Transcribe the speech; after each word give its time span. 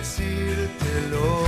decírtelo. 0.00 1.44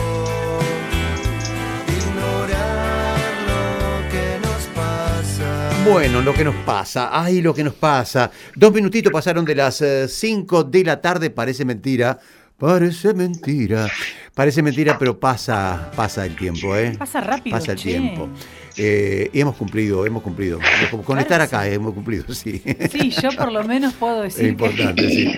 Ignorar 1.89 3.17
lo 3.49 4.09
que 4.11 4.39
nos 4.47 4.63
pasa. 4.75 5.71
Bueno, 5.91 6.21
lo 6.21 6.35
que 6.35 6.45
nos 6.45 6.55
pasa, 6.57 7.09
ay, 7.13 7.41
lo 7.41 7.55
que 7.55 7.65
nos 7.65 7.75
pasa. 7.75 8.31
Dos 8.55 8.73
minutitos 8.73 9.11
pasaron 9.13 9.45
de 9.47 9.55
las 9.55 9.83
5 10.09 10.65
de 10.65 10.85
la 10.85 11.01
tarde, 11.01 11.31
parece 11.31 11.65
mentira. 11.65 12.19
Parece 12.59 13.13
mentira. 13.15 13.89
Parece 14.35 14.63
mentira, 14.63 14.97
pero 14.99 15.19
pasa, 15.19 15.91
pasa 15.97 16.25
el 16.25 16.37
tiempo, 16.37 16.77
¿eh? 16.77 16.95
Pasa 16.97 17.21
rápido. 17.21 17.57
Pasa 17.59 17.73
el 17.73 17.79
che. 17.79 17.91
tiempo. 17.91 18.29
Eh, 18.77 19.31
y 19.33 19.41
hemos 19.41 19.57
cumplido, 19.57 20.07
hemos 20.07 20.23
cumplido. 20.23 20.59
Con 20.91 21.03
Claro 21.03 21.21
estar 21.23 21.41
acá 21.41 21.65
sí. 21.65 21.71
hemos 21.75 21.93
cumplido, 21.93 22.25
sí. 22.35 22.63
Sí, 22.91 23.11
yo 23.11 23.31
por 23.33 23.51
lo 23.51 23.65
menos 23.65 23.95
puedo 23.95 24.25
Es 24.25 24.35
decir 24.37 24.51
importante, 24.51 25.03
que... 25.03 25.09
sí. 25.11 25.35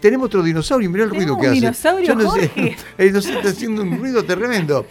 Tenemos 0.00 0.26
otro 0.26 0.42
dinosaurio, 0.42 0.88
mirá 0.90 1.04
el 1.04 1.10
ruido 1.10 1.34
que 1.36 1.40
un 1.42 1.46
hace. 1.46 1.54
dinosaurio, 1.56 2.06
Yo 2.08 2.14
no 2.14 2.30
sé, 2.32 2.48
Jorge. 2.48 2.76
eh, 2.98 3.10
nos 3.10 3.26
está 3.26 3.48
haciendo 3.48 3.82
un 3.82 3.98
ruido 3.98 4.24
tremendo. 4.24 4.86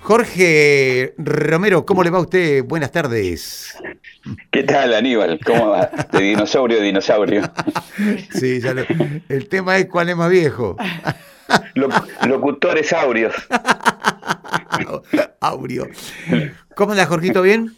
Jorge 0.00 1.14
Romero, 1.18 1.86
¿cómo 1.86 2.02
le 2.04 2.10
va 2.10 2.18
a 2.18 2.22
usted? 2.22 2.64
Buenas 2.64 2.92
tardes. 2.92 3.74
¿Qué 4.50 4.62
tal, 4.64 4.92
Aníbal? 4.94 5.40
¿Cómo 5.44 5.70
va? 5.70 5.90
De 6.12 6.20
dinosaurio 6.22 6.78
a 6.78 6.82
dinosaurio. 6.82 7.50
Sí, 8.34 8.60
ya 8.60 8.74
lo- 8.74 8.84
el 9.28 9.48
tema 9.48 9.78
es 9.78 9.86
cuál 9.86 10.08
es 10.10 10.16
más 10.16 10.30
viejo. 10.30 10.76
Loc- 11.74 12.06
locutores 12.26 12.92
áureos. 12.92 13.34
Aureo. 15.40 15.86
¿Cómo 16.74 16.92
anda, 16.92 17.06
Jorgito? 17.06 17.42
¿Bien? 17.42 17.72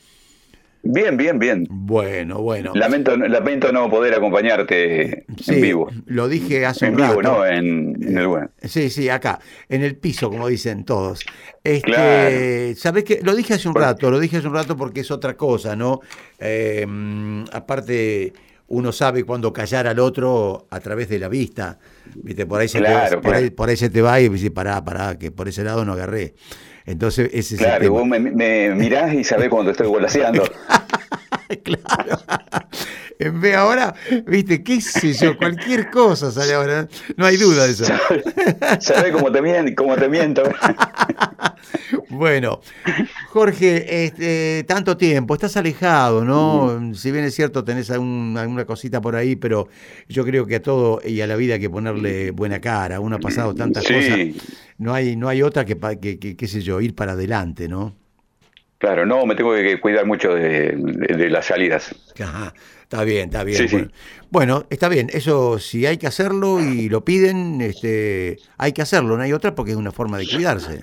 Bien, 0.84 1.16
bien, 1.16 1.38
bien. 1.38 1.66
Bueno, 1.70 2.40
bueno. 2.42 2.72
Lamento, 2.74 3.16
lamento 3.16 3.70
no 3.72 3.88
poder 3.88 4.14
acompañarte 4.14 5.24
Sí, 5.40 5.54
en 5.54 5.60
vivo. 5.60 5.88
Lo 6.06 6.26
dije 6.28 6.66
hace 6.66 6.86
En 6.86 6.94
un 6.94 6.98
rato. 7.00 7.18
vivo, 7.20 7.22
no, 7.22 7.46
en, 7.46 7.96
en 8.02 8.18
el 8.18 8.26
web. 8.26 8.50
Sí, 8.64 8.90
sí, 8.90 9.08
acá, 9.08 9.38
en 9.68 9.82
el 9.82 9.96
piso, 9.96 10.28
como 10.28 10.48
dicen 10.48 10.84
todos. 10.84 11.24
Este, 11.62 11.82
Claro. 11.92 12.76
¿Sabés 12.76 13.04
qué? 13.04 13.20
Lo 13.22 13.34
dije 13.36 13.54
hace 13.54 13.68
un 13.68 13.74
Bueno. 13.74 13.88
rato, 13.88 14.10
lo 14.10 14.18
dije 14.18 14.38
hace 14.38 14.48
un 14.48 14.54
rato 14.54 14.76
porque 14.76 15.00
es 15.00 15.10
otra 15.12 15.36
cosa, 15.36 15.76
¿no? 15.76 16.00
Eh, 16.40 16.84
mm, 16.88 17.44
aparte, 17.52 18.32
uno 18.72 18.90
sabe 18.90 19.24
cuándo 19.24 19.52
callar 19.52 19.86
al 19.86 19.98
otro 19.98 20.66
a 20.70 20.80
través 20.80 21.08
de 21.10 21.18
la 21.18 21.28
vista. 21.28 21.78
¿Viste? 22.14 22.46
Por 22.46 22.60
ahí 22.60 22.68
se, 22.68 22.78
Claro, 22.78 23.16
te, 23.16 23.22
por 23.22 23.34
ahí, 23.34 23.40
claro. 23.42 23.56
por 23.56 23.68
ahí 23.68 23.76
se 23.76 23.90
te 23.90 24.00
va 24.00 24.18
y 24.20 24.28
dice, 24.30 24.50
pará, 24.50 24.82
pará, 24.82 25.18
que 25.18 25.30
por 25.30 25.46
ese 25.46 25.62
lado 25.62 25.84
no 25.84 25.92
agarré. 25.92 26.34
Entonces, 26.86 27.28
ese 27.34 27.54
es 27.56 27.60
el 27.60 27.66
Claro, 27.66 27.80
tema. 27.84 27.98
vos 27.98 28.06
me, 28.06 28.18
me 28.18 28.74
mirás 28.74 29.12
y 29.14 29.24
sabés 29.24 29.50
cuando 29.50 29.70
estoy 29.72 29.88
volaseando. 29.88 30.42
Claro. 31.62 32.18
En 33.18 33.40
vez 33.40 33.54
ahora, 33.54 33.94
viste, 34.26 34.62
qué 34.64 34.80
sé 34.80 35.12
yo, 35.12 35.36
cualquier 35.36 35.90
cosa 35.90 36.32
sale 36.32 36.54
ahora. 36.54 36.88
No 37.16 37.24
hay 37.26 37.36
duda 37.36 37.66
de 37.66 37.72
eso. 37.72 37.84
Sabés 38.80 39.12
cómo 39.12 39.30
te 39.30 39.40
miento, 39.42 39.72
cómo 39.76 39.94
te 39.96 40.08
miento. 40.08 40.42
Bueno, 42.08 42.60
Jorge, 43.28 44.04
este, 44.06 44.64
tanto 44.66 44.96
tiempo, 44.96 45.34
estás 45.34 45.56
alejado, 45.56 46.24
¿no? 46.24 46.94
Si 46.94 47.10
bien 47.10 47.24
es 47.24 47.34
cierto, 47.34 47.64
tenés 47.64 47.90
algún- 47.90 48.36
alguna 48.38 48.64
cosita 48.64 49.00
por 49.00 49.16
ahí, 49.16 49.36
pero 49.36 49.68
yo 50.08 50.24
creo 50.24 50.46
que 50.46 50.56
a 50.56 50.62
todo 50.62 51.00
y 51.04 51.20
a 51.20 51.26
la 51.26 51.36
vida 51.36 51.54
hay 51.54 51.60
que 51.60 51.70
ponerle 51.70 52.30
buena 52.32 52.60
cara. 52.60 53.00
Uno 53.00 53.16
ha 53.16 53.20
pasado 53.20 53.54
tantas 53.54 53.84
Sí. 53.84 53.94
cosas. 53.94 54.18
No 54.78 54.94
hay, 54.94 55.16
no 55.16 55.28
hay 55.28 55.42
otra 55.42 55.64
que, 55.64 55.76
que, 56.00 56.18
que, 56.18 56.36
qué 56.36 56.48
sé 56.48 56.60
yo, 56.60 56.80
ir 56.80 56.94
para 56.94 57.12
adelante, 57.12 57.68
¿no? 57.68 57.94
Claro, 58.82 59.06
no, 59.06 59.24
me 59.26 59.36
tengo 59.36 59.54
que 59.54 59.78
cuidar 59.78 60.04
mucho 60.06 60.34
de, 60.34 60.72
de- 60.76 61.16
de 61.16 61.30
las 61.30 61.46
salidas. 61.46 61.94
Ajá, 62.20 62.52
está 62.82 63.04
bien, 63.04 63.26
está 63.28 63.44
bien. 63.44 63.56
Sí, 63.58 63.68
sí. 63.68 63.76
bueno. 63.76 63.92
Bueno, 64.30 64.66
está 64.70 64.88
bien, 64.88 65.06
eso 65.12 65.60
si 65.60 65.86
hay 65.86 65.98
que 65.98 66.08
hacerlo 66.08 66.58
y 66.60 66.88
lo 66.88 67.04
piden, 67.04 67.60
este, 67.60 68.38
hay 68.58 68.72
que 68.72 68.82
hacerlo, 68.82 69.16
no 69.16 69.22
hay 69.22 69.32
otra 69.32 69.54
porque 69.54 69.70
es 69.70 69.76
una 69.76 69.92
forma 69.92 70.18
de 70.18 70.26
cuidarse. 70.26 70.80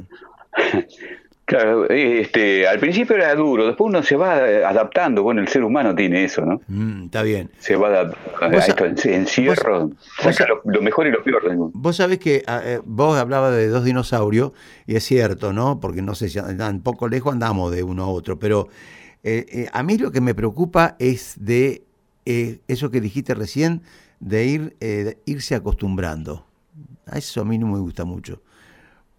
Claro, 1.49 1.89
este, 1.89 2.67
al 2.67 2.77
principio 2.77 3.15
era 3.15 3.33
duro, 3.33 3.65
después 3.65 3.87
uno 3.89 4.03
se 4.03 4.15
va 4.15 4.35
adaptando. 4.35 5.23
Bueno, 5.23 5.41
el 5.41 5.47
ser 5.47 5.63
humano 5.63 5.95
tiene 5.95 6.23
eso, 6.23 6.45
¿no? 6.45 6.61
Mm, 6.67 7.05
está 7.05 7.23
bien. 7.23 7.49
Se 7.57 7.75
va 7.75 7.87
adaptando 7.87 8.57
a 8.57 8.61
esto, 8.61 8.85
en- 8.85 8.95
encierro, 9.15 9.87
vos- 9.87 9.97
saca 10.19 10.31
sa- 10.33 10.47
lo, 10.47 10.61
lo 10.63 10.81
mejor 10.83 11.07
y 11.07 11.11
lo 11.11 11.23
peor. 11.23 11.41
Vos 11.73 11.95
sabés 11.95 12.19
que 12.19 12.43
ah, 12.45 12.61
eh, 12.63 12.79
vos 12.85 13.17
hablabas 13.17 13.55
de 13.55 13.67
dos 13.67 13.83
dinosaurios, 13.83 14.51
y 14.85 14.95
es 14.95 15.03
cierto, 15.03 15.51
¿no? 15.51 15.79
Porque 15.79 16.03
no 16.03 16.13
sé 16.13 16.29
si 16.29 16.37
andan 16.37 16.81
poco 16.81 17.07
lejos 17.07 17.33
andamos 17.33 17.71
de 17.71 17.81
uno 17.81 18.03
a 18.03 18.07
otro, 18.09 18.37
pero 18.37 18.67
eh, 19.23 19.45
eh, 19.49 19.67
a 19.73 19.81
mí 19.81 19.97
lo 19.97 20.11
que 20.11 20.21
me 20.21 20.35
preocupa 20.35 20.95
es 20.99 21.33
de 21.39 21.81
eh, 22.27 22.59
eso 22.67 22.91
que 22.91 23.01
dijiste 23.01 23.33
recién, 23.33 23.81
de 24.19 24.45
ir 24.45 24.75
eh, 24.81 24.85
de 25.03 25.17
irse 25.25 25.55
acostumbrando. 25.55 26.45
A 27.07 27.17
eso 27.17 27.41
a 27.41 27.45
mí 27.45 27.57
no 27.57 27.65
me 27.65 27.79
gusta 27.79 28.05
mucho. 28.05 28.39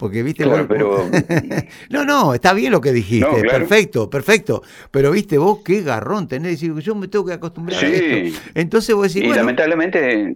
Porque, 0.00 0.22
viste, 0.22 0.44
Claro, 0.44 0.66
vos- 0.66 0.66
pero- 0.68 1.04
no, 1.90 2.04
no, 2.06 2.32
está 2.34 2.54
bien 2.54 2.72
lo 2.72 2.80
que 2.80 2.90
dijiste, 2.92 3.28
No, 3.30 3.34
claro. 3.36 3.58
perfecto, 3.58 4.08
perfecto. 4.10 4.62
Pero, 4.90 5.10
viste, 5.12 5.36
vos 5.36 5.60
qué 5.62 5.82
garrón 5.82 6.26
tenés, 6.26 6.52
decir, 6.52 6.72
yo 6.78 6.94
me 6.94 7.06
tengo 7.06 7.26
que 7.26 7.34
acostumbrar 7.34 7.76
a 7.76 7.86
Sí. 7.86 7.92
esto. 7.94 8.40
Entonces 8.54 8.94
vos 8.96 9.08
decís, 9.08 9.24
y 9.24 9.26
bueno, 9.26 9.42
lamentablemente, 9.42 10.34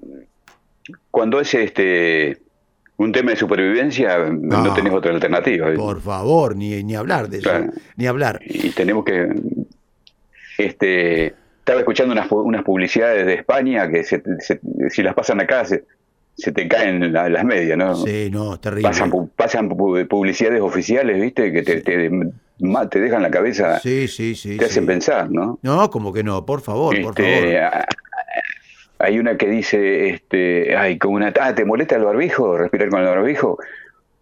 cuando 1.10 1.41
es 1.41 1.54
este 1.54 2.38
un 2.97 3.10
tema 3.10 3.30
de 3.32 3.36
supervivencia, 3.36 4.19
no, 4.30 4.64
No. 4.64 4.75
tenés 4.75 4.92
otra 4.92 5.10
alternativa. 5.12 5.72
por 5.75 6.00
favor, 6.00 6.54
ni, 6.54 6.84
ni 6.84 6.94
hablar 6.94 7.28
de 7.28 7.38
eso, 7.38 7.50
ni 7.96 8.06
hablar. 8.06 8.41
Y 8.44 8.69
tenemos 8.70 9.04
que. 9.04 9.28
Este, 10.58 11.34
estaba 11.58 11.81
escuchando 11.81 12.12
unas, 12.12 12.31
unas 12.31 12.62
publicidades 12.62 13.26
de 13.26 13.34
España 13.34 13.88
que 13.91 14.04
se- 14.04 14.22
se- 14.41 14.60
si 14.91 15.02
las 15.02 15.14
pasan 15.14 15.41
acá 15.41 15.64
se, 15.64 15.84
se 16.36 16.52
te 16.52 16.66
caen 16.68 17.12
la- 17.12 17.28
las 17.28 17.44
medias, 17.44 17.78
¿no? 17.78 17.94
Sí, 17.96 18.28
no, 18.30 18.58
terrible. 18.58 18.88
Pasan, 18.88 19.10
pasan 19.36 19.70
pu- 19.70 20.06
publicidades 20.08 20.60
oficiales, 20.60 21.20
¿viste? 21.20 21.52
Que 21.52 21.62
te, 21.62 21.80
te, 21.80 22.10
te 22.90 23.00
dejan 23.00 23.22
la 23.22 23.30
cabeza, 23.30 23.78
Sí, 23.80 24.08
sí, 24.08 24.34
sí. 24.34 24.56
te 24.56 24.64
hacen 24.66 24.86
pensar, 24.86 25.30
¿no? 25.30 25.58
No, 25.62 25.90
como 25.90 26.12
que 26.12 26.22
no, 26.24 26.44
por 26.44 26.60
favor, 26.60 27.00
por 27.02 27.18
Este, 27.20 27.58
favor. 27.58 27.84
hay 28.98 29.18
una 29.18 29.36
que 29.36 29.48
dice, 29.48 30.08
este, 30.10 30.76
ay, 30.76 30.98
con 30.98 31.12
una, 31.14 31.32
ah, 31.40 31.54
¿te 31.54 31.64
molesta 31.64 31.96
el 31.96 32.04
barbijo? 32.04 32.56
Respirar 32.56 32.88
con 32.88 33.00
el 33.00 33.06
barbijo. 33.06 33.58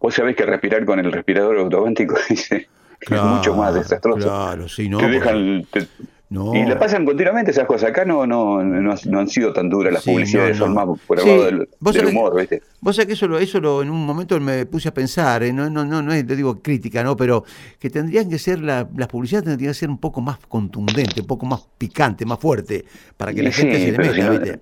Vos 0.01 0.15
sabés 0.15 0.35
que 0.35 0.45
respirar 0.45 0.85
con 0.85 0.99
el 0.99 1.13
respirador 1.13 1.59
automático 1.59 2.17
dice, 2.29 2.69
es 3.01 3.11
mucho 3.23 3.55
más 3.55 3.75
desastroso. 3.75 4.27
Claro, 4.27 4.69
sí, 4.69 4.89
no. 4.89 4.99
te 4.99 5.05
porque- 5.05 5.19
dejan, 5.19 5.67
te- 5.71 5.87
no. 6.33 6.55
y 6.55 6.65
la 6.65 6.79
pasan 6.79 7.05
continuamente 7.05 7.51
esas 7.51 7.67
cosas. 7.67 7.91
Acá 7.91 8.05
no, 8.05 8.27
no, 8.27 8.63
no, 8.63 8.95
no 9.05 9.19
han 9.21 9.29
sido 9.29 9.53
tan 9.53 9.69
duras 9.69 9.93
las 9.93 10.03
Sí, 10.03 10.11
publicidades, 10.11 10.57
son 10.57 10.75
más 10.75 10.87
por 11.07 11.21
Sí, 11.21 11.29
del, 11.29 11.69
vos 11.79 11.95
del 11.95 12.05
sabés- 12.07 12.11
humor, 12.11 12.41
¿viste? 12.41 12.63
Vos 12.81 12.97
sabés 12.97 13.07
que 13.07 13.13
eso, 13.13 13.29
lo, 13.29 13.39
eso 13.39 13.61
lo, 13.61 13.83
en 13.83 13.91
un 13.91 14.05
momento 14.05 14.39
me 14.41 14.67
puse 14.67 14.89
a 14.89 14.95
pensar, 14.95 15.43
¿eh? 15.43 15.53
no, 15.53 15.69
no, 15.71 15.85
no, 15.85 16.03
no 16.03 16.13
es, 16.13 16.27
te 16.27 16.35
digo 16.35 16.61
crítica, 16.61 17.05
¿no? 17.05 17.17
Pero 17.17 17.45
que 17.79 17.91
tendrían 17.91 18.29
que 18.29 18.39
ser, 18.39 18.61
la, 18.61 18.89
las 18.97 19.09
publicidades 19.09 19.45
tendrían 19.45 19.71
que 19.73 19.79
ser 19.79 19.91
un 19.91 19.99
poco 19.99 20.21
más 20.21 20.39
contundente, 20.49 21.21
un 21.21 21.27
poco 21.27 21.47
más 21.47 21.67
picante, 21.79 22.25
más 22.25 22.39
fuerte, 22.39 22.85
para 23.17 23.33
que 23.33 23.43
la 23.43 23.53
gente 23.53 23.77
sí, 23.77 23.85
se 23.87 23.93
le 23.93 23.99
meta, 23.99 24.15
si 24.15 24.21
¿viste? 24.39 24.59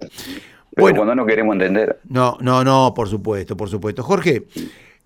Pero 0.73 0.83
Bueno. 0.85 0.97
cuando 0.99 1.15
no 1.17 1.27
queremos 1.27 1.53
entender. 1.55 2.01
No, 2.09 2.37
no, 2.41 2.63
no, 2.63 2.93
por 2.95 3.09
supuesto, 3.09 3.57
por 3.57 3.69
supuesto. 3.69 4.03
Jorge, 4.05 4.45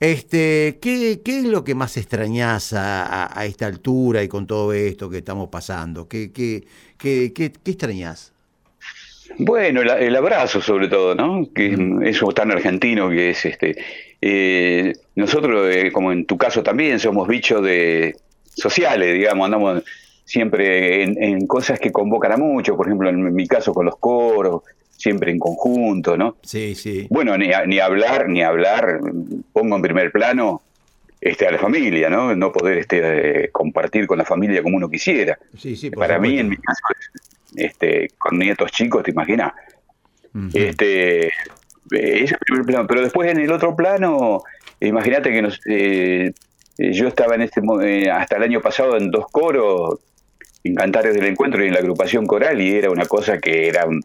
este, 0.04 0.78
¿qué, 0.80 1.20
qué 1.24 1.38
es 1.40 1.44
lo 1.44 1.64
que 1.64 1.74
más 1.74 1.96
extrañás 1.96 2.72
a, 2.72 3.04
a- 3.04 3.40
a 3.40 3.46
esta 3.46 3.66
altura 3.66 4.22
y 4.22 4.28
con 4.28 4.46
todo 4.46 4.72
esto 4.72 5.08
que 5.10 5.18
estamos 5.18 5.48
pasando? 5.48 6.08
¿Qué, 6.08 6.32
qué, 6.32 6.64
qué, 6.98 7.32
qué, 7.34 7.52
qué 7.52 7.70
extrañás? 7.70 8.32
Bueno, 9.38 9.80
el, 9.82 9.90
el 9.90 10.16
abrazo 10.16 10.60
sobre 10.60 10.88
todo, 10.88 11.14
¿no? 11.14 11.48
Que 11.54 11.76
Mm. 11.76 12.02
es 12.04 12.16
eso 12.16 12.28
tan 12.32 12.50
argentino 12.50 13.08
que 13.10 13.30
es 13.30 13.44
este. 13.44 13.76
eh, 14.20 14.92
nosotros, 15.16 15.74
eh, 15.74 15.90
como 15.92 16.12
en 16.12 16.24
tu 16.26 16.36
caso 16.38 16.62
también, 16.62 16.98
somos 16.98 17.26
bichos 17.28 17.62
de 17.62 18.16
sociales, 18.56 19.14
digamos, 19.14 19.44
andamos 19.46 19.82
siempre 20.24 21.02
en, 21.02 21.22
en 21.22 21.46
cosas 21.46 21.78
que 21.80 21.92
convocan 21.92 22.32
a 22.32 22.36
mucho, 22.36 22.76
por 22.76 22.86
ejemplo, 22.86 23.08
en 23.10 23.34
mi 23.34 23.46
caso 23.46 23.74
con 23.74 23.86
los 23.86 23.96
coros, 23.98 24.62
siempre 25.04 25.30
en 25.30 25.38
conjunto, 25.38 26.16
¿no? 26.16 26.36
Sí, 26.42 26.74
sí. 26.74 27.06
Bueno, 27.10 27.36
ni, 27.36 27.50
ni 27.66 27.78
hablar, 27.78 28.26
ni 28.26 28.42
hablar, 28.42 29.00
pongo 29.52 29.76
en 29.76 29.82
primer 29.82 30.10
plano 30.10 30.62
este, 31.20 31.46
a 31.46 31.50
la 31.50 31.58
familia, 31.58 32.08
¿no? 32.08 32.34
No 32.34 32.50
poder 32.50 32.78
este, 32.78 33.44
eh, 33.44 33.48
compartir 33.52 34.06
con 34.06 34.16
la 34.16 34.24
familia 34.24 34.62
como 34.62 34.78
uno 34.78 34.88
quisiera. 34.88 35.38
Sí, 35.58 35.76
sí, 35.76 35.90
Para 35.90 36.18
mí, 36.18 36.38
en 36.38 36.48
mi 36.48 36.56
caso, 36.56 36.80
este, 37.54 38.08
con 38.16 38.38
nietos 38.38 38.72
chicos, 38.72 39.02
¿te 39.02 39.10
imaginas? 39.10 39.52
Ujú. 40.34 40.48
Este, 40.54 41.26
eh, 41.26 41.30
ese 41.90 42.24
es 42.24 42.32
el 42.32 42.38
primer 42.46 42.64
plano. 42.64 42.86
Pero 42.86 43.02
después 43.02 43.30
en 43.30 43.38
el 43.40 43.52
otro 43.52 43.76
plano, 43.76 44.42
imagínate 44.80 45.30
que 45.32 45.42
nos, 45.42 45.60
eh, 45.68 46.32
yo 46.78 47.08
estaba 47.08 47.34
en 47.34 47.42
este 47.42 47.60
eh, 47.82 48.10
hasta 48.10 48.36
el 48.38 48.42
año 48.42 48.62
pasado 48.62 48.96
en 48.96 49.10
dos 49.10 49.26
coros, 49.30 50.00
en 50.64 50.74
Cantares 50.74 51.12
del 51.14 51.26
Encuentro 51.26 51.62
y 51.62 51.68
en 51.68 51.74
la 51.74 51.80
agrupación 51.80 52.26
coral, 52.26 52.58
y 52.62 52.74
era 52.74 52.88
una 52.90 53.04
cosa 53.04 53.38
que 53.38 53.68
era 53.68 53.84
un- 53.86 54.02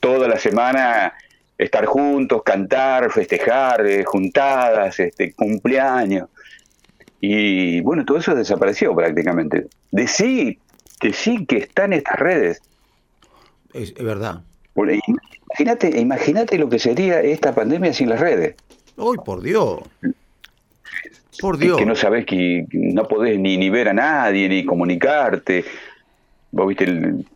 toda 0.00 0.26
la 0.26 0.38
semana 0.38 1.14
estar 1.56 1.84
juntos, 1.84 2.42
cantar, 2.42 3.10
festejar, 3.12 3.86
eh, 3.86 4.04
juntadas, 4.04 4.98
este, 4.98 5.32
cumpleaños. 5.32 6.28
Y 7.20 7.80
bueno, 7.82 8.04
todo 8.04 8.18
eso 8.18 8.34
desapareció 8.34 8.94
prácticamente. 8.94 9.66
De 9.90 10.06
sí, 10.06 10.58
que 10.98 11.12
sí 11.12 11.44
que 11.44 11.58
están 11.58 11.92
estas 11.92 12.18
redes. 12.18 12.62
Es, 13.74 13.90
es 13.96 14.04
verdad. 14.04 14.40
Imagínate, 14.74 16.00
imagínate 16.00 16.58
lo 16.58 16.68
que 16.68 16.78
sería 16.78 17.20
esta 17.20 17.54
pandemia 17.54 17.92
sin 17.92 18.08
las 18.08 18.20
redes. 18.20 18.56
¡Uy, 18.96 19.18
por 19.24 19.42
Dios! 19.42 19.80
Por 21.40 21.58
Dios. 21.58 21.78
Que 21.78 21.86
no 21.86 21.94
sabés 21.94 22.26
que 22.26 22.66
no 22.72 23.08
podés 23.08 23.38
ni, 23.38 23.56
ni 23.56 23.70
ver 23.70 23.88
a 23.88 23.92
nadie, 23.92 24.48
ni 24.48 24.64
comunicarte. 24.64 25.64
Vos 26.52 26.66
viste, 26.66 26.84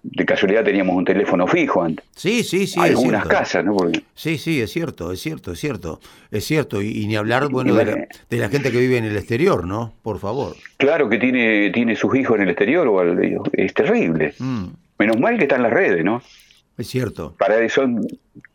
de 0.02 0.24
casualidad 0.26 0.64
teníamos 0.64 0.96
un 0.96 1.04
teléfono 1.04 1.46
fijo 1.46 1.82
antes. 1.82 2.04
Sí, 2.16 2.42
sí, 2.42 2.66
sí. 2.66 2.80
Algunas 2.80 3.26
casas, 3.26 3.64
¿no? 3.64 3.76
Porque, 3.76 4.02
Sí, 4.14 4.38
sí, 4.38 4.60
es 4.60 4.72
cierto, 4.72 5.12
es 5.12 5.20
cierto, 5.20 5.52
es 5.52 5.60
cierto. 5.60 6.00
Es 6.32 6.44
cierto. 6.44 6.82
Y, 6.82 6.88
y 7.02 7.06
ni 7.06 7.14
hablar, 7.14 7.48
bueno, 7.48 7.74
de 7.74 7.84
bueno. 7.84 7.96
la, 8.00 8.08
de 8.28 8.36
la 8.38 8.48
gente 8.48 8.72
que 8.72 8.78
vive 8.78 8.96
en 8.96 9.04
el 9.04 9.16
exterior, 9.16 9.64
¿no? 9.66 9.94
Por 10.02 10.18
favor. 10.18 10.56
claro 10.78 11.08
que 11.08 11.18
tiene, 11.18 11.70
tiene 11.70 11.94
sus 11.94 12.14
hijos 12.16 12.36
en 12.36 12.42
el 12.42 12.48
exterior, 12.50 12.88
o 12.88 12.98
al- 12.98 13.40
es 13.52 13.72
terrible. 13.74 14.34
Mm, 14.38 14.64
Menos 14.98 15.18
mal 15.20 15.36
que 15.38 15.44
están 15.44 15.62
las 15.62 15.72
redes, 15.72 16.04
¿no? 16.04 16.20
es 16.76 16.88
cierto, 16.88 17.36
Para 17.38 17.62
eso 17.62 17.84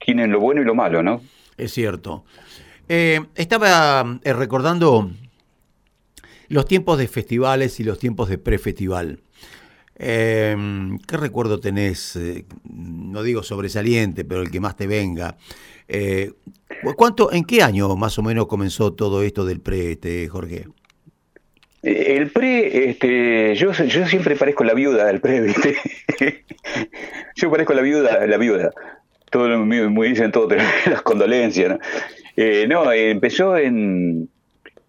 tienen 0.03 0.29
lo 0.31 0.41
bueno 0.41 0.61
y 0.61 0.65
lo 0.65 0.75
malo, 0.75 1.01
¿no? 1.01 1.21
es 1.57 1.71
cierto. 1.71 2.25
Eh, 2.89 3.21
estaba 3.35 4.19
eh, 4.25 4.33
recordando 4.33 5.09
los 6.49 6.65
tiempos 6.65 6.97
de 6.97 7.07
festivales 7.07 7.79
y 7.79 7.83
los 7.83 7.99
tiempos 7.99 8.27
de 8.29 8.37
prefestival. 8.37 9.19
Eh, 9.99 10.55
¿Qué 11.07 11.17
recuerdo 11.17 11.59
tenés? 11.59 12.15
eh, 12.15 12.45
no 12.63 13.21
digo 13.21 13.43
sobresaliente, 13.43 14.23
pero 14.23 14.41
el 14.41 14.49
que 14.49 14.61
más 14.61 14.75
te 14.77 14.87
venga. 14.87 15.35
Eh, 15.89 16.31
¿cu- 16.83 16.95
¿Cuánto, 16.95 17.33
en 17.33 17.43
qué 17.43 17.61
año 17.61 17.95
más 17.97 18.17
o 18.17 18.23
menos 18.23 18.47
comenzó 18.47 18.93
todo 18.93 19.21
esto 19.23 19.43
del 19.45 19.59
pre, 19.59 19.91
este, 19.91 20.27
Jorge? 20.29 20.67
Eh, 21.83 22.15
El 22.17 22.31
pre, 22.31 22.89
este, 22.89 23.55
yo, 23.55 23.73
siempre 23.73 24.35
parezco 24.35 24.63
la 24.63 24.73
viuda 24.73 25.05
del 25.05 25.19
pre, 25.19 25.41
¿viste? 25.41 25.75
yo 27.35 27.51
parezco 27.51 27.73
la 27.73 27.81
viuda, 27.81 28.25
la 28.25 28.37
viuda. 28.37 28.71
Todo 29.31 29.63
me, 29.65 30.07
dicen 30.07 30.31
todo, 30.31 30.49
las 30.85 31.01
condolencias, 31.01 31.69
¿no? 31.69 31.79
No, 32.67 32.91
empezó 32.93 33.57
en... 33.57 34.29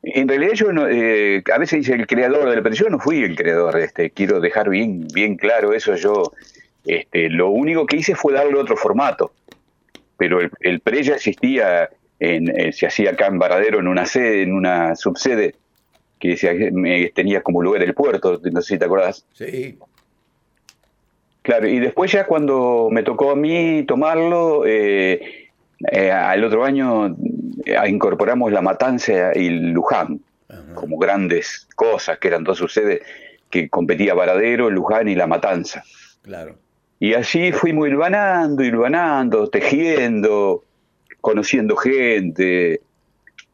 En 0.02 0.28
realidad 0.28 0.52
yo 0.54 0.72
no, 0.72 0.88
eh, 0.88 1.42
a 1.52 1.58
veces 1.58 1.80
dice 1.80 1.92
el 1.94 2.06
creador 2.06 2.48
del 2.50 2.62
pre, 2.62 2.74
yo 2.74 2.88
no 2.88 2.98
fui 2.98 3.22
el 3.22 3.36
creador, 3.36 3.78
este, 3.78 4.10
quiero 4.10 4.40
dejar 4.40 4.70
bien, 4.70 5.06
bien 5.12 5.36
claro 5.36 5.74
eso, 5.74 5.94
yo 5.94 6.32
este, 6.86 7.28
lo 7.28 7.50
único 7.50 7.84
que 7.86 7.96
hice 7.96 8.14
fue 8.14 8.32
darle 8.32 8.58
otro 8.58 8.76
formato, 8.76 9.32
pero 10.16 10.40
el, 10.40 10.50
el 10.60 10.80
pre 10.80 11.02
ya 11.02 11.16
existía, 11.16 11.90
en, 12.18 12.48
eh, 12.58 12.72
se 12.72 12.86
hacía 12.86 13.10
acá 13.10 13.26
en 13.26 13.38
Varadero 13.38 13.78
en 13.78 13.88
una 13.88 14.06
sede, 14.06 14.42
en 14.42 14.54
una 14.54 14.94
subsede, 14.96 15.56
que 16.18 16.36
se- 16.36 16.70
me 16.72 17.08
tenía 17.10 17.42
como 17.42 17.62
lugar 17.62 17.82
el 17.82 17.94
puerto, 17.94 18.40
no 18.52 18.62
sé 18.62 18.74
si 18.74 18.78
te 18.78 18.84
acordás. 18.86 19.26
Sí. 19.34 19.78
Claro, 21.42 21.66
y 21.68 21.78
después 21.78 22.12
ya 22.12 22.26
cuando 22.26 22.88
me 22.90 23.02
tocó 23.02 23.30
a 23.30 23.36
mí 23.36 23.84
tomarlo, 23.86 24.66
eh, 24.66 25.48
eh, 25.90 26.10
al 26.10 26.44
otro 26.44 26.64
año 26.64 27.16
incorporamos 27.88 28.52
La 28.52 28.62
Matanza 28.62 29.32
y 29.34 29.50
Luján 29.50 30.20
como 30.74 30.98
grandes 30.98 31.68
cosas, 31.76 32.18
que 32.18 32.28
eran 32.28 32.44
dos 32.44 32.58
subsedes 32.58 33.00
que 33.50 33.68
competía 33.68 34.14
Varadero, 34.14 34.70
Luján 34.70 35.08
y 35.08 35.14
La 35.14 35.26
Matanza. 35.26 35.84
Claro. 36.22 36.56
Y 36.98 37.14
así 37.14 37.52
fuimos 37.52 37.88
hilvanando, 37.88 38.62
hilvanando, 38.62 39.48
tejiendo, 39.48 40.64
conociendo 41.20 41.76
gente. 41.76 42.80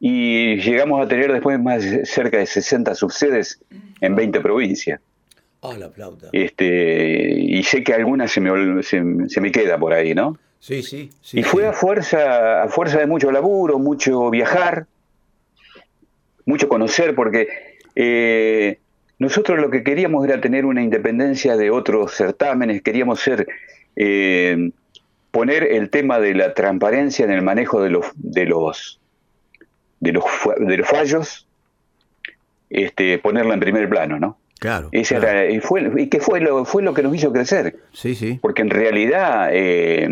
Y 0.01 0.57
llegamos 0.57 1.05
a 1.05 1.09
tener 1.09 1.33
después 1.33 1.59
más 1.61 1.85
cerca 2.05 2.39
de 2.39 2.47
60 2.47 2.95
subsedes 2.95 3.61
en 4.01 4.15
20 4.15 4.41
provincias. 4.41 5.01
Ah, 5.63 5.75
la 5.79 5.91
flauta. 5.91 6.29
Este, 6.33 7.35
y 7.39 7.63
sé 7.63 7.83
que 7.83 7.95
algunas 7.95 8.31
se 8.31 8.41
me, 8.41 8.83
se, 8.83 9.03
se 9.29 9.41
me 9.41 9.51
queda 9.51 9.79
por 9.79 9.93
ahí, 9.93 10.15
¿no? 10.15 10.39
Sí, 10.67 10.83
sí. 10.83 11.11
sí 11.23 11.39
y 11.39 11.43
fue 11.45 11.63
sí. 11.63 11.69
a 11.69 11.73
fuerza, 11.73 12.63
a 12.65 12.69
fuerza 12.69 12.99
de 12.99 13.07
mucho 13.07 13.31
laburo, 13.31 13.79
mucho 13.79 14.31
viajar, 14.31 14.87
mucho 16.45 16.69
conocer, 16.69 17.15
porque 17.15 17.79
eh, 17.95 18.79
nosotros 19.21 19.61
lo 19.61 19.71
que 19.71 19.85
queríamos 19.85 20.27
era 20.27 20.41
tener 20.41 20.65
una 20.65 20.83
independencia 20.83 21.57
de 21.57 21.71
otros 21.71 22.15
certámenes, 22.15 22.83
queríamos 22.83 23.21
ser 23.21 23.47
eh, 23.95 24.71
poner 25.31 25.63
el 25.73 25.89
tema 25.91 26.19
de 26.19 26.35
la 26.35 26.53
transparencia 26.53 27.25
en 27.25 27.31
el 27.31 27.43
manejo 27.43 27.81
de 27.81 27.91
los 27.91 28.07
de 28.17 28.47
los 28.47 28.99
de 30.01 30.13
los, 30.13 30.25
de 30.59 30.77
los 30.79 30.89
fallos, 30.89 31.47
este, 32.71 33.19
ponerla 33.19 33.55
en 33.55 33.61
primer 33.61 33.89
plano, 33.89 34.19
¿no? 34.19 34.37
Claro. 34.59 34.89
Esa 34.91 35.21
claro. 35.21 35.39
era- 35.39 35.51
y 35.51 35.61
fue 35.61 35.91
y 35.97 36.09
que 36.09 36.19
fue 36.19 36.41
lo 36.41 36.65
fue 36.65 36.83
lo 36.83 36.93
que 36.93 37.03
nos 37.05 37.15
hizo 37.15 37.33
crecer 37.33 37.77
Sí, 37.93 38.17
sí. 38.17 38.39
porque 38.43 38.63
en 38.63 38.71
realidad 38.71 39.51
eh, 39.53 40.09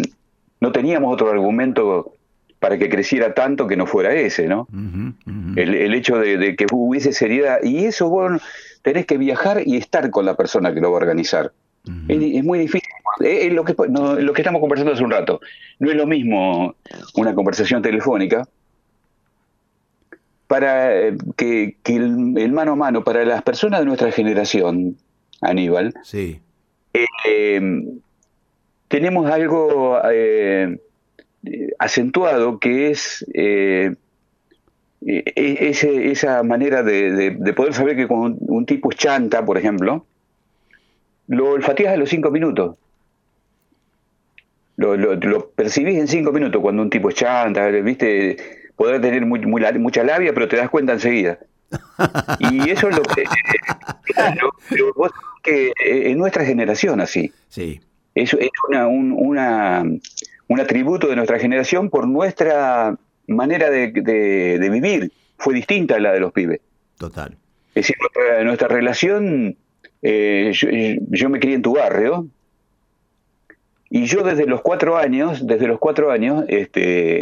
no 0.65 0.73
teníamos 0.73 1.13
otro 1.13 1.31
argumento 1.31 2.15
para 2.59 2.79
que 2.79 2.89
creciera 2.89 3.35
tanto 3.35 3.67
que 3.67 3.77
no 3.77 3.87
fuera 3.87 4.15
ese, 4.15 4.49
¿no? 4.49 4.67
El, 5.57 5.75
el 5.75 5.93
hecho 5.95 6.17
de, 6.17 6.39
de 6.39 6.57
que 6.57 6.65
hubiese 6.73 7.13
seriedad, 7.13 7.59
y 7.63 7.85
eso 7.85 8.09
vos 8.09 8.41
tenés 8.81 9.05
que 9.05 9.19
viajar 9.19 9.61
y 9.67 9.77
estar 9.77 10.09
con 10.11 10.25
la 10.25 10.35
persona 10.37 10.73
que 10.73 10.81
lo 10.81 10.91
va 10.91 10.97
a 10.97 11.03
organizar. 11.03 11.53
Es, 12.09 12.19
es 12.39 12.43
muy 12.43 12.59
difícil. 12.61 12.89
Es 13.21 13.53
lo, 13.53 13.63
que, 13.67 13.75
no, 13.91 14.15
lo 14.15 14.33
que 14.33 14.41
estamos 14.41 14.61
conversando 14.61 14.95
hace 14.95 15.05
un 15.05 15.11
rato. 15.11 15.41
No 15.79 15.91
es 15.91 15.97
lo 15.97 16.07
mismo 16.07 16.75
una 17.17 17.35
conversación 17.35 17.83
telefónica 17.83 18.49
para 20.47 20.97
eh, 21.09 21.17
que, 21.37 21.77
que 21.83 21.97
el, 21.97 22.35
el 22.39 22.53
mano 22.53 22.73
a 22.73 22.77
mano, 22.77 23.05
para 23.05 23.25
las 23.27 23.43
personas 23.43 23.81
de 23.81 23.87
nuestra 23.87 24.11
generación, 24.13 24.97
Aníbal, 25.43 25.93
Sí. 26.03 26.41
eh, 26.95 27.61
tenemos 28.95 29.29
algo 29.29 29.99
eh, 30.09 30.79
eh, 31.45 31.69
acentuado 31.81 32.61
que 32.61 32.91
es 32.93 33.27
eh, 33.35 33.97
eh, 35.05 35.33
ese- 35.35 36.13
esa 36.13 36.45
manera 36.45 36.85
de, 36.85 37.11
de- 37.11 37.31
de 37.33 37.53
poder 37.55 37.75
saber 37.75 37.97
que 37.97 38.07
cuando 38.07 38.39
un, 38.41 38.65
tipo 38.67 38.93
chanta, 38.93 39.45
por 39.45 39.59
ejemplo, 39.59 40.07
lo 41.27 41.51
olfateas 41.51 41.95
a 41.95 41.97
los 41.97 42.09
cinco 42.09 42.31
minutos. 42.31 42.77
Lo, 44.77 44.97
lo- 44.97 45.51
percibís 45.51 45.99
en 45.99 46.07
cinco 46.07 46.31
minutos 46.31 46.63
cuando 46.63 46.81
un 46.83 46.91
tipo 46.91 47.11
chanta, 47.11 47.67
¿viste? 47.71 48.37
Podrá 48.77 49.01
tener 49.01 49.27
muy- 49.27 49.41
mucha 49.45 50.05
labia, 50.05 50.33
pero 50.33 50.47
te 50.47 50.57
das 50.57 50.71
cuenta 50.71 50.93
enseguida. 50.93 51.39
Y 52.39 52.71
eso 52.71 52.89
es 52.91 52.97
lo 52.97 53.03
que... 53.03 53.25
Claro, 54.05 54.51
que 55.43 55.69
eh, 55.69 56.11
en 56.11 56.19
nuestra 56.19 56.45
generación 56.45 57.01
así. 57.01 57.33
Sí. 57.49 57.81
Es, 58.15 58.33
es 58.35 58.51
una, 58.69 58.87
un, 58.87 59.13
una- 59.13 59.85
un 60.47 60.61
atributo 60.61 61.09
de 61.09 61.17
nuestra 61.17 61.39
generación 61.39 61.91
por 61.91 62.07
nuestra 62.07 62.97
manera 63.27 63.71
de, 63.71 63.91
de- 63.93 64.59
de 64.59 64.71
vivir. 64.71 65.11
Fue 65.39 65.55
distinta 65.55 65.97
a 65.97 66.01
la 66.01 66.13
de 66.13 66.21
los 66.21 66.33
pibes. 66.33 66.61
Total. 66.99 67.37
Es 67.75 67.75
decir, 67.87 67.97
nuestra, 68.01 68.45
nuestra 68.45 68.69
relación, 68.69 69.57
eh, 70.03 70.51
yo, 70.55 70.69
yo 71.11 71.29
me 71.29 71.41
crié 71.41 71.55
en 71.57 71.63
tu 71.63 71.75
barrio, 71.75 72.29
y 73.91 74.07
yo 74.07 74.23
desde 74.23 74.47
los 74.47 74.61
cuatro 74.61 74.97
años, 74.97 75.47
desde 75.47 75.67
los 75.67 75.79
cuatro 75.79 76.11
años, 76.11 76.45
este, 76.49 77.21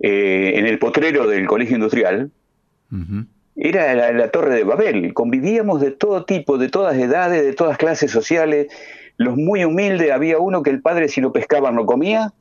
eh, 0.00 0.52
en 0.56 0.66
el 0.66 0.78
potrero 0.78 1.26
del 1.26 1.46
colegio 1.46 1.76
industrial, 1.76 2.30
era 3.56 3.94
la, 3.94 4.12
la 4.12 4.30
torre 4.30 4.54
de 4.54 4.64
Babel. 4.64 5.12
Convivíamos 5.14 5.80
de 5.80 5.90
todo 5.90 6.24
tipo, 6.24 6.58
de 6.58 6.68
todas 6.68 6.96
edades, 6.96 7.44
de 7.44 7.52
todas 7.54 7.76
clases 7.78 8.10
sociales. 8.10 8.68
Los 9.16 9.36
muy 9.36 9.64
humildes, 9.64 10.10
había 10.10 10.38
uno 10.38 10.62
que 10.62 10.70
el 10.70 10.82
padre 10.82 11.08
si 11.08 11.20
lo 11.20 11.32
pescaban 11.32 11.74
no 11.74 11.86
comía, 11.86 12.32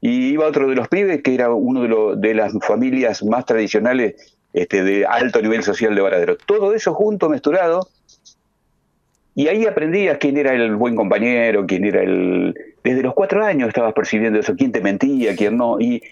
y 0.00 0.30
iba 0.32 0.46
otro 0.46 0.68
de 0.68 0.74
los 0.74 0.88
pibes 0.88 1.22
que 1.22 1.34
era 1.34 1.50
uno 1.50 2.16
de, 2.16 2.34
las 2.34 2.52
familias 2.62 3.22
más 3.22 3.44
tradicionales 3.44 4.36
este, 4.52 4.82
de 4.82 5.06
alto 5.06 5.42
nivel 5.42 5.62
social 5.62 5.94
de 5.94 6.00
Varadero. 6.00 6.36
Todo 6.36 6.74
eso 6.74 6.94
junto, 6.94 7.28
mezclado, 7.28 7.86
y 9.34 9.48
ahí 9.48 9.66
aprendías 9.66 10.18
quién 10.18 10.36
era 10.36 10.54
el 10.54 10.76
buen 10.76 10.96
compañero, 10.96 11.66
quién 11.66 11.84
era 11.84 12.02
el... 12.02 12.54
Desde 12.82 13.02
los 13.02 13.14
cuatro 13.14 13.44
años 13.44 13.68
estabas 13.68 13.92
percibiendo 13.92 14.38
eso, 14.38 14.56
quién 14.56 14.72
te 14.72 14.80
mentía, 14.80 15.36
quién 15.36 15.56
no. 15.56 15.80
Y, 15.80 16.02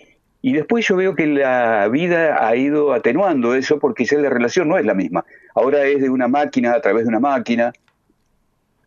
y 0.41 0.53
después 0.53 0.87
yo 0.87 0.97
veo 0.97 1.15
que 1.15 1.27
la 1.27 1.89
vida 1.89 2.47
ha 2.47 2.55
ido 2.55 2.93
atenuando 2.93 3.55
eso 3.55 3.79
porque 3.79 4.05
ya 4.05 4.19
la 4.19 4.31
relación 4.31 4.69
no 4.69 4.79
es 4.79 4.85
la 4.85 4.95
misma. 4.95 5.25
Ahora 5.55 5.85
es 5.85 6.01
de 6.01 6.11
una 6.11 6.29
máquina, 6.29 6.75
a 6.75 6.81
través 6.81 7.05
de 7.05 7.09
una 7.09 7.21
máquina, 7.21 7.73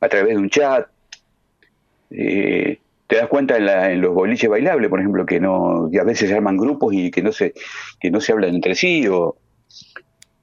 a 0.02 0.10
través 0.10 0.34
de 0.36 0.38
un 0.42 0.50
chat. 0.50 0.88
Eh, 2.10 2.80
te 3.08 3.16
das 3.18 3.28
cuenta 3.28 3.58
en, 3.58 3.66
la- 3.66 3.92
en 3.92 4.02
los 4.02 4.14
boliches 4.14 4.50
bailables, 4.50 4.90
por 4.90 5.00
ejemplo, 5.00 5.26
que 5.26 5.40
no 5.40 5.90
que 5.92 6.00
a 6.00 6.04
veces 6.04 6.30
se 6.30 6.36
arman 6.36 6.58
grupos 6.58 6.94
y 6.94 7.12
que 7.12 7.22
no 7.22 7.32
se 7.32 7.54
que 8.00 8.12
no 8.12 8.20
se 8.22 8.32
hablan 8.34 8.56
entre 8.56 8.76
sí 8.76 9.08
o 9.08 9.36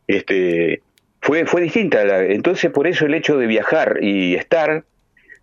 este 0.07 0.83
fue 1.21 1.47
fue 1.47 1.63
distinta. 1.63 2.05
la- 2.05 2.25
entonces 2.25 2.71
por 2.71 2.87
eso 2.87 3.07
el 3.07 3.15
hecho 3.15 3.37
de 3.39 3.47
viajar 3.47 3.99
y 4.03 4.35
estar 4.35 4.85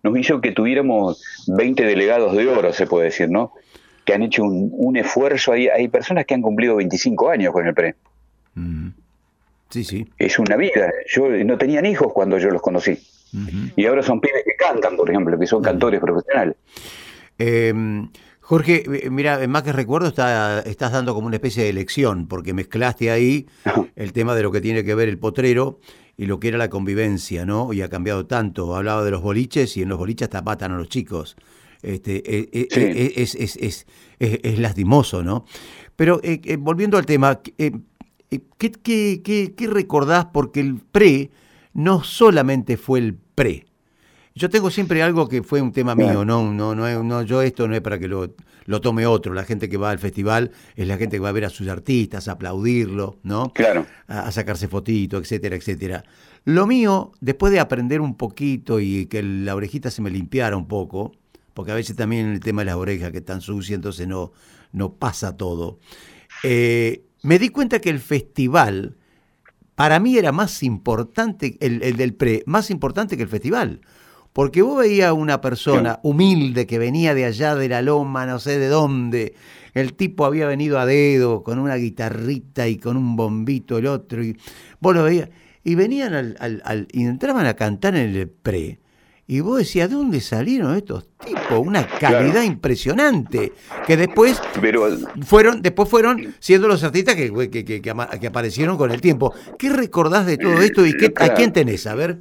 nos 0.02 0.16
hizo 0.18 0.40
que 0.40 0.52
tuviéramos 0.52 1.44
20 1.48 1.84
delegados 1.84 2.36
de 2.36 2.46
oro, 2.48 2.72
se 2.72 2.86
puede 2.86 3.06
decir, 3.06 3.28
¿no? 3.28 3.52
Que 4.04 4.14
han 4.14 4.22
hecho 4.22 4.44
un, 4.44 4.70
un 4.72 4.96
esfuerzo. 4.96 5.50
Hay, 5.50 5.66
hay 5.66 5.88
personas 5.88 6.26
que 6.26 6.34
han 6.34 6.42
cumplido 6.42 6.76
25 6.76 7.28
años 7.28 7.52
con 7.52 7.66
el 7.66 7.74
PRE. 7.74 7.96
Ujú. 8.56 8.92
Sí, 9.70 9.82
sí. 9.82 10.06
Es 10.16 10.38
una 10.38 10.54
vida. 10.56 10.92
Yo 11.08 11.28
no 11.28 11.58
tenían 11.58 11.86
hijos 11.86 12.12
cuando 12.12 12.38
yo 12.38 12.50
los 12.50 12.62
conocí. 12.62 12.96
Y 13.76 13.86
ahora 13.86 14.02
son 14.02 14.20
pibes 14.20 14.42
que 14.44 14.54
cantan, 14.56 14.96
por 14.96 15.08
ejemplo, 15.10 15.38
que 15.38 15.46
son 15.46 15.62
cantores 15.62 16.00
profesionales. 16.00 16.56
Eh, 17.38 17.72
Jorge, 18.40 18.84
eh, 19.06 19.10
mira, 19.10 19.46
más 19.48 19.62
que 19.64 19.72
recuerdo, 19.72 20.08
está, 20.08 20.60
estás 20.60 20.92
dando 20.92 21.14
como 21.14 21.26
una 21.26 21.36
especie 21.36 21.64
de 21.64 21.72
lección, 21.72 22.28
porque 22.28 22.54
mezclaste 22.54 23.10
ahí 23.10 23.46
el 23.96 24.12
tema 24.12 24.34
de 24.34 24.42
lo 24.44 24.52
que 24.52 24.60
tiene 24.60 24.84
que 24.84 24.94
ver 24.94 25.08
el 25.08 25.18
potrero 25.18 25.80
y 26.16 26.26
lo 26.26 26.38
que 26.40 26.48
era 26.48 26.56
la 26.58 26.70
convivencia, 26.70 27.44
¿no? 27.44 27.72
Y 27.72 27.82
ha 27.82 27.88
cambiado 27.88 28.26
tanto. 28.26 28.74
Hablaba 28.76 29.04
de 29.04 29.10
los 29.10 29.20
boliches 29.20 29.76
y 29.76 29.82
en 29.82 29.88
los 29.88 29.98
boliches 29.98 30.26
hasta 30.26 30.42
matan 30.42 30.72
a 30.72 30.76
los 30.78 30.88
chicos. 30.88 31.36
Este, 31.82 32.16
eh, 32.24 32.48
eh, 32.52 32.68
Sí. 32.70 32.80
eh, 32.80 33.12
es, 33.16 33.34
es, 33.34 33.56
es, 33.56 33.86
es- 34.18 34.38
es 34.42 34.58
lastimoso, 34.58 35.22
¿no? 35.22 35.44
Pero 35.94 36.20
eh, 36.22 36.40
eh, 36.44 36.56
volviendo 36.56 36.96
al 36.98 37.04
tema, 37.04 37.40
¿qué, 37.42 37.72
qué, 38.58 39.20
qué, 39.22 39.54
qué 39.56 39.66
recordás? 39.66 40.26
Porque 40.32 40.60
el 40.60 40.76
pre 40.76 41.30
no 41.74 42.02
solamente 42.02 42.76
fue 42.76 43.00
el 43.00 43.18
pre. 43.36 43.64
Yo 44.34 44.50
tengo 44.50 44.70
siempre 44.70 45.02
algo 45.02 45.28
que 45.28 45.42
fue 45.44 45.62
un 45.62 45.70
tema 45.72 45.94
mío, 45.94 46.24
no, 46.24 46.52
no, 46.52 46.74
no, 46.74 46.86
es- 46.88 47.02
no, 47.02 47.22
yo 47.22 47.40
esto 47.40 47.66
no 47.68 47.74
es 47.74 47.80
para 47.80 47.98
que 47.98 48.06
lo, 48.08 48.34
lo 48.66 48.80
tome 48.82 49.06
otro. 49.06 49.32
La 49.32 49.44
gente 49.44 49.68
que 49.70 49.76
va 49.78 49.90
al 49.90 49.98
festival 49.98 50.50
es 50.74 50.86
la 50.88 50.98
gente 50.98 51.16
que 51.16 51.20
va 51.20 51.30
a 51.30 51.32
ver 51.32 51.44
a 51.46 51.48
sus 51.50 51.68
artistas, 51.68 52.28
a 52.28 52.32
aplaudirlo, 52.32 53.18
¿no? 53.22 53.52
Claro. 53.54 53.86
a, 54.08 54.26
a 54.26 54.32
sacarse 54.32 54.68
fotitos, 54.68 55.22
etcétera, 55.22 55.56
etcétera. 55.56 56.04
Lo 56.44 56.66
mío, 56.66 57.12
después 57.20 57.50
de 57.52 57.60
aprender 57.60 58.00
un 58.02 58.14
poquito 58.16 58.78
y 58.78 59.06
que 59.06 59.22
la 59.22 59.54
orejita 59.54 59.90
se 59.90 60.02
me 60.02 60.10
limpiara 60.10 60.54
un 60.56 60.68
poco, 60.68 61.12
porque 61.54 61.72
a 61.72 61.74
veces 61.74 61.96
también 61.96 62.26
el 62.26 62.40
tema 62.40 62.60
de 62.60 62.66
las 62.66 62.76
orejas 62.76 63.12
que 63.12 63.18
están 63.18 63.40
sucias, 63.40 63.76
entonces 63.76 64.06
no, 64.06 64.32
no 64.72 64.92
pasa 64.92 65.34
todo. 65.38 65.78
eh, 66.44 67.04
me 67.22 67.38
di 67.38 67.48
cuenta 67.48 67.80
que 67.80 67.88
el 67.90 68.00
festival, 68.00 68.96
para 69.76 70.00
mí 70.00 70.18
era 70.18 70.32
más 70.32 70.64
importante, 70.64 71.56
el, 71.60 71.82
el 71.84 71.96
del 71.96 72.14
pre, 72.14 72.42
más 72.46 72.70
importante 72.70 73.16
que 73.16 73.22
el 73.22 73.28
festival. 73.28 73.80
Porque 74.32 74.60
vos 74.60 74.78
veías 74.80 75.08
a 75.08 75.12
una 75.14 75.40
persona 75.40 75.98
humilde 76.02 76.66
que 76.66 76.78
venía 76.78 77.14
de 77.14 77.24
allá 77.24 77.54
de 77.54 77.68
la 77.70 77.80
loma, 77.80 78.26
no 78.26 78.38
sé 78.38 78.58
de 78.58 78.66
dónde. 78.68 79.34
El 79.72 79.94
tipo 79.94 80.26
había 80.26 80.46
venido 80.46 80.78
a 80.78 80.84
dedo 80.84 81.42
con 81.42 81.58
una 81.58 81.76
guitarrita 81.76 82.68
y 82.68 82.76
con 82.76 82.96
un 82.98 83.16
bombito 83.16 83.78
el 83.78 83.86
otro. 83.86 84.22
Y 84.22 84.36
vos 84.80 84.94
lo 84.94 85.04
veías. 85.04 85.30
Y 85.64 85.74
venían 85.74 86.12
al, 86.12 86.36
al- 86.38 86.60
al- 86.66 86.88
y 86.92 87.04
entraban 87.04 87.46
a 87.46 87.54
cantar 87.54 87.96
en 87.96 88.14
el 88.14 88.28
pre. 88.28 88.78
Y 89.28 89.40
vos 89.40 89.58
decías, 89.58 89.88
¿de 89.90 89.96
dónde 89.96 90.20
salieron 90.20 90.76
estos 90.76 91.08
tipos? 91.24 91.58
Una 91.58 91.84
calidad 91.86 92.30
Claro. 92.32 92.42
impresionante. 92.44 93.52
Que 93.86 93.96
después 93.96 94.40
Pero 94.60 94.86
fueron, 95.26 95.62
después 95.62 95.88
fueron 95.88 96.34
siendo 96.38 96.68
los 96.68 96.84
artistas 96.84 97.16
que, 97.16 97.32
que, 97.50 97.64
que- 97.82 97.90
aparecieron 98.28 98.76
con 98.76 98.92
el 98.92 99.00
tiempo. 99.00 99.34
¿Qué 99.58 99.70
recordás 99.70 100.26
de 100.26 100.38
todo 100.38 100.60
esto 100.62 100.86
y 100.86 100.92
qué, 100.96 101.12
a 101.16 101.34
quién 101.34 101.52
tenés? 101.52 101.86
A 101.88 101.96
ver. 101.96 102.18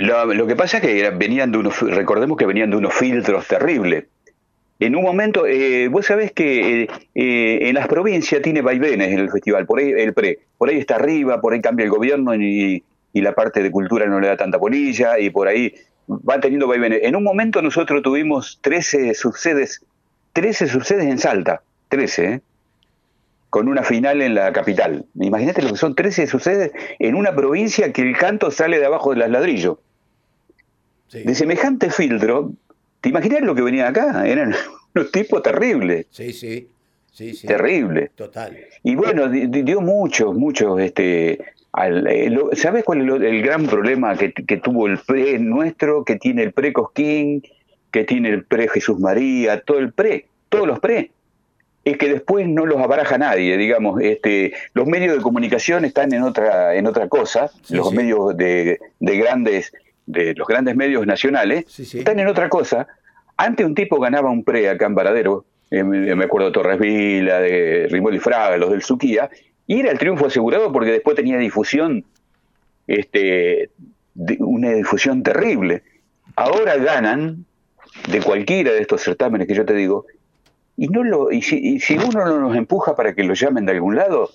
Lo, 0.00 0.32
lo 0.34 0.46
que 0.46 0.54
pasa 0.54 0.76
es 0.76 0.82
que 0.84 1.00
era- 1.00 1.10
venían 1.10 1.50
de 1.50 1.58
unos, 1.58 1.80
recordemos 1.80 2.36
que 2.36 2.46
venían 2.46 2.70
de 2.70 2.76
unos 2.76 2.94
filtros 2.94 3.46
terribles. 3.48 4.04
En 4.78 4.94
un 4.94 5.02
momento, 5.02 5.46
eh, 5.46 5.88
vos 5.88 6.06
sabés 6.06 6.30
que 6.30 6.82
eh, 6.84 6.88
eh, 7.16 7.58
en 7.68 7.74
las 7.74 7.88
provincias 7.88 8.40
tiene 8.40 8.62
vaivenes 8.62 9.08
en 9.10 9.18
el 9.18 9.28
festival, 9.30 9.66
por 9.66 9.80
ahí 9.80 9.90
el 9.90 10.12
pre, 10.14 10.38
por 10.56 10.68
ahí 10.68 10.78
está 10.78 10.94
arriba, 10.94 11.40
por 11.40 11.52
ahí 11.52 11.60
cambia 11.60 11.82
el 11.82 11.90
gobierno 11.90 12.32
y, 12.36 12.84
y 13.12 13.20
la 13.20 13.32
parte 13.32 13.60
de 13.60 13.72
cultura 13.72 14.06
no 14.06 14.20
le 14.20 14.28
da 14.28 14.36
tanta 14.36 14.60
polilla 14.60 15.18
y 15.18 15.30
por 15.30 15.48
ahí 15.48 15.74
va 16.08 16.40
teniendo 16.40 16.66
vaivenes. 16.66 17.00
En 17.02 17.16
un 17.16 17.22
momento 17.24 17.60
nosotros 17.62 18.02
tuvimos 18.02 18.58
13 18.62 19.14
subsedes, 19.14 19.82
13 20.32 20.66
subsedes 20.68 21.04
en 21.04 21.18
Salta, 21.18 21.62
13, 21.88 22.24
¿eh? 22.24 22.40
con 23.50 23.68
una 23.68 23.82
final 23.82 24.20
en 24.22 24.34
la 24.34 24.52
capital. 24.52 25.06
Imagínate 25.18 25.62
lo 25.62 25.70
que 25.70 25.76
son 25.76 25.94
13 25.94 26.26
subsedes 26.26 26.72
en 26.98 27.14
una 27.14 27.34
provincia 27.34 27.92
que 27.92 28.02
el 28.02 28.16
canto 28.16 28.50
sale 28.50 28.78
de 28.78 28.86
abajo 28.86 29.10
de 29.10 29.16
las 29.16 29.30
ladrillos. 29.30 29.78
De 31.10 31.34
semejante 31.34 31.90
filtro, 31.90 32.52
¿te 33.00 33.08
imaginas 33.08 33.40
lo 33.40 33.54
que 33.54 33.62
venían 33.62 33.86
acá? 33.86 34.26
Eran 34.26 34.54
unos 34.94 35.10
tipos 35.10 35.42
terribles, 35.42 36.06
Sí, 36.10 36.32
sí. 36.32 36.68
Sí, 37.10 37.34
sí. 37.34 37.46
terribles. 37.48 38.10
Total. 38.14 38.56
Y 38.84 38.94
bueno, 38.94 39.28
di- 39.28 39.46
di- 39.48 39.62
dio 39.62 39.80
muchos, 39.80 40.34
muchos, 40.36 40.78
este, 40.80 41.38
al- 41.72 42.06
eh, 42.06 42.30
lo- 42.30 42.50
¿sabes 42.54 42.84
cuál 42.84 43.00
es 43.00 43.06
lo- 43.06 43.16
el 43.16 43.42
gran 43.42 43.66
problema 43.66 44.16
que, 44.16 44.32
que 44.32 44.56
tuvo 44.56 44.86
el 44.86 44.98
pre 44.98 45.38
nuestro, 45.38 46.04
que 46.04 46.16
tiene 46.16 46.42
el 46.42 46.52
pre 46.52 46.72
Cosquín, 46.72 47.42
que 47.90 48.04
tiene 48.04 48.30
el 48.30 48.44
pre 48.44 48.68
Jesús 48.68 48.98
María, 48.98 49.60
todo 49.60 49.78
el 49.78 49.92
pre, 49.92 50.26
todos 50.48 50.66
los 50.66 50.78
pre? 50.80 51.10
Es 51.84 51.96
que 51.96 52.08
después 52.12 52.46
no 52.48 52.66
los 52.66 52.78
abaraja 52.82 53.16
nadie, 53.16 53.56
digamos, 53.56 54.00
este, 54.02 54.52
los 54.74 54.86
medios 54.86 55.16
de 55.16 55.22
comunicación 55.22 55.84
están 55.84 56.12
en 56.12 56.22
otra, 56.22 56.74
en 56.74 56.86
otra 56.86 57.08
cosa, 57.08 57.48
Sí, 57.62 57.76
los 57.76 57.90
sí. 57.90 57.96
medios 57.96 58.36
de, 58.36 58.78
de 59.00 59.16
grandes, 59.16 59.72
de 60.04 60.34
los 60.34 60.46
grandes 60.46 60.76
medios 60.76 61.06
nacionales, 61.06 61.64
Sí, 61.68 61.98
están 61.98 62.18
en 62.18 62.26
otra 62.28 62.48
cosa. 62.48 62.86
Antes 63.36 63.64
un 63.64 63.74
tipo 63.74 64.00
ganaba 64.00 64.30
un 64.30 64.42
pre 64.44 64.68
acá 64.68 64.86
en 64.86 64.94
Varadero, 64.96 65.44
eh, 65.70 65.82
me 65.84 66.24
acuerdo 66.24 66.48
de 66.48 66.52
Torres 66.52 66.78
Vila, 66.78 67.40
de 67.40 67.86
Rimol 67.90 68.14
y 68.16 68.18
Fraga, 68.18 68.56
los 68.56 68.70
del 68.70 68.82
Suquía, 68.82 69.30
y 69.68 69.78
era 69.78 69.92
el 69.92 69.98
triunfo 69.98 70.26
asegurado 70.26 70.72
porque 70.72 70.90
después 70.90 71.14
tenía 71.14 71.38
difusión, 71.38 72.04
este, 72.88 73.70
de- 74.14 74.38
una 74.40 74.70
difusión 74.72 75.22
terrible. 75.22 75.82
Ahora 76.34 76.76
ganan 76.76 77.44
de 78.10 78.20
cualquiera 78.22 78.72
de 78.72 78.80
estos 78.80 79.02
certámenes 79.02 79.46
que 79.46 79.54
yo 79.54 79.64
te 79.64 79.74
digo, 79.74 80.06
y 80.76 80.88
no 80.88 81.04
lo, 81.04 81.30
y 81.32 81.42
si, 81.42 81.56
y 81.58 81.80
si 81.80 81.96
uno 81.96 82.24
no 82.24 82.38
nos 82.40 82.56
empuja 82.56 82.94
para 82.96 83.14
que 83.14 83.24
los 83.24 83.38
llamen 83.40 83.66
de 83.66 83.72
algún 83.72 83.96
lado, 83.96 84.30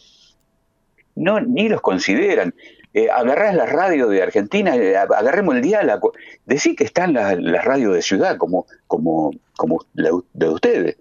no, 1.16 1.40
ni 1.42 1.68
los 1.70 1.82
consideran. 1.82 2.54
Eh, 2.94 3.10
agarrás 3.10 3.56
la 3.56 3.66
radio 3.66 4.08
de 4.08 4.22
Argentina, 4.22 4.76
eh, 4.76 4.96
agarremos 4.96 5.56
el 5.56 5.64
acu- 5.64 6.12
decí 6.46 6.76
que 6.76 6.84
están 6.84 7.14
las, 7.14 7.40
las 7.40 7.66
radios 7.66 7.96
de 7.96 8.02
ciudad 8.04 8.38
como, 8.38 8.68
como, 8.86 9.32
como 9.56 9.84
la 9.96 10.12
de 10.34 10.50
ustedes 10.50 10.98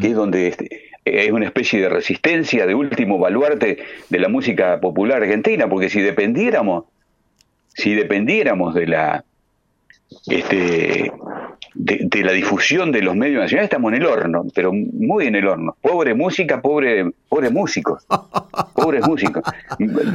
que 0.00 0.08
es 0.08 0.14
donde 0.14 0.48
este, 0.48 0.82
es 1.04 1.30
una 1.30 1.46
especie 1.46 1.80
de 1.80 1.88
resistencia, 1.88 2.66
de 2.66 2.74
último 2.74 3.18
baluarte 3.18 3.78
de 4.08 4.18
la 4.18 4.28
música 4.28 4.80
popular 4.80 5.22
argentina, 5.22 5.68
porque 5.68 5.88
si 5.90 6.00
dependiéramos, 6.00 6.84
si 7.74 7.94
dependiéramos 7.94 8.74
de 8.74 8.86
la 8.86 9.24
este 10.28 11.10
de, 11.74 12.22
la 12.22 12.32
difusión 12.32 12.92
de 12.92 13.02
los 13.02 13.16
medios 13.16 13.40
nacionales, 13.40 13.66
estamos 13.68 13.92
en 13.92 14.00
el 14.00 14.06
horno, 14.06 14.44
pero 14.54 14.72
muy 14.72 15.26
en 15.26 15.34
el 15.34 15.48
horno. 15.48 15.76
Pobre 15.80 16.14
música, 16.14 16.62
pobre, 16.62 17.10
pobre 17.28 17.50
músicos, 17.50 18.06
pobres 18.74 19.04
músicos. 19.06 19.42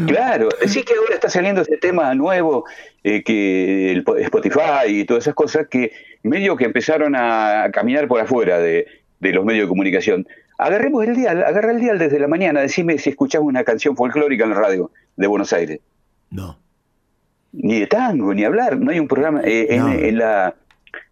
Claro, 0.07 0.47
sí 0.65 0.83
que 0.83 0.93
ahora 0.93 1.15
está 1.15 1.29
saliendo 1.29 1.61
ese 1.61 1.75
tema 1.77 2.15
nuevo, 2.15 2.63
eh, 3.03 3.23
que 3.23 3.91
el 3.91 4.03
po- 4.03 4.15
Spotify 4.15 4.87
y 4.87 5.03
todas 5.03 5.25
esas 5.25 5.35
cosas 5.35 5.67
que 5.67 5.91
medio 6.23 6.55
que 6.55 6.63
empezaron 6.65 7.13
a 7.17 7.69
caminar 7.73 8.07
por 8.07 8.21
afuera 8.21 8.57
de 8.59 8.87
los 9.19 9.43
medios 9.43 9.65
de 9.65 9.69
comunicación. 9.69 10.27
Agarremos 10.59 11.05
el 11.07 11.15
dial, 11.15 11.41
agarra 11.43 11.71
el 11.71 11.79
dial 11.79 11.97
desde 11.97 12.19
la 12.19 12.27
mañana, 12.27 12.59
decime 12.61 12.97
si 12.97 13.09
escuchamos 13.09 13.47
una 13.47 13.63
canción 13.63 13.95
folclórica 13.95 14.43
en 14.43 14.49
la 14.51 14.57
radio 14.59 14.91
de 15.15 15.25
Buenos 15.27 15.53
Aires. 15.53 15.79
No. 16.29 16.57
Ni 17.53 17.79
de 17.79 17.87
tango, 17.87 18.33
ni 18.33 18.43
hablar, 18.43 18.77
no 18.77 18.91
hay 18.91 18.99
un 18.99 19.07
programa 19.07 19.41
eh, 19.43 19.67
en, 19.69 19.79
No. 19.79 19.91
en 19.93 20.17
la 20.17 20.55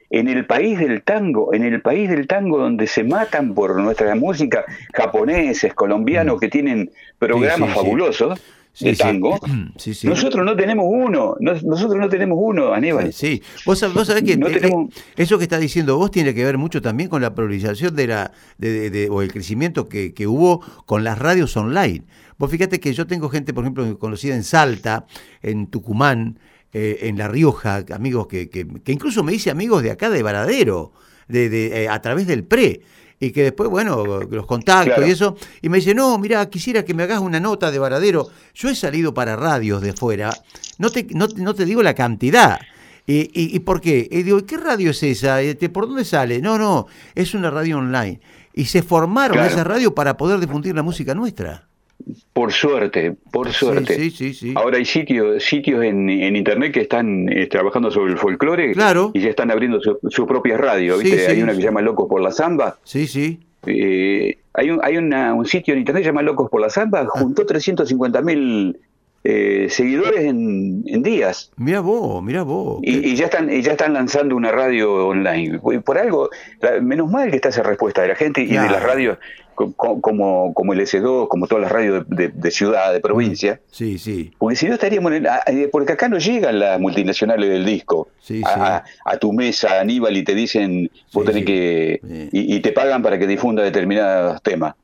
en 0.09 0.27
el 0.29 0.45
país 0.45 0.79
del 0.79 1.01
tango, 1.03 1.53
en 1.53 1.63
el 1.63 1.81
país 1.81 2.09
del 2.09 2.27
tango 2.27 2.57
donde 2.59 2.87
se 2.87 3.03
matan 3.03 3.53
por 3.53 3.75
nuestra 3.77 4.15
música, 4.15 4.63
japoneses, 4.93 5.73
colombianos 5.73 6.39
que 6.39 6.47
tienen 6.47 6.91
programas 7.19 7.59
Mm. 7.59 7.63
Sí, 7.63 7.67
sí, 7.67 7.73
sí. 7.73 7.85
fabulosos 7.85 8.39
Sí, 8.39 8.45
de 8.79 8.91
sí. 8.95 8.97
tango. 8.97 9.39
Sí, 9.77 9.93
sí. 9.93 10.07
Nosotros 10.07 10.45
no 10.45 10.55
tenemos 10.55 10.85
uno, 10.89 11.35
nos- 11.39 11.63
nosotros 11.63 11.99
no 11.99 12.09
tenemos 12.09 12.37
uno, 12.41 12.73
Aníbal. 12.73 13.13
Sí, 13.13 13.41
vos, 13.65 13.81
vos 13.93 14.07
sabés 14.07 14.23
que 14.23 14.37
No 14.37 14.47
eh, 14.47 14.59
tenemos- 14.59 14.93
eh, 14.95 15.01
eso 15.17 15.37
que 15.37 15.43
está 15.43 15.57
diciendo 15.59 15.97
vos 15.97 16.11
tiene 16.11 16.33
que 16.33 16.43
ver 16.43 16.57
mucho 16.57 16.81
también 16.81 17.09
con 17.09 17.21
la 17.21 17.33
priorización 17.35 17.95
de 17.95 18.07
la 18.07 18.31
de, 18.57 18.71
de- 18.71 18.89
de- 18.89 19.09
o 19.09 19.21
el 19.21 19.31
crecimiento 19.31 19.87
que, 19.87 20.13
que 20.13 20.27
hubo 20.27 20.61
con 20.85 21.03
las 21.03 21.17
radios 21.19 21.55
online. 21.57 22.03
Vos 22.37 22.51
fíjate 22.51 22.79
que 22.79 22.93
yo 22.93 23.07
tengo 23.07 23.29
gente, 23.29 23.53
por 23.53 23.63
ejemplo, 23.63 23.97
conocida 23.97 24.35
en 24.35 24.43
Salta, 24.43 25.05
en 25.41 25.67
Tucumán, 25.67 26.39
eh, 26.73 26.99
en 27.03 27.17
La 27.17 27.27
Rioja, 27.27 27.83
amigos 27.93 28.27
que, 28.27 28.49
que, 28.49 28.67
que 28.67 28.91
incluso 28.91 29.23
me 29.23 29.31
dice 29.31 29.49
amigos 29.49 29.81
de 29.83 29.91
acá 29.91 30.09
de 30.09 30.21
Varadero, 30.21 30.91
de, 31.27 31.49
de, 31.49 31.83
eh, 31.83 31.89
a 31.89 32.01
través 32.01 32.27
del 32.27 32.43
PRE. 32.43 32.81
Y 33.19 33.31
que 33.31 33.43
después, 33.43 33.69
bueno, 33.69 34.05
los 34.29 34.45
contacto 34.45 34.93
Claro. 34.93 35.07
y 35.07 35.11
eso. 35.11 35.35
Y 35.61 35.69
me 35.69 35.77
dice, 35.77 35.95
no, 35.95 36.17
mira, 36.19 36.47
quisiera 36.49 36.85
que 36.85 36.93
me 36.93 37.03
hagas 37.03 37.19
una 37.19 37.39
nota 37.39 37.71
de 37.71 37.79
Varadero. 37.79 38.27
Yo 38.53 38.69
he 38.69 38.75
salido 38.75 39.13
para 39.13 39.35
radios 39.35 39.81
de 39.81 39.93
fuera. 39.93 40.29
No 40.77 40.91
te, 40.91 41.07
no, 41.11 41.27
te- 41.27 41.41
no 41.41 41.55
te 41.55 41.65
digo 41.65 41.81
la 41.81 41.95
cantidad. 41.95 42.59
¿Y, 43.07 43.21
y, 43.33 43.55
y 43.55 43.59
por 43.59 43.81
qué? 43.81 44.07
Y 44.11 44.21
digo, 44.23 44.45
¿qué 44.45 44.57
radio 44.57 44.91
es 44.91 45.01
esa? 45.01 45.41
Este, 45.41 45.69
¿Por 45.69 45.87
dónde 45.87 46.05
sale? 46.05 46.41
No, 46.41 46.57
no, 46.59 46.85
es 47.15 47.33
una 47.33 47.49
radio 47.49 47.77
online. 47.79 48.19
Y 48.53 48.65
se 48.65 48.83
formaron 48.83 49.37
Claro. 49.37 49.51
esa 49.51 49.63
radio 49.63 49.95
para 49.95 50.17
poder 50.17 50.39
difundir 50.39 50.75
la 50.75 50.83
música 50.83 51.15
nuestra. 51.15 51.67
Por 52.33 52.53
suerte, 52.53 53.15
por 53.31 53.51
suerte. 53.51 53.95
Sí, 53.95 54.11
sí, 54.11 54.33
sí. 54.33 54.33
sí. 54.33 54.53
Ahora 54.55 54.77
hay 54.77 54.85
sitios, 54.85 55.43
sitios 55.43 55.83
en, 55.83 56.09
en 56.09 56.35
internet 56.35 56.71
que 56.73 56.81
están 56.81 57.27
eh, 57.29 57.47
trabajando 57.47 57.91
sobre 57.91 58.13
el 58.13 58.17
folclore 58.17 58.73
Claro. 58.73 59.11
y 59.13 59.19
ya 59.21 59.29
están 59.29 59.51
abriendo 59.51 59.81
su, 59.81 59.97
su 60.09 60.25
propia 60.25 60.57
radio. 60.57 60.97
Sí, 60.97 61.03
¿viste? 61.03 61.25
sí, 61.25 61.31
hay 61.31 61.41
una 61.41 61.51
que 61.53 61.57
se 61.57 61.63
llama 61.63 61.81
Locos 61.81 62.07
por 62.09 62.21
la 62.21 62.31
Zamba. 62.31 62.77
Sí, 62.83 63.07
sí. 63.07 63.39
Eh, 63.65 64.37
hay 64.53 64.69
un, 64.69 64.79
hay 64.83 64.97
una- 64.97 65.33
un 65.33 65.45
sitio 65.45 65.73
en 65.73 65.79
internet 65.79 66.01
que 66.01 66.05
se 66.05 66.09
llama 66.11 66.21
Locos 66.21 66.49
por 66.49 66.61
la 66.61 66.69
Zamba, 66.69 67.05
juntó 67.07 67.45
350 67.45 68.21
mil 68.21 68.77
eh, 69.29 69.67
seguidores 69.69 70.21
en, 70.21 70.83
en 70.85 71.03
días. 71.03 71.51
Mira 71.57 71.81
vos, 71.81 72.23
mira 72.23 72.43
vos. 72.43 72.79
Y, 72.81 73.09
y 73.11 73.15
ya 73.15 73.25
están 73.25 73.51
y 73.51 73.61
ya 73.61 73.71
están 73.73 73.93
lanzando 73.93 74.35
una 74.35 74.51
radio 74.51 75.07
online. 75.07 75.59
Y 75.73 75.79
por 75.79 75.97
algo, 75.97 76.29
la- 76.61 76.79
menos 76.79 77.11
mal 77.11 77.29
que 77.29 77.35
está 77.35 77.49
esa 77.49 77.63
respuesta 77.63 78.01
de 78.03 78.07
la 78.09 78.15
gente 78.15 78.41
y 78.41 78.47
de 78.47 78.55
las 78.55 78.81
radios 78.81 79.17
co- 79.53 79.73
co- 79.73 79.99
como, 79.99 80.53
como 80.53 80.71
el 80.73 80.79
S2, 80.79 81.27
como 81.27 81.47
todas 81.47 81.63
las 81.63 81.71
radios 81.71 82.07
de, 82.07 82.27
de- 82.27 82.33
de 82.33 82.51
ciudad, 82.51 82.93
de 82.93 82.99
provincia. 83.01 83.59
Sí, 83.71 83.97
sí. 83.97 84.31
Porque 84.37 84.55
si 84.55 84.67
no 84.67 84.75
estaríamos 84.75 85.11
en 85.11 85.17
el- 85.17 85.27
a- 85.27 85.41
eh, 85.47 85.67
porque 85.71 85.93
acá 85.93 86.07
no 86.07 86.19
llegan 86.19 86.59
las 86.59 86.79
multinacionales 86.79 87.49
del 87.49 87.65
disco 87.65 88.07
Sí, 88.21 88.41
a, 88.45 88.83
a 89.03 89.17
tu 89.17 89.33
mesa, 89.33 89.79
Aníbal, 89.81 90.15
y 90.15 90.23
te 90.23 90.35
dicen, 90.35 90.89
vos 91.11 91.25
Sí, 91.25 91.31
tenés 91.31 91.45
que. 91.45 91.99
Y, 92.31 92.55
y 92.55 92.59
te 92.61 92.71
pagan 92.71 93.01
para 93.01 93.17
que 93.19 93.27
difunda 93.27 93.61
determinados 93.63 94.41
temas. 94.41 94.75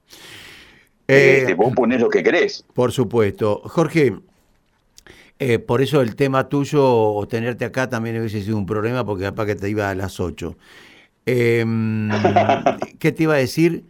Eh, 1.07 1.39
Este, 1.39 1.53
vos 1.53 1.73
ponés 1.75 1.99
lo 2.01 2.09
que 2.09 2.23
querés. 2.23 2.65
Por 2.73 2.91
supuesto. 2.91 3.61
Jorge, 3.65 4.13
eh, 5.39 5.59
por 5.59 5.81
eso 5.81 6.01
el 6.01 6.15
tema 6.15 6.47
tuyo, 6.49 6.83
o 6.85 7.27
tenerte 7.27 7.65
acá, 7.65 7.89
también 7.89 8.17
hubiese 8.19 8.41
sido 8.43 8.57
un 8.57 8.65
problema, 8.65 9.05
porque 9.05 9.23
capaz 9.23 9.45
que 9.47 9.55
te 9.55 9.69
iba 9.69 9.89
a 9.89 9.95
las 9.95 10.19
8. 10.19 10.55
Eh, 11.25 11.65
¿Qué 12.99 13.11
te 13.11 13.23
iba 13.23 13.33
a 13.33 13.37
decir? 13.37 13.83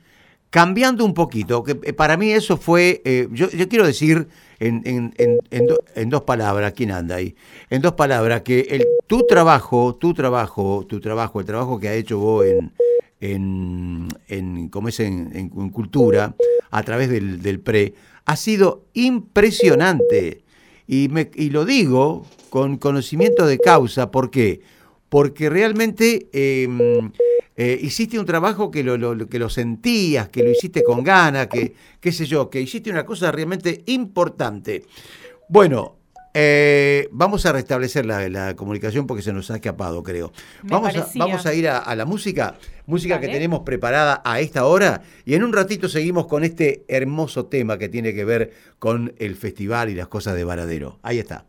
Cambiando 0.49 1.03
un 1.03 1.15
poquito, 1.15 1.63
que 1.63 1.79
eh, 1.83 1.93
para 1.93 2.15
mí 2.15 2.31
eso 2.31 2.57
fue, 2.57 3.01
eh, 3.05 3.27
yo, 3.31 3.49
yo 3.49 3.67
quiero 3.67 3.87
decir 3.87 4.27
en, 4.59 4.81
en- 4.85 5.11
en- 5.17 5.39
en 5.49 5.65
do- 5.67 5.83
en 5.95 6.09
dos 6.09 6.21
palabras, 6.23 6.73
¿quién 6.73 6.91
anda 6.91 7.15
ahí? 7.15 7.35
En 7.71 7.81
dos 7.81 7.93
palabras, 7.93 8.43
que 8.43 8.59
el, 8.69 8.85
tu 9.07 9.25
trabajo, 9.25 9.95
tu 9.95 10.13
trabajo, 10.13 10.85
tu 10.87 10.99
trabajo, 10.99 11.39
el 11.39 11.45
trabajo 11.47 11.79
que 11.79 11.87
ha 11.89 11.93
hecho 11.95 12.19
vos 12.19 12.45
en, 12.45 12.71
en, 13.19 14.07
en, 14.27 14.69
como 14.69 14.89
es 14.89 14.99
en, 14.99 15.31
en- 15.35 15.51
en 15.57 15.69
cultura, 15.71 16.35
a 16.69 16.83
través 16.83 17.09
del, 17.09 17.41
del 17.41 17.59
PRE, 17.59 17.93
ha 18.25 18.35
sido 18.35 18.85
impresionante. 18.93 20.42
Y, 20.93 21.49
lo 21.49 21.65
digo 21.65 22.25
con 22.49 22.77
conocimiento 22.77 23.47
de 23.47 23.57
causa, 23.57 24.11
¿por 24.11 24.29
qué? 24.29 24.61
Porque 25.09 25.49
realmente 25.49 26.27
eh, 26.33 26.67
eh, 27.57 27.79
hiciste 27.81 28.19
un 28.19 28.25
trabajo 28.25 28.69
que 28.69 28.83
lo, 28.83 28.97
lo- 28.97 29.27
que 29.27 29.39
lo 29.39 29.49
sentías, 29.49 30.29
que 30.29 30.43
lo 30.43 30.51
hiciste 30.51 30.83
con 30.83 31.03
ganas, 31.03 31.47
que 31.47 31.73
qué 31.99 32.11
sé 32.11 32.25
yo, 32.27 32.49
que 32.49 32.61
hiciste 32.61 32.91
una 32.91 33.05
cosa 33.05 33.31
realmente 33.31 33.81
importante. 33.87 34.83
Bueno, 35.49 35.95
eh, 36.33 37.07
vamos 37.11 37.45
a 37.45 37.51
restablecer 37.51 38.05
la, 38.05 38.27
la 38.29 38.55
comunicación 38.55 39.05
porque 39.07 39.21
se 39.21 39.33
nos 39.33 39.51
ha 39.51 39.55
escapado, 39.55 40.01
creo. 40.03 40.31
Me 40.63 40.71
Vamos 40.71 40.89
a, 40.89 40.93
parecía. 40.93 41.25
vamos 41.25 41.45
a 41.45 41.53
ir 41.53 41.67
a, 41.69 41.77
a 41.77 41.95
la 41.95 42.05
música, 42.05 42.55
música 42.87 43.19
que 43.19 43.27
tenemos 43.27 43.61
preparada 43.61 44.21
a 44.25 44.39
esta 44.39 44.65
hora 44.65 45.03
y 45.25 45.35
en 45.35 45.43
un 45.43 45.53
ratito 45.53 45.87
seguimos 45.89 46.25
con 46.27 46.43
este 46.43 46.83
hermoso 46.87 47.45
tema 47.45 47.77
que 47.77 47.89
tiene 47.89 48.13
que 48.13 48.25
ver 48.25 48.53
con 48.79 49.13
el 49.19 49.35
festival 49.35 49.89
y 49.89 49.95
las 49.95 50.07
cosas 50.07 50.35
de 50.35 50.43
Varadero. 50.43 50.99
Ahí 51.03 51.19
está. 51.19 51.45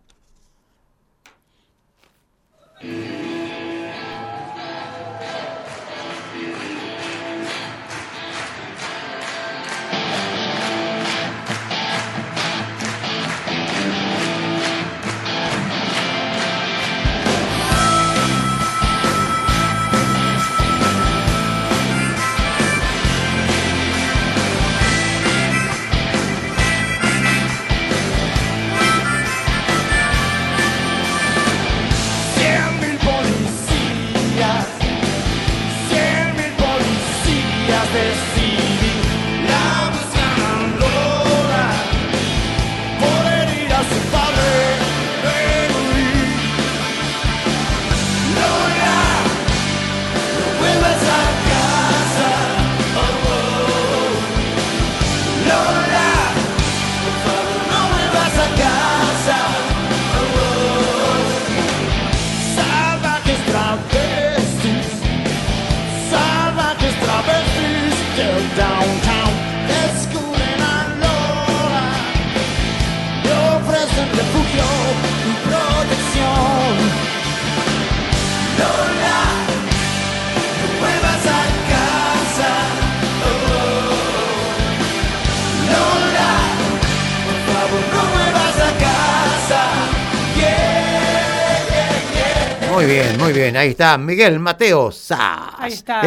Bien. 93.54 93.62
Ahí 93.62 93.68
está 93.70 93.96
Miguel 93.98 94.38
Mateo 94.40 94.90
Sá. 94.92 95.54
Ahí 95.58 95.72
está. 95.72 96.02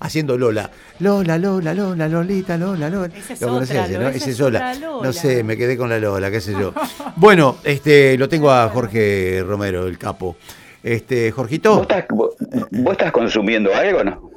haciendo 0.00 0.36
Lola. 0.38 0.70
Lola, 1.00 1.36
Lola, 1.38 1.74
Lola, 1.74 2.08
Lolita, 2.08 2.56
Lola, 2.56 2.88
Lola. 2.88 3.12
Esa 3.16 3.32
es 3.32 3.40
Lo 3.40 3.48
conocés 3.48 3.70
otra, 3.76 3.84
ese, 3.86 3.92
Lo- 3.94 4.00
¿no? 4.00 4.08
Ese 4.08 4.18
es 4.18 4.26
es 4.28 4.38
Lola. 4.38 4.74
No 5.02 5.12
sé, 5.12 5.42
me 5.42 5.56
quedé 5.56 5.76
con 5.76 5.88
la 5.90 5.98
Lola, 5.98 6.30
qué 6.30 6.40
sé 6.40 6.52
yo. 6.52 6.72
bueno, 7.16 7.56
este, 7.64 8.16
lo 8.16 8.28
tengo 8.28 8.50
a 8.50 8.68
Jorge 8.68 9.42
Romero, 9.46 9.86
el 9.86 9.98
capo. 9.98 10.36
Este, 10.82 11.26
¿Vos 11.30 11.36
Jorgito, 11.36 11.82
estás, 11.82 12.04
vos, 12.10 12.30
vos 12.70 12.92
estás 12.92 13.12
consumiendo 13.12 13.72
algo 13.74 14.02
no? 14.02 14.30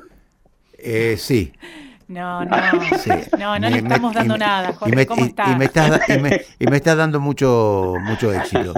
eh, 0.78 1.16
sí. 1.18 1.52
No, 2.08 2.46
no. 2.46 2.56
Sí. 3.00 3.10
No, 3.40 3.54
no 3.60 3.60
Me- 3.62 3.72
le 3.72 3.78
estamos 3.80 4.12
y 4.12 4.16
dando 4.16 4.38
nada, 4.38 4.70
y 4.70 4.74
Jorge. 4.74 4.96
me, 4.96 5.06
¿Cómo 5.08 5.26
y- 5.26 5.28
está? 5.30 5.52
y 5.52 5.56
me 5.56 5.66
estás 5.66 6.10
y 6.10 6.18
me- 6.20 6.42
y 6.60 6.68
me 6.68 6.78
estás 6.78 6.98
dando 6.98 7.20
mucho, 7.20 7.94
mucho 8.02 8.32
éxito. 8.32 8.74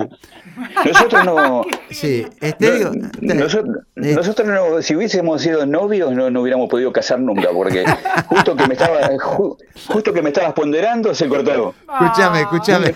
Nosotros 0.86 1.26
no. 1.26 1.62
Sí, 1.92 2.26
este, 2.42 2.72
digo, 2.72 2.92
No, 3.22 3.34
nosotros, 3.36 3.78
eh, 3.98 4.13
nosotros 4.16 4.48
no, 4.48 4.82
si 4.82 4.96
hubiésemos 4.96 5.42
sido 5.42 5.66
novios 5.66 6.12
no, 6.13 6.30
no 6.32 6.42
hubiéramos 6.42 6.70
podido 6.70 6.92
casar 6.94 7.20
nunca 7.20 7.50
porque 7.54 7.86
justo 8.28 8.56
que 8.56 8.66
me 8.68 8.74
estaba 8.74 9.02
ju- 9.12 9.58
justo 9.88 10.13
que 10.13 10.22
me 10.22 10.30
estabas 10.30 10.54
ponderando 10.54 11.13
se 11.13 11.28
cortó. 11.28 11.76
escúchame, 12.00 12.42
escúchame. 12.42 12.96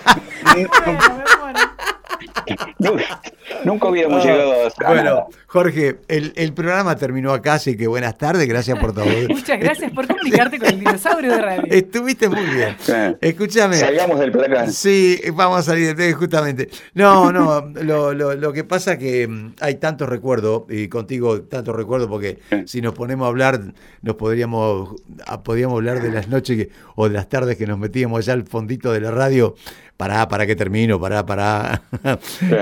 Nunca, 3.64 3.88
hubiéramos 3.88 4.24
Ah, 4.24 4.28
llegado 4.28 4.52
a 4.84 4.88
Bueno, 4.92 5.26
Jorge, 5.46 5.96
el, 6.08 6.32
el 6.36 6.52
programa 6.52 6.96
terminó 6.96 7.32
acá, 7.32 7.54
así 7.54 7.76
que 7.76 7.86
buenas 7.86 8.16
tardes, 8.18 8.46
gracias 8.48 8.78
por 8.78 8.92
todo. 8.94 9.04
Muchas 9.28 9.58
gracias 9.60 9.90
por 9.92 10.06
comunicarte 10.06 10.58
con 10.58 10.68
el 10.68 10.78
dinosaurio 10.80 11.30
de 11.32 11.40
radio. 11.42 11.62
Estuviste 11.70 12.28
muy 12.28 12.44
bien. 12.46 12.76
Sí. 12.80 12.92
Escúchame. 13.20 13.76
salgamos 13.76 14.18
del 14.20 14.32
placán. 14.32 14.72
Sí, 14.72 15.20
vamos 15.34 15.60
a 15.60 15.62
salir 15.62 15.94
de 15.96 16.12
justamente. 16.12 16.68
No, 16.94 17.32
no, 17.32 17.60
lo, 17.82 18.12
lo, 18.14 18.34
lo 18.34 18.52
que 18.52 18.64
pasa 18.64 18.98
que 18.98 19.26
mm, 19.28 19.54
hay 19.60 19.76
tantos 19.76 20.08
recuerdos, 20.08 20.62
y 20.68 20.88
contigo 20.88 21.42
tantos 21.42 21.74
recuerdos, 21.76 22.08
porque 22.08 22.38
si 22.66 22.80
nos 22.80 22.94
ponemos 22.94 23.26
a 23.26 23.28
hablar, 23.28 23.60
nos 24.02 24.16
podríamos, 24.16 24.94
a- 25.26 25.42
podríamos 25.42 25.76
hablar 25.76 26.02
de 26.02 26.10
las 26.10 26.28
noches 26.28 26.56
que- 26.56 26.70
o 26.96 27.08
de 27.08 27.14
las 27.14 27.28
tardes 27.28 27.56
que 27.56 27.66
nos 27.66 27.78
metíamos 27.78 28.18
allá 28.18 28.32
al 28.34 28.44
fondito 28.44 28.92
de 28.92 29.00
la 29.00 29.10
radio. 29.10 29.54
Pará, 30.02 30.26
pará 30.26 30.44
que 30.48 30.56
termino, 30.56 30.98
pará, 30.98 31.24
pará. 31.24 31.80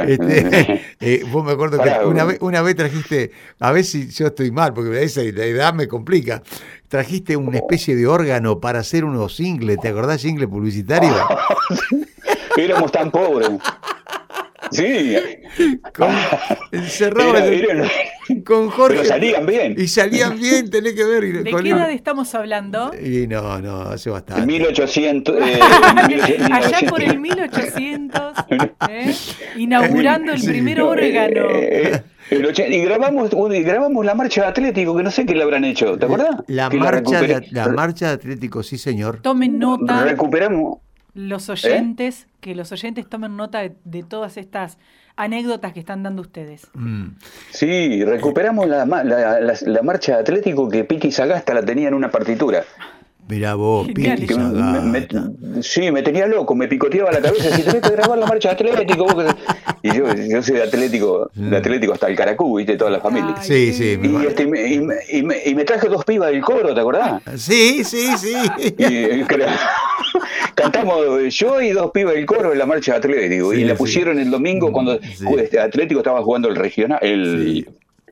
Este, 0.07 0.83
eh, 1.01 1.25
vos 1.33 1.43
me 1.43 1.53
acuerdo 1.53 1.83
que 1.83 1.91
una 2.05 2.25
vez, 2.25 2.37
una 2.43 2.61
vez 2.61 2.77
trajiste, 2.77 3.31
a 3.59 3.73
ver 3.73 3.83
si 3.83 4.11
yo 4.11 4.27
estoy 4.27 4.51
mal, 4.51 4.75
porque 4.75 5.03
esa 5.03 5.23
la 5.23 5.45
edad 5.45 5.73
me 5.73 5.89
complica. 5.89 6.43
Trajiste 6.89 7.39
una 7.39 7.57
especie 7.57 7.97
de 7.97 8.07
órgano 8.07 8.61
para 8.61 8.81
hacer 8.81 9.07
unos 9.07 9.37
singles, 9.37 9.79
¿te 9.81 9.89
acordás 9.89 10.21
single 10.21 10.49
publicitario? 10.49 11.15
Éramos 12.59 12.93
tan 12.93 13.11
pobres. 13.11 13.49
Sí, 14.71 15.17
Con, 15.95 16.09
encerrado 16.73 17.37
era- 17.37 17.89
con 18.45 18.71
Jorge. 18.71 18.97
pero 18.99 19.09
salían 19.09 19.45
bien. 19.47 19.75
Y 19.77 19.89
salían 19.89 20.39
bien, 20.39 20.71
tenés 20.71 20.95
que 20.95 21.05
ver. 21.05 21.43
¿De 21.43 21.51
con- 21.51 21.63
qué 21.65 21.71
edad 21.71 21.91
estamos 21.91 22.35
hablando? 22.35 22.93
Y 22.95 23.27
no, 23.27 23.61
no, 23.61 23.83
hace 23.83 24.11
bastante. 24.11 24.47
1800. 24.47 25.37
eh, 25.47 25.59
Allá 26.53 26.89
por 26.89 27.03
el 27.03 27.19
1800, 27.19 28.35
¿eh? 28.89 29.15
inaugurando 29.57 30.33
el 30.33 30.43
primer 30.43 30.81
órgano. 30.81 31.47
Eh, 31.51 32.03
y 32.31 32.79
grabamos 32.85 33.31
y 33.53 33.63
grabamos 33.63 34.07
la 34.07 34.15
marcha 34.15 34.43
de 34.43 34.47
Atlético, 34.49 34.97
que 34.97 35.03
no 35.03 35.11
sé 35.11 35.27
qué 35.27 35.35
le 35.35 35.43
habrán 35.43 35.65
hecho, 35.65 35.99
¿te 35.99 36.05
acuerdas? 36.05 36.37
La 36.47 36.71
marcha, 36.71 37.21
la 37.51 37.69
marcha 37.69 38.07
de 38.09 38.13
Atlético, 38.13 38.63
sí, 38.63 38.79
señor. 38.79 39.21
Tomen 39.21 39.59
nota. 39.59 40.05
Recuperamos, 40.05 40.79
los 41.15 41.49
oyentes, 41.49 42.27
que 42.41 42.55
los 42.55 42.71
oyentes 42.73 43.09
tomen 43.09 43.37
nota 43.37 43.61
de, 43.61 43.73
de 43.85 44.03
todas 44.03 44.37
estas 44.37 44.79
anécdotas 45.17 45.73
que 45.73 45.81
están 45.81 46.03
dando 46.03 46.23
ustedes. 46.23 46.69
Mm. 46.75 47.09
Sí, 47.51 48.05
recuperamos 48.05 48.67
la, 48.69 48.87
ma- 48.87 49.05
la, 49.05 49.41
la- 49.41 49.55
la 49.61 49.83
marcha 49.83 50.15
de 50.15 50.21
Atlético 50.21 50.69
que 50.69 50.85
Piqui 50.85 51.11
Sagasta 51.13 51.53
la 51.55 51.63
tenía 51.63 51.89
en 51.89 51.95
una 51.95 52.11
partitura. 52.11 52.65
Mirá 53.31 53.55
vos, 53.55 53.87
me- 53.95 55.07
sí, 55.63 55.91
me 55.93 56.03
tenía 56.03 56.27
loco, 56.27 56.55
me 56.57 56.67
picoteaba 56.67 57.13
la 57.13 57.21
cabeza, 57.21 57.55
si 57.57 57.63
tenés 57.63 57.81
que 57.81 57.91
grabar 57.91 58.19
la 58.19 58.27
marcha 58.27 58.49
de 58.53 58.55
Atlético. 58.71 59.05
vos 59.07 59.15
que-". 59.25 59.89
Y 59.89 59.97
yo, 59.97 60.05
yo 60.15 60.43
soy 60.43 60.57
de 60.57 60.63
Atlético, 60.65 61.31
de 61.35 61.57
Atlético 61.57 61.93
hasta 61.93 62.09
el 62.09 62.17
Caracú, 62.17 62.57
viste, 62.59 62.77
toda 62.77 62.91
la 62.91 63.01
familia. 63.01 63.35
Ay, 63.39 63.47
Sí, 63.47 63.73
sí, 63.73 63.97
me- 63.99 64.09
Y, 64.23 64.27
este, 64.27 64.43
y, 64.43 64.47
me, 64.49 64.67
y 64.73 64.81
me- 64.81 64.95
y 65.13 65.23
me- 65.23 65.43
y 65.47 65.55
me 65.55 65.65
traje 65.65 65.89
dos 65.89 66.05
pibas 66.05 66.31
del 66.33 66.41
coro, 66.43 66.75
¿te 66.75 66.81
acordás? 66.81 67.23
Sí, 67.37 67.85
sí, 67.85 68.09
sí. 68.19 68.35
Y, 68.79 69.25
cantamos 70.55 71.07
yo 71.31 71.61
y 71.61 71.71
dos 71.71 71.91
pibas 71.93 72.15
del 72.15 72.27
coro 72.27 72.53
en 72.53 72.59
la 72.59 72.67
marcha 72.67 72.93
de 72.93 72.99
Atlético. 72.99 73.53
Sí, 73.53 73.61
y 73.61 73.65
la 73.65 73.75
sí. 73.75 73.79
pusieron 73.79 74.19
el 74.19 74.31
domingo 74.31 74.73
cuando 74.73 74.99
Sí. 75.01 75.25
este, 75.39 75.61
Atlético 75.61 76.01
estaba 76.01 76.23
jugando 76.23 76.49
el 76.49 76.57
regional, 76.57 76.99
el, 77.03 77.69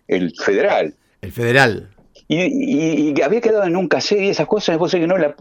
el 0.07 0.33
federal. 0.37 0.94
El 1.20 1.33
federal. 1.33 1.88
Y, 2.31 2.37
y- 2.43 3.09
y 3.09 3.14
que 3.14 3.25
había 3.25 3.41
quedado 3.41 3.64
en 3.64 3.75
un 3.75 3.88
cassette 3.88 4.21
y 4.21 4.29
esas 4.29 4.47
cosas, 4.47 4.77
vos 4.77 4.93
que 4.93 5.07
no 5.07 5.17
la, 5.17 5.35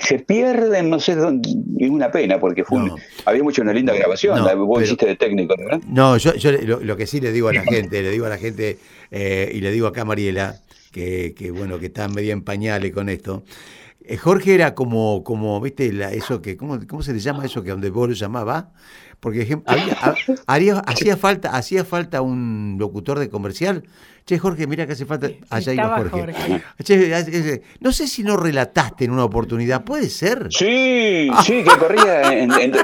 se 0.00 0.18
pierden, 0.18 0.90
no 0.90 1.00
sé 1.00 1.14
dónde, 1.14 1.48
es 1.78 1.88
una 1.88 2.10
pena, 2.10 2.38
porque 2.38 2.64
fue 2.64 2.78
un- 2.82 3.00
había 3.24 3.42
mucho 3.42 3.62
una 3.62 3.72
linda 3.72 3.94
grabación, 3.94 4.38
No, 4.38 4.44
la- 4.44 4.54
vos 4.54 4.68
pero- 4.76 4.84
hiciste 4.86 5.06
de 5.06 5.16
técnico, 5.16 5.54
¿verdad? 5.56 5.80
No, 5.88 6.18
yo, 6.18 6.34
yo 6.34 6.52
lo, 6.52 6.80
lo 6.80 6.96
que 6.98 7.06
sí 7.06 7.20
le 7.20 7.32
digo 7.32 7.48
a 7.48 7.54
la 7.54 7.62
gente, 7.62 8.02
le 8.02 8.10
digo 8.10 8.26
a 8.26 8.28
la 8.28 8.36
gente, 8.38 8.76
eh, 9.10 9.50
y 9.54 9.60
le 9.62 9.70
digo 9.72 9.86
acá 9.86 10.02
a 10.02 10.04
Mariela, 10.04 10.56
que, 10.92 11.34
que 11.34 11.50
bueno, 11.50 11.78
que 11.78 11.86
está 11.86 12.06
media 12.08 12.34
en 12.34 12.42
pañales 12.42 12.92
con 12.92 13.08
esto. 13.08 13.42
Eh, 14.06 14.16
Jorge 14.16 14.54
era 14.54 14.74
como, 14.74 15.22
como 15.24 15.60
viste, 15.60 15.92
la- 15.92 16.12
eso 16.12 16.40
que, 16.42 16.56
¿cómo, 16.56 16.78
¿cómo 16.88 17.02
se 17.02 17.12
le 17.12 17.20
llama 17.20 17.44
eso 17.44 17.62
que 17.62 17.70
donde 17.70 17.90
vos 17.90 18.08
lo 18.08 18.14
llamaba? 18.14 18.70
Porque 19.20 19.46
ejem- 19.48 19.62
había- 19.66 19.96
ha- 20.02 20.14
haría- 20.46 20.78
hacía 20.86 21.16
falta, 21.16 21.56
hacía 21.56 21.84
falta 21.84 22.20
un 22.22 22.76
locutor 22.78 23.18
de 23.18 23.28
comercial. 23.30 23.84
Che, 24.26 24.38
Jorge, 24.38 24.66
mira 24.66 24.86
que 24.86 24.92
hace 24.92 25.04
falta. 25.06 25.28
Allá 25.50 25.72
iba 25.74 25.96
Jorge. 25.96 26.10
Jorge. 26.20 26.62
Che, 26.84 27.62
no 27.80 27.92
sé 27.92 28.06
si 28.08 28.22
no 28.22 28.36
relataste 28.36 29.04
en 29.04 29.10
una 29.12 29.24
oportunidad, 29.24 29.84
¿puede 29.84 30.08
ser? 30.08 30.48
Sí, 30.50 31.30
sí, 31.44 31.62
que 31.64 31.76
corría 31.78 32.32
en, 32.32 32.50
en- 32.52 32.74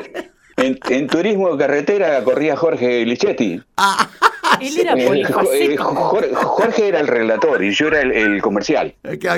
en- 0.57 0.79
en 0.89 1.07
turismo 1.07 1.53
de 1.53 1.59
carretera, 1.59 2.23
corría 2.25 2.57
Jorge 2.57 3.05
Lichetti. 3.05 3.61
Él 4.61 4.79
era 4.81 4.95
Eh, 4.95 5.03
eh, 5.03 5.07
polifacético. 5.07 5.85
Jorge, 5.85 6.35
Jorge 6.35 6.89
era 6.89 7.01
el 7.01 7.07
relator 7.07 7.63
y 7.63 7.71
yo 7.73 7.89
era 7.89 8.01
el, 8.03 8.13
el 8.13 8.43
comercial. 8.43 8.95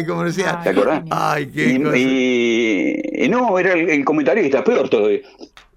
Comercial. 0.07 0.57
Ay, 0.59 0.62
¿Te 0.64 0.70
acordás? 0.70 1.03
Ay, 1.11 1.46
qué 1.46 1.66
Y, 1.73 1.83
cosa. 1.83 1.96
y- 1.96 3.01
y 3.25 3.29
no, 3.29 3.59
era 3.59 3.73
el, 3.75 3.88
el 3.90 4.05
comentarista, 4.05 4.62
peor 4.64 4.88
todavía. 4.88 5.20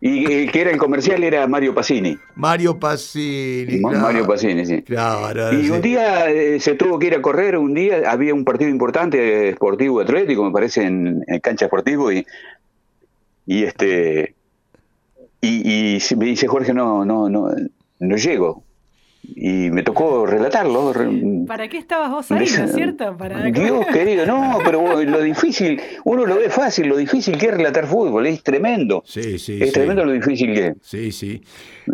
Y 0.05 0.25
el 0.31 0.51
que 0.51 0.59
era 0.61 0.69
el 0.71 0.77
comercial 0.77 1.23
era 1.23 1.47
Mario 1.47 1.73
Pacini. 1.73 2.17
Mario 2.35 2.77
Pacini. 2.77 3.79
Claro. 3.79 3.99
Mario 3.99 4.27
Pacini, 4.27 4.65
sí. 4.65 4.81
Claro, 4.81 5.53
Y 5.53 5.63
sí. 5.65 5.71
un 5.71 5.81
día 5.81 6.29
eh, 6.29 6.59
se 6.59 6.75
tuvo 6.75 6.99
que 6.99 7.07
ir 7.07 7.15
a 7.15 7.21
correr, 7.21 7.57
un 7.57 7.73
día 7.73 8.01
había 8.11 8.33
un 8.33 8.43
partido 8.43 8.69
importante 8.69 9.47
esportivo 9.49 10.01
atlético, 10.01 10.43
me 10.43 10.51
parece, 10.51 10.83
en, 10.83 11.23
en 11.25 11.39
cancha 11.39 11.65
esportivo, 11.65 12.11
y, 12.11 12.25
y 13.45 13.63
este 13.63 14.35
y, 15.39 15.99
me 16.17 16.25
dice 16.25 16.47
Jorge, 16.47 16.73
no, 16.73 17.05
no, 17.05 17.29
no, 17.29 17.47
no 17.99 18.15
llego. 18.17 18.63
Y 19.25 19.71
me 19.71 19.83
tocó 19.83 20.25
relatarlo. 20.25 20.91
re- 20.91 21.09
¿Para 21.47 21.67
qué 21.69 21.77
estabas 21.77 22.11
vos 22.11 22.29
ahí, 22.31 22.39
no 22.57 22.65
es 22.65 22.73
cierto? 22.73 23.15
Para 23.17 23.41
Dios 23.45 23.85
querido, 23.87 24.25
no, 24.25 24.59
pero 24.65 24.81
vos, 24.81 25.03
lo 25.05 25.21
difícil, 25.21 25.79
uno 26.03 26.25
lo 26.25 26.35
ve 26.35 26.49
fácil, 26.49 26.87
lo 26.87 26.97
difícil 26.97 27.37
que 27.37 27.45
es 27.47 27.53
relatar 27.53 27.85
fútbol, 27.87 28.27
es 28.27 28.43
tremendo. 28.43 29.01
Sí, 29.05 29.39
sí, 29.39 29.59
es 29.61 29.67
sí. 29.69 29.73
tremendo 29.73 30.03
lo 30.03 30.11
difícil 30.11 30.53
que 30.53 30.67
es. 30.67 30.73
Sí, 30.81 31.11
sí. 31.11 31.41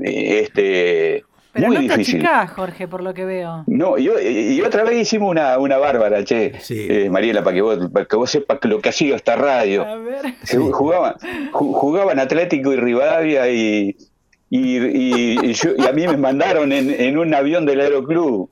Eh, 0.03 0.39
Este, 0.41 1.23
Pero 1.53 1.67
muy 1.67 1.75
no 1.75 1.81
te 1.81 1.87
difícil. 1.97 2.15
achicás, 2.25 2.51
Jorge, 2.51 2.87
por 2.87 3.01
lo 3.03 3.13
que 3.13 3.25
veo. 3.25 3.63
No, 3.67 3.97
y, 3.97 4.03
yo- 4.05 4.19
y 4.19 4.59
otra 4.61 4.83
vez 4.83 4.99
hicimos 5.01 5.29
una, 5.29 5.57
una 5.59 5.77
bárbara, 5.77 6.23
che, 6.23 6.53
Sí. 6.59 6.87
eh, 6.89 7.09
Mariela, 7.11 7.43
para 7.43 7.55
que 7.55 7.61
vos, 7.61 7.89
para 7.93 8.05
que 8.05 8.15
vos 8.15 8.29
sepas 8.29 8.57
lo 8.63 8.79
que 8.79 8.89
ha 8.89 8.91
sido 8.91 9.15
esta 9.15 9.35
radio. 9.35 9.83
A 9.85 9.95
ver. 9.97 10.33
Se 10.43 10.57
Jugaban, 10.57 11.13
ju- 11.51 11.73
jugaban 11.73 12.19
Atlético 12.19 12.73
y 12.73 12.75
Rivadavia 12.77 13.49
y, 13.49 13.95
y, 14.49 14.77
y- 14.77 15.39
y 15.43 15.53
yo- 15.53 15.71
y 15.77 15.85
a 15.85 15.91
mí 15.91 16.07
me 16.07 16.17
mandaron 16.17 16.71
en, 16.71 16.89
en 16.89 17.17
un 17.17 17.33
avión 17.33 17.65
del 17.65 17.81
Aeroclub 17.81 18.49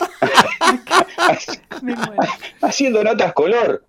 Me 1.81 1.95
haciendo 2.61 3.03
notas 3.03 3.33
color. 3.33 3.83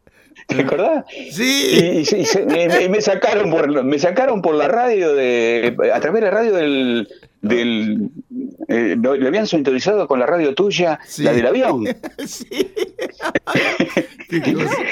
¿Te 0.47 0.63
acordás? 0.63 1.05
Y, 1.15 1.31
Sí. 1.33 1.99
y 2.01 2.05
se- 2.07 2.19
y 2.21 2.25
se- 2.25 2.47
y- 2.49 2.85
y 2.85 2.89
me 2.89 3.01
sacaron 3.03 3.51
por 3.51 3.85
me 3.85 3.99
sacaron 3.99 4.41
por 4.41 4.55
la 4.55 4.67
radio 4.69 5.15
de 5.15 5.77
a 5.93 6.01
través 6.01 6.23
de 6.23 6.27
la 6.31 6.33
radio 6.35 6.55
del 6.55 7.09
del 7.43 8.09
eh, 8.69 8.97
no, 8.99 9.15
le 9.15 9.29
habían 9.29 9.47
sintonizado 9.47 10.09
con 10.09 10.19
la 10.19 10.27
radio 10.27 10.55
tuya 10.55 10.99
Sí. 11.07 11.23
la 11.23 11.33
del 11.35 11.47
avión 11.47 11.85
sí. 12.27 12.49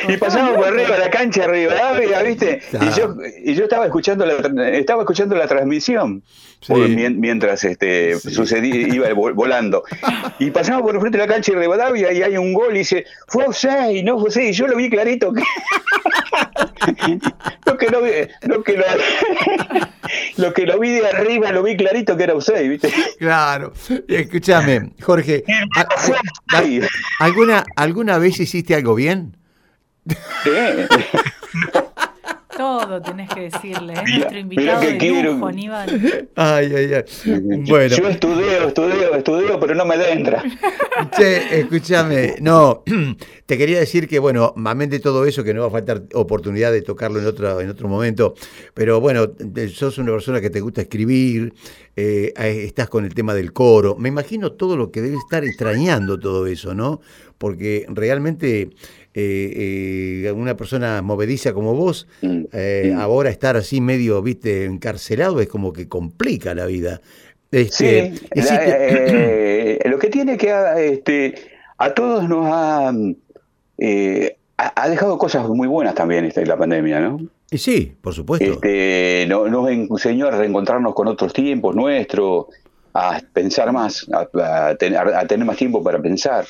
Y 0.08 0.16
pasamos 0.18 0.56
por 0.56 0.66
arriba 0.68 0.90
de 0.92 0.98
la 0.98 1.10
cancha 1.10 1.46
Rivadavia, 1.46 2.22
¿viste? 2.22 2.60
Y 2.72 2.98
yo 2.98 3.16
y 3.44 3.54
yo 3.54 3.64
estaba 3.64 3.86
escuchando 3.86 4.26
la 4.26 4.34
estaba 4.76 5.02
escuchando 5.02 5.34
la 5.36 5.46
transmisión 5.46 6.22
Sí. 6.66 7.08
mientras 7.16 7.62
este 7.64 8.18
Sí. 8.18 8.30
sucedía 8.30 8.88
iba 8.88 9.08
vol- 9.10 9.34
volando. 9.34 9.84
Y 10.38 10.50
pasamos 10.50 10.82
por 10.82 10.94
el 10.94 11.00
frente 11.00 11.18
de 11.18 11.26
la 11.26 11.32
cancha 11.32 11.52
de 11.52 11.58
Rivadavia 11.58 12.12
y 12.12 12.22
hay 12.22 12.36
un 12.36 12.52
gol 12.52 12.74
y 12.74 12.78
dice, 12.80 13.04
"Fue 13.28 13.44
offside, 13.46 14.02
no 14.04 14.16
offside", 14.16 14.50
y 14.50 14.52
yo 14.52 14.66
lo 14.66 14.76
vi 14.76 14.90
clarito 14.90 15.32
que 15.32 15.42
lo 17.66 17.76
que 17.78 17.90
no 17.90 18.00
lo 18.54 18.62
que 18.64 18.72
lo, 18.76 18.84
lo 20.36 20.52
que 20.52 20.66
lo 20.66 20.78
vi 20.78 20.90
de 20.90 21.06
arriba 21.08 21.52
lo 21.52 21.62
vi 21.62 21.76
clarito 21.76 22.16
que 22.16 22.24
era 22.24 22.34
offside, 22.34 22.68
¿viste? 22.68 22.92
Claro. 23.18 23.72
Escúchame, 24.08 24.90
Jorge. 25.00 25.44
¿a- 25.76 25.80
a- 25.80 26.58
Ay. 26.58 26.80
¿Alguna, 27.20 27.64
¿Alguna 27.76 28.18
vez 28.18 28.38
hiciste 28.40 28.74
algo 28.74 28.94
bien? 28.94 29.36
Sí. 30.44 30.50
Todo 32.56 33.02
tenés 33.02 33.28
que 33.28 33.42
decirle. 33.50 33.92
Es 33.94 34.02
Mira, 34.04 34.18
nuestro 34.18 34.38
invitado 34.38 34.66
mira 34.66 34.80
que 34.80 34.92
de 34.92 34.98
quiero- 34.98 35.32
lujo, 35.32 35.46
Aníbal. 35.46 36.28
Ay, 36.36 36.72
ay, 36.74 36.90
ay. 36.94 37.04
Bueno. 37.68 37.96
Yo 37.96 38.08
estudio, 38.08 38.68
estudio, 38.68 39.14
estudio, 39.14 39.60
pero 39.60 39.74
no 39.74 39.84
me 39.84 39.94
entra. 40.10 40.42
Che, 41.16 41.60
escúchame, 41.60 42.36
no, 42.40 42.82
te 43.46 43.58
quería 43.58 43.78
decir 43.78 44.08
que, 44.08 44.18
bueno, 44.18 44.54
amén 44.56 44.88
de 44.90 45.00
todo 45.00 45.26
eso, 45.26 45.44
que 45.44 45.52
no 45.54 45.60
va 45.62 45.66
a 45.68 45.70
faltar 45.70 46.02
oportunidad 46.14 46.72
de 46.72 46.82
tocarlo 46.82 47.20
en 47.20 47.26
otro, 47.26 47.60
en 47.60 47.68
otro 47.68 47.88
momento, 47.88 48.34
pero 48.74 49.00
bueno, 49.00 49.26
sos 49.72 49.98
una 49.98 50.12
persona 50.12 50.40
que 50.40 50.48
te 50.50 50.60
gusta 50.60 50.80
escribir, 50.82 51.52
eh, 51.96 52.32
estás 52.36 52.88
con 52.88 53.04
el 53.04 53.14
tema 53.14 53.34
del 53.34 53.52
coro, 53.52 53.96
me 53.96 54.08
imagino 54.08 54.52
todo 54.52 54.76
lo 54.76 54.90
que 54.90 55.02
debe 55.02 55.16
estar 55.16 55.44
extrañando 55.44 56.18
todo 56.18 56.46
eso, 56.46 56.74
¿no? 56.74 57.00
Porque 57.38 57.84
realmente 57.90 58.70
eh, 59.18 60.22
eh, 60.26 60.32
una 60.32 60.56
persona 60.56 61.00
movediza 61.00 61.52
como 61.54 61.74
vos, 61.74 62.06
Mm. 62.22 62.42
eh, 62.52 62.92
Mm. 62.94 62.98
ahora 63.00 63.30
estar 63.30 63.56
así 63.56 63.80
medio, 63.80 64.20
viste, 64.22 64.66
encarcelado 64.66 65.40
es 65.40 65.48
como 65.48 65.72
que 65.72 65.88
complica 65.88 66.54
la 66.54 66.66
vida. 66.66 67.00
Este, 67.50 68.12
Sí, 68.14 68.26
y 68.34 68.42
si 68.42 68.52
la- 68.52 68.60
te- 68.60 69.76
eh, 69.86 69.88
lo 69.88 69.98
que 69.98 70.08
tiene 70.08 70.36
que 70.36 70.52
este, 70.92 71.34
a 71.78 71.94
todos 71.94 72.28
nos 72.28 72.46
ha, 72.50 72.92
eh, 73.78 74.36
ha, 74.58 74.88
dejado 74.88 75.18
cosas 75.18 75.48
muy 75.48 75.68
buenas 75.68 75.94
también 75.94 76.24
esta, 76.26 76.42
la 76.44 76.56
pandemia, 76.56 77.00
¿no? 77.00 77.18
y 77.50 77.58
sí, 77.58 77.92
por 78.00 78.12
supuesto. 78.12 78.44
Este, 78.54 79.24
no- 79.28 79.48
nos 79.48 79.70
enseñó 79.70 80.26
a 80.26 80.32
reencontrarnos 80.32 80.94
con 80.94 81.06
otros 81.08 81.32
tiempos 81.32 81.74
nuestros, 81.76 82.46
a 82.92 83.20
pensar 83.32 83.72
más, 83.72 84.06
a, 84.12 84.68
a 84.70 84.74
tener, 84.74 84.98
a 84.98 85.26
tener 85.26 85.46
más 85.46 85.56
tiempo 85.56 85.82
para 85.82 86.00
pensar. 86.02 86.44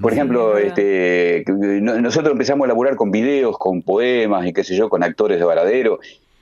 Por 0.00 0.12
ejemplo, 0.12 0.58
es 0.58 0.66
este, 0.68 1.44
no- 1.48 2.00
nosotros 2.00 2.32
empezamos 2.32 2.64
a 2.64 2.68
laburar 2.68 2.96
con 2.96 3.10
videos, 3.10 3.56
con 3.58 3.82
poemas 3.82 4.46
y 4.46 4.52
qué 4.52 4.64
sé 4.64 4.76
yo, 4.76 4.88
con 4.88 5.02
actores 5.02 5.38
de 5.38 5.44
varadero, 5.44 5.98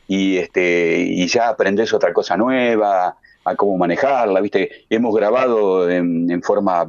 y 0.09 0.37
este, 0.38 0.99
y 1.01 1.27
ya 1.27 1.49
aprendés 1.49 1.93
otra 1.93 2.12
cosa 2.12 2.37
nueva, 2.37 3.17
a 3.45 3.57
cómo 3.57 3.77
manejarla, 3.77 4.41
viste, 4.41 4.85
hemos 4.88 5.15
grabado 5.15 5.91
en, 5.91 6.31
en 6.31 6.43
forma 6.43 6.87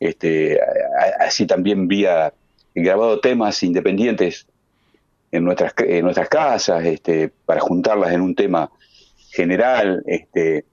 este, 0.00 0.58
así 1.20 1.46
también 1.46 1.86
vía 1.88 2.32
grabado 2.74 3.20
temas 3.20 3.62
independientes 3.62 4.46
en 5.32 5.44
nuestras 5.44 5.74
en 5.78 6.04
nuestras 6.04 6.28
casas, 6.28 6.84
este, 6.84 7.30
para 7.44 7.60
juntarlas 7.60 8.12
en 8.12 8.20
un 8.20 8.34
tema 8.34 8.70
general, 9.30 10.02
este, 10.06 10.64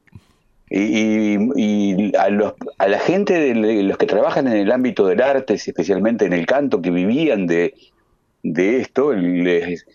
y, 0.76 1.36
y- 1.56 2.08
y 2.10 2.16
a, 2.18 2.30
los, 2.30 2.54
a 2.80 2.88
la 2.88 3.00
gente 3.00 3.34
de 3.40 3.84
los 3.84 3.98
que 3.98 4.06
trabajan 4.08 4.48
en 4.48 4.54
el 4.58 4.72
ámbito 4.72 5.06
del 5.06 5.22
arte, 5.22 5.54
especialmente 5.54 6.26
en 6.26 6.34
el 6.34 6.46
canto, 6.48 6.82
que 6.82 6.90
vivían 6.90 7.46
de, 7.46 7.76
de 8.42 8.82
esto, 8.82 9.14
les, 9.14 9.86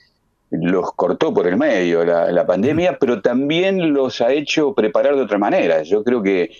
los 0.51 0.93
cortó 0.93 1.35
por 1.35 1.47
el 1.49 1.57
medio 1.57 2.05
la, 2.05 2.31
la 2.31 2.47
pandemia, 2.47 2.97
pero 2.99 3.21
también 3.21 3.93
los 3.93 4.21
ha 4.21 4.33
hecho 4.33 4.73
preparar 4.75 5.17
de 5.17 5.23
otra 5.23 5.39
manera. 5.39 5.83
Yo 5.83 6.05
creo 6.05 6.23
que 6.23 6.51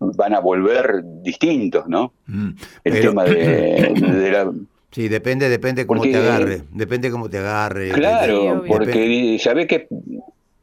van 0.00 0.34
a 0.34 0.40
volver 0.40 1.02
distintos, 1.22 1.86
¿no? 1.88 2.12
Mm, 2.26 2.48
El 2.84 2.92
pero- 2.92 3.10
tema 3.10 3.24
de, 3.24 3.92
de 3.94 4.30
la... 4.32 4.50
Sí, 4.90 5.06
depende, 5.08 5.50
depende 5.50 5.86
cómo 5.86 6.00
Porque- 6.00 6.12
te 6.12 6.18
agarre. 6.18 6.62
Depende 6.72 7.10
cómo 7.10 7.28
te 7.28 7.36
agarre. 7.38 7.90
Claro, 7.90 8.64
porque 8.66 9.36
¿sabe 9.38 9.66
qué, 9.66 9.86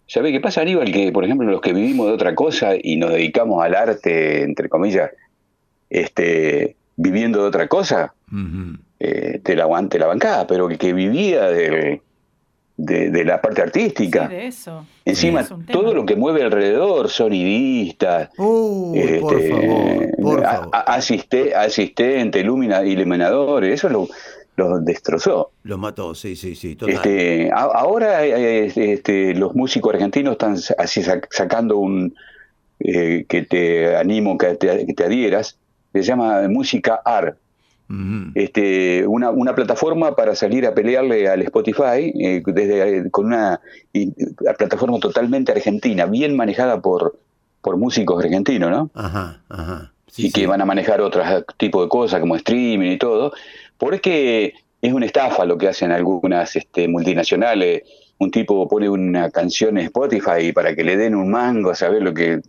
¿sabe 0.08 0.32
qué 0.32 0.40
pasa, 0.40 0.62
Aníbal? 0.62 0.92
Que, 0.92 1.12
por 1.12 1.24
ejemplo, 1.26 1.50
los 1.50 1.62
que 1.62 1.74
vivimos 1.74 2.08
de 2.08 2.14
otra 2.14 2.36
cosa 2.36 2.72
y 2.82 2.98
nos 2.98 3.12
dedicamos 3.12 3.64
al 3.64 3.76
arte, 3.76 4.44
entre 4.44 4.70
comillas, 4.70 5.12
este, 5.90 6.76
viviendo 6.96 7.42
de 7.42 7.48
otra 7.48 7.68
cosa, 7.68 8.14
eh, 9.00 9.40
te, 9.44 9.56
la, 9.56 9.64
aguante 9.64 10.00
la 10.00 10.08
bancada, 10.08 10.48
pero 10.48 10.70
el 10.70 10.78
que 10.78 10.94
vivía 10.94 11.46
de, 11.50 12.02
de, 12.78 13.10
de 13.12 13.26
la 13.26 13.42
parte 13.42 13.62
Sí, 13.62 13.68
artística, 13.68 14.28
de 14.28 14.48
eso. 14.48 14.86
encima 15.06 15.42
Es 15.42 15.50
todo 15.72 15.94
lo 15.94 16.06
que 16.06 16.16
mueve 16.16 16.44
alrededor, 16.44 17.10
sonidistas, 17.10 18.30
Uy, 18.38 19.20
por 19.22 19.38
este, 19.38 19.50
favor, 19.50 20.12
por 20.22 20.46
a- 20.46 20.52
favor. 20.52 20.70
a- 20.74 20.96
asiste- 20.98 21.54
asistente, 21.54 22.40
ilumina, 22.40 22.84
iluminadores, 22.84 23.74
eso 23.76 23.90
lo, 23.90 24.08
lo 24.58 24.80
destrozó. 24.80 25.52
Lo 25.64 25.78
mató, 25.78 26.16
sí, 26.16 26.36
sí, 26.36 26.56
sí, 26.56 26.76
total. 26.76 26.96
Este, 26.96 27.52
a- 27.52 27.64
ahora 27.74 28.26
eh, 28.26 28.72
este, 28.76 29.34
los 29.36 29.54
músicos 29.56 29.94
argentinos 29.94 30.34
están 30.34 30.56
así 30.78 31.02
sac- 31.02 31.28
sacando 31.30 31.78
un 31.78 32.14
eh, 32.80 33.26
que 33.28 33.42
te 33.44 33.96
animo 33.96 34.38
que 34.38 34.56
te, 34.56 34.86
que 34.86 34.94
te 34.94 35.04
adhieras, 35.06 35.58
se 35.94 36.02
llama 36.04 36.48
Música 36.50 37.02
AR, 37.06 37.38
Ujú. 37.90 38.32
este, 38.36 39.06
una, 39.08 39.30
una 39.30 39.56
plataforma 39.56 40.16
para 40.16 40.36
salir 40.36 40.66
a 40.66 40.74
pelearle 40.74 41.28
al 41.30 41.42
Spotify 41.44 42.12
eh, 42.20 42.44
desde, 42.46 43.10
con 43.12 43.28
una 43.28 43.62
y- 43.94 44.14
una 44.42 44.54
plataforma 44.54 45.00
totalmente 45.00 45.52
argentina, 45.52 46.06
bien 46.06 46.36
manejada 46.36 46.82
por, 46.82 47.18
por 47.62 47.78
músicos 47.78 48.24
argentinos, 48.24 48.70
¿no? 48.72 48.90
Ajá, 48.94 49.42
ajá. 49.50 49.92
Sí, 50.08 50.28
y 50.28 50.32
que 50.32 50.48
van 50.48 50.62
a 50.62 50.66
manejar 50.66 51.02
otros 51.02 51.26
tipos 51.58 51.84
de 51.84 51.90
cosas 51.90 52.20
como 52.22 52.36
streaming 52.38 52.92
y 52.92 52.98
todo, 52.98 53.34
porque 53.78 54.54
es 54.82 54.94
una 54.94 55.06
estafa 55.06 55.46
lo 55.46 55.58
que 55.58 55.68
hacen 55.68 55.92
algunas 55.92 56.56
este, 56.56 56.88
multinacionales. 56.88 57.84
Un 58.18 58.32
tipo 58.32 58.68
pone 58.68 58.90
una 58.90 59.30
canción 59.30 59.78
en 59.78 59.86
Spotify 59.86 60.52
para 60.54 60.76
que 60.76 60.84
le 60.84 60.96
den 60.96 61.16
un 61.16 61.30
mango 61.30 61.76
saber 61.76 62.02
lo 62.02 62.14
que 62.14 62.40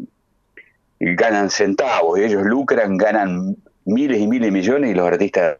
ganan 1.00 1.50
centavos. 1.50 2.18
Ellos 2.18 2.42
lucran, 2.44 2.96
ganan 2.96 3.56
miles 3.84 4.20
y 4.20 4.26
miles 4.26 4.48
de 4.48 4.52
millones 4.52 4.90
y 4.90 4.94
los 4.94 5.06
artistas 5.06 5.58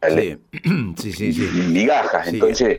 Sí, 0.96 1.12
sí, 1.12 1.32
sí. 1.32 1.48
sí. 1.48 1.60
migajas. 1.68 2.26
Sí. 2.28 2.34
Entonces 2.34 2.78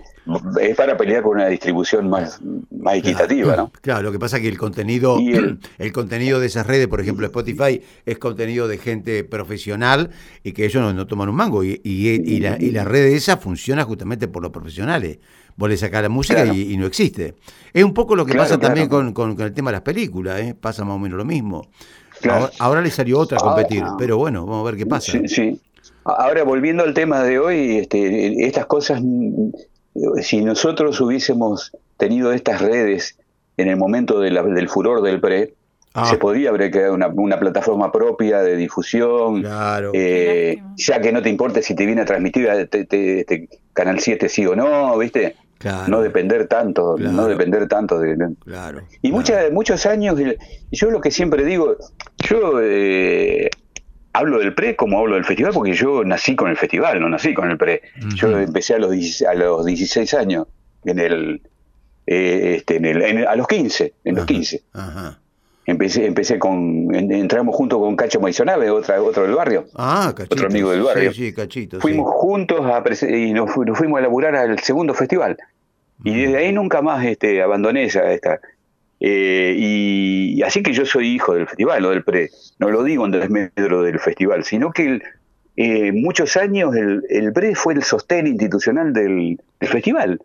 es 0.61 0.75
para 0.75 0.95
pelear 0.95 1.23
por 1.23 1.35
una 1.35 1.47
distribución 1.47 2.09
más, 2.09 2.39
más 2.71 2.95
equitativa, 2.97 3.55
¿no? 3.55 3.71
Claro, 3.81 4.03
lo 4.03 4.11
que 4.11 4.19
pasa 4.19 4.37
es 4.37 4.43
que 4.43 4.49
el 4.49 4.57
contenido, 4.57 5.17
el... 5.19 5.59
el- 5.77 5.91
contenido 5.91 6.39
de 6.39 6.47
esas 6.47 6.65
redes, 6.67 6.87
por 6.87 7.01
ejemplo 7.01 7.25
Spotify, 7.25 7.81
es 8.05 8.17
contenido 8.19 8.67
de 8.67 8.77
gente 8.77 9.23
profesional 9.23 10.11
y 10.43 10.51
que 10.53 10.65
ellos 10.65 10.81
no, 10.81 10.93
no 10.93 11.07
toman 11.07 11.29
un 11.29 11.35
mango. 11.35 11.63
Y, 11.63 11.81
y, 11.83 12.09
y 12.09 12.39
la, 12.39 12.57
y 12.61 12.71
la 12.71 12.83
red 12.85 13.05
esa 13.07 13.37
funciona 13.37 13.83
justamente 13.83 14.27
por 14.27 14.41
los 14.43 14.51
profesionales. 14.51 15.19
Vos 15.57 15.67
le 15.69 15.75
sacás 15.75 16.01
la 16.03 16.09
música 16.09 16.43
Claro. 16.43 16.53
y, 16.57 16.73
y 16.73 16.77
no 16.77 16.85
existe. 16.85 17.35
Es 17.73 17.83
un 17.83 17.93
poco 17.93 18.15
lo 18.15 18.25
que 18.25 18.31
Claro, 18.31 18.45
pasa 18.47 18.57
también 18.59 18.87
con, 18.87 19.11
con- 19.13 19.35
con 19.35 19.45
el 19.45 19.53
tema 19.53 19.71
de 19.71 19.77
las 19.77 19.81
películas, 19.81 20.39
¿eh? 20.39 20.55
pasa 20.59 20.85
más 20.85 20.95
o 20.95 20.99
menos 20.99 21.17
lo 21.17 21.25
mismo. 21.25 21.67
Ahora, 22.29 22.51
ahora 22.59 22.81
le 22.81 22.91
salió 22.91 23.17
otra 23.19 23.37
a 23.37 23.41
Ahora- 23.41 23.55
competir, 23.63 23.83
pero 23.97 24.17
bueno, 24.17 24.45
vamos 24.45 24.61
a 24.67 24.71
ver 24.71 24.77
qué 24.79 24.85
pasa. 24.85 25.11
Sí, 25.11 25.27
sí. 25.27 25.59
Ahora, 26.17 26.43
volviendo 26.43 26.83
al 26.83 26.93
tema 26.93 27.23
de 27.23 27.39
hoy, 27.39 27.77
este, 27.77 28.45
estas 28.45 28.65
cosas, 28.65 29.01
si 30.21 30.41
nosotros 30.43 30.99
hubiésemos 31.01 31.71
tenido 31.97 32.31
estas 32.33 32.61
redes 32.61 33.17
en 33.57 33.67
el 33.67 33.77
momento 33.77 34.19
de 34.19 34.31
la- 34.31 34.43
del 34.43 34.69
furor 34.69 35.01
del 35.01 35.19
PRE, 35.19 35.53
Ah. 35.93 36.05
se 36.05 36.17
podría 36.17 36.49
haber 36.49 36.69
creado 36.69 36.93
una, 36.93 37.07
una 37.07 37.39
plataforma 37.39 37.91
propia 37.91 38.41
de 38.41 38.55
difusión, 38.55 39.41
Claro. 39.41 39.91
eh, 39.93 40.57
ya 40.77 41.01
que 41.01 41.11
no 41.11 41.21
te 41.21 41.29
importe 41.29 41.61
si 41.63 41.73
te 41.75 41.85
viene 41.85 42.01
a 42.01 42.05
transmitir 42.05 42.47
a 42.49 42.65
te- 42.67 42.85
te- 42.85 43.21
este 43.21 43.49
Canal 43.73 43.99
7 43.99 44.29
sí 44.29 44.45
o 44.45 44.55
no, 44.55 44.97
¿viste? 44.99 45.35
Claro. 45.57 45.87
No 45.89 46.01
depender 46.01 46.47
tanto, 46.47 46.95
Claro. 46.95 47.11
no 47.11 47.27
depender 47.27 47.67
tanto 47.67 47.99
de... 47.99 48.11
y 48.13 48.35
claro. 48.45 48.81
muchas, 49.11 49.51
muchos 49.51 49.85
años, 49.87 50.17
yo 50.71 50.91
lo 50.91 51.01
que 51.01 51.11
siempre 51.11 51.43
digo, 51.43 51.75
yo 52.29 52.61
eh, 52.61 53.49
hablo 54.19 54.39
del 54.39 54.53
pre 54.53 54.75
como 54.75 54.99
hablo 54.99 55.15
del 55.15 55.25
festival, 55.25 55.51
porque 55.53 55.73
yo 55.73 56.03
nací 56.03 56.35
con 56.35 56.49
el 56.49 56.57
festival, 56.57 56.99
no 57.01 57.09
nací 57.09 57.33
con 57.33 57.49
el 57.49 57.57
pre. 57.57 57.81
Yo 58.15 58.37
empecé 58.37 58.75
a 58.75 58.79
los, 58.79 58.91
16 58.91 59.27
a 59.29 59.33
los 59.33 59.65
16 59.65 60.13
años, 60.13 60.47
en 60.85 60.99
el, 60.99 61.41
eh, 62.07 62.55
este, 62.57 62.77
en 62.77 62.85
el, 62.85 63.01
en- 63.01 63.27
a 63.27 63.35
los 63.35 63.47
15, 63.47 63.93
en 64.03 64.15
los 64.15 64.23
Ajá, 64.23 64.27
15. 64.33 64.61
Ajá. 64.73 65.19
Empecé, 65.65 66.05
empecé 66.07 66.39
con, 66.39 66.93
en- 66.95 67.11
entramos 67.11 67.55
junto 67.55 67.79
con 67.79 67.95
Cacho 67.95 68.19
Maisonave, 68.19 68.69
otra, 68.71 69.01
otro 69.03 69.23
del 69.23 69.33
barrio. 69.35 69.65
Ah, 69.75 70.13
cachito. 70.15 70.33
Otro 70.35 70.47
amigo 70.47 70.71
del 70.71 70.81
barrio. 70.81 71.11
Sí, 71.13 71.27
sí, 71.27 71.33
cachito. 71.33 71.79
Fuimos 71.79 72.09
juntos 72.15 72.61
a 72.65 72.83
y 73.07 73.33
nos, 73.33 73.55
nos 73.55 73.77
fuimos 73.77 73.99
a 73.99 74.01
laburar 74.01 74.35
al 74.35 74.57
segundo 74.59 74.93
festival. 74.93 75.37
Y 76.03 76.21
desde 76.21 76.37
ahí 76.37 76.53
nunca 76.53 76.81
más 76.81 77.05
este, 77.05 77.41
abandoné 77.43 77.83
esa. 77.83 78.11
Esta, 78.11 78.39
eh, 78.99 79.55
y, 79.57 80.41
así 80.43 80.61
que 80.63 80.73
yo 80.73 80.85
soy 80.85 81.07
hijo 81.15 81.33
del 81.33 81.47
festival, 81.47 81.81
no 81.81 81.89
del 81.89 82.03
pre. 82.03 82.29
No 82.59 82.69
lo 82.69 82.83
digo 82.83 83.05
en 83.05 83.11
desmedro 83.11 83.81
del 83.83 83.99
festival, 83.99 84.43
sino 84.43 84.71
que 84.71 84.85
el- 84.87 85.03
eh, 85.61 85.91
muchos 85.91 86.37
años 86.37 86.73
el, 86.75 87.03
el 87.09 87.33
pre 87.33 87.53
fue 87.53 87.73
el 87.73 87.83
sostén 87.83 88.27
institucional 88.27 88.93
del, 88.93 89.41
del 89.59 89.69
festival. 89.69 90.21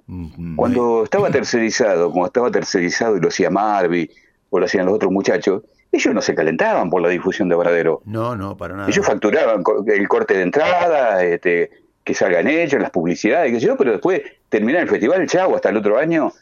Cuando 0.55 1.03
estaba 1.05 1.29
tercerizado, 1.31 2.11
cuando 2.13 2.27
estaba 2.27 2.51
tercerizado 2.53 3.17
y 3.17 3.21
lo 3.21 3.29
hacía 3.29 3.51
Marvi 3.51 4.09
o 4.51 4.61
lo 4.61 4.67
hacían 4.67 4.87
los 4.87 4.95
otros 4.95 5.11
muchachos, 5.11 5.63
ellos 5.91 6.15
no 6.15 6.23
se 6.23 6.35
calentaban 6.37 6.89
por 6.89 7.03
la 7.03 7.09
difusión 7.09 7.49
de 7.49 7.57
Varadero. 7.57 8.01
No, 8.05 8.37
no, 8.37 8.57
para 8.57 8.75
nada. 8.77 8.89
Ellos 8.89 9.05
facturaban 9.07 9.63
el 9.87 10.09
corte 10.09 10.35
de 10.35 10.43
entrada, 10.43 11.25
este, 11.25 11.71
que 12.05 12.15
salgan 12.15 12.47
ellos, 12.47 12.81
las 12.81 12.91
publicidades, 12.91 13.51
qué 13.53 13.59
sé 13.61 13.67
yo, 13.67 13.77
pero 13.77 13.91
después 13.93 14.21
terminar 14.49 14.83
el 14.83 14.89
festival, 14.89 15.27
chau, 15.27 15.55
hasta 15.57 15.71
el 15.71 15.77
otro 15.79 15.99
año. 15.99 16.33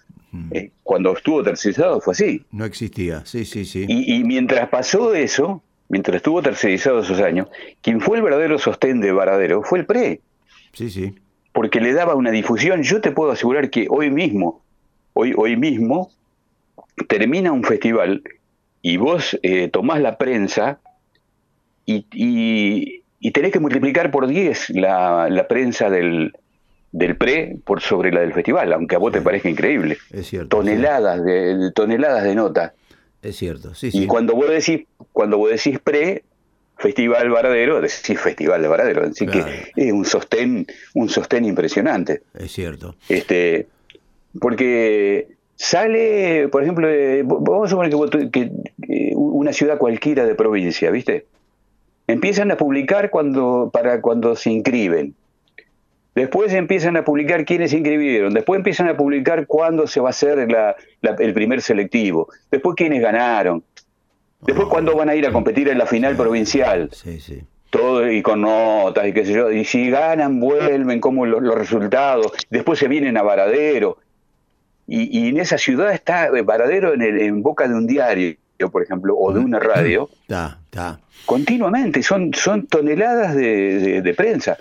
Eh, 0.53 0.71
cuando 0.83 1.15
estuvo 1.17 1.43
tercerizado 1.43 2.01
fue 2.01 2.13
así. 2.13 2.45
No 2.51 2.65
existía, 2.65 3.25
sí, 3.27 3.45
sí, 3.45 3.65
sí. 3.65 3.85
Y, 3.89 4.15
y 4.17 4.25
mientras 4.25 4.69
pasó 4.69 5.15
eso, 5.15 5.63
mientras 5.89 6.17
estuvo 6.17 6.41
tercerizado 6.43 7.01
esos 7.01 7.21
años, 7.21 7.49
quien 7.83 8.01
fue 8.01 8.17
el 8.17 8.23
verdadero 8.23 8.59
sostén 8.59 9.01
de 9.01 9.13
Varadero 9.13 9.63
fue 9.63 9.81
el 9.81 9.87
PRE, 9.87 10.21
Sí, 10.73 10.89
sí. 10.91 11.15
porque 11.53 11.81
le 11.81 11.93
daba 11.93 12.15
una 12.15 12.31
difusión. 12.31 12.83
Yo 12.83 13.01
te 13.01 13.11
puedo 13.11 13.31
asegurar 13.33 13.69
que 13.71 13.87
hoy 13.91 14.11
mismo, 14.11 14.63
hoy, 15.13 15.35
hoy 15.37 15.57
mismo, 15.57 16.11
termina 17.09 17.53
un 17.53 17.63
festival 17.65 18.23
y 18.81 18.97
vos 18.97 19.39
eh, 19.43 19.69
tomás 19.69 20.01
la 20.01 20.17
prensa 20.19 20.81
y, 21.85 22.07
y- 22.13 23.03
y 23.25 23.31
tenés 23.31 23.53
que 23.53 23.61
multiplicar 23.61 24.11
por 24.11 24.27
10 24.27 24.71
la, 24.71 25.29
la 25.31 25.47
prensa 25.47 25.91
del, 25.91 26.33
del 26.93 27.17
pre 27.17 27.57
por 27.65 27.81
sobre 27.81 28.13
la 28.13 28.21
del 28.21 28.33
festival, 28.35 28.73
aunque 28.73 28.95
a 28.95 28.99
vos 28.99 29.13
te 29.13 29.21
parezca 29.21 29.49
increíble. 29.49 29.97
Es 30.13 30.27
cierto. 30.29 30.59
Toneladas 30.59 31.25
de, 31.25 31.57
de 31.57 31.73
toneladas 31.73 32.25
de 32.25 32.35
nota. 32.35 32.75
sí. 33.23 33.29
Es 33.29 33.37
cierto, 33.37 33.75
sí, 33.75 33.87
Y 33.89 33.91
sí. 33.93 34.07
cuando 34.07 34.35
vos 34.35 34.49
decís, 34.51 34.85
cuando 35.13 35.39
vos 35.39 35.51
decís 35.51 35.79
pre, 35.79 36.25
Festival 36.77 37.31
Varadero, 37.31 37.81
decís 37.81 38.19
Festival 38.21 38.61
de 38.61 38.67
Varadero, 38.69 39.05
así 39.05 39.25
Claro. 39.27 39.47
que 39.75 39.87
es 39.87 39.93
un 39.93 40.05
sostén, 40.05 40.67
un 40.95 41.09
sostén 41.09 41.45
impresionante. 41.45 42.23
Es 42.35 42.51
cierto. 42.53 42.97
Este, 43.09 43.69
porque 44.41 45.29
sale, 45.55 46.49
por 46.49 46.63
ejemplo, 46.63 46.89
vamos 47.25 47.67
a 47.67 47.71
suponer 47.71 47.91
que, 47.91 47.97
vos 47.97 48.11
que, 48.11 48.51
una 49.15 49.53
ciudad 49.53 49.79
cualquiera 49.79 50.27
de 50.27 50.35
provincia, 50.35 50.91
¿viste? 50.91 51.27
Empiezan 52.09 52.51
a 52.51 52.57
publicar 52.57 53.11
cuando 53.11 53.71
para 53.73 54.01
cuando 54.01 54.35
se 54.35 54.51
inscriben. 54.51 55.15
Después 56.15 56.53
empiezan 56.53 56.97
a 56.99 57.05
publicar 57.05 57.45
quiénes 57.45 57.71
se 57.71 57.79
inscribieron. 57.79 58.35
Después 58.35 58.59
empiezan 58.59 58.89
a 58.89 58.97
publicar 58.97 59.47
cuándo 59.47 59.87
se 59.87 60.01
va 60.01 60.09
a 60.09 60.11
hacer 60.11 60.51
la- 60.53 60.77
la- 61.01 61.17
el 61.19 61.33
primer 61.33 61.63
selectivo. 61.63 62.29
Después 62.51 62.75
quiénes 62.77 63.01
ganaron. 63.01 63.65
Después 64.43 64.69
cuándo 64.69 64.95
van 64.97 65.09
a 65.09 65.15
ir 65.15 65.27
a 65.27 65.33
competir 65.33 65.69
en 65.69 65.79
la 65.79 65.87
final 65.87 66.17
provincial 66.17 66.91
Sí, 66.93 67.21
sí. 67.21 67.43
todo 67.71 68.11
y 68.11 68.21
con 68.23 68.41
notas 68.43 69.07
y 69.07 69.13
qué 69.13 69.25
sé 69.25 69.33
yo, 69.33 69.51
y 69.51 69.65
si 69.65 69.89
ganan, 69.89 70.41
vuelven, 70.41 71.01
como 71.01 71.25
los, 71.25 71.41
los 71.43 71.55
resultados, 71.55 72.33
después 72.51 72.79
se 72.79 72.89
vienen 72.89 73.17
a 73.17 73.23
Varadero, 73.23 73.97
y, 74.87 75.17
y 75.19 75.29
en 75.29 75.39
esa 75.39 75.57
ciudad 75.59 75.93
está 75.93 76.27
eh, 76.27 76.43
Varadero 76.43 76.93
en, 76.93 77.03
el- 77.03 77.21
en 77.23 77.41
boca 77.43 77.69
de 77.69 77.75
un 77.75 77.87
diario, 77.87 78.37
por 78.71 78.83
ejemplo, 78.83 79.17
o 79.17 79.33
de 79.33 79.41
una 79.41 79.59
radio, 79.61 80.11
Está, 80.23 80.59
está. 80.65 81.01
continuamente, 81.25 82.03
son, 82.03 82.35
son 82.35 82.67
toneladas 82.67 83.35
de, 83.37 83.79
de- 83.79 84.03
de 84.03 84.15
prensa, 84.15 84.59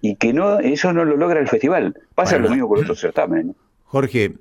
y 0.00 0.16
que 0.16 0.32
no 0.32 0.58
eso 0.60 0.92
no 0.92 1.04
lo 1.04 1.16
logra 1.16 1.40
el 1.40 1.48
festival. 1.48 1.98
Pasa 2.14 2.38
lo 2.38 2.48
mismo 2.50 2.68
con 2.68 2.80
otros 2.80 3.00
certámenes. 3.00 3.46
¿no? 3.46 3.54
Jorge, 3.84 4.34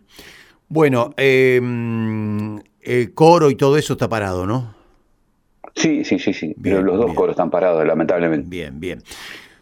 bueno, 0.68 1.14
eh, 1.18 1.60
mm, 1.62 2.58
el 2.82 3.14
coro 3.14 3.50
y 3.50 3.56
todo 3.56 3.78
eso 3.78 3.94
está 3.94 4.10
parado, 4.10 4.46
¿no? 4.46 4.76
Sí, 5.76 6.04
sí, 6.06 6.20
sí, 6.20 6.34
sí, 6.34 6.48
Bien, 6.58 6.76
pero 6.78 6.82
los 6.84 6.96
dos 6.98 7.06
bien. 7.08 7.16
coros 7.16 7.34
están 7.34 7.50
parados, 7.50 7.86
lamentablemente. 7.86 8.48
Bien, 8.50 8.80
bien. 8.80 9.02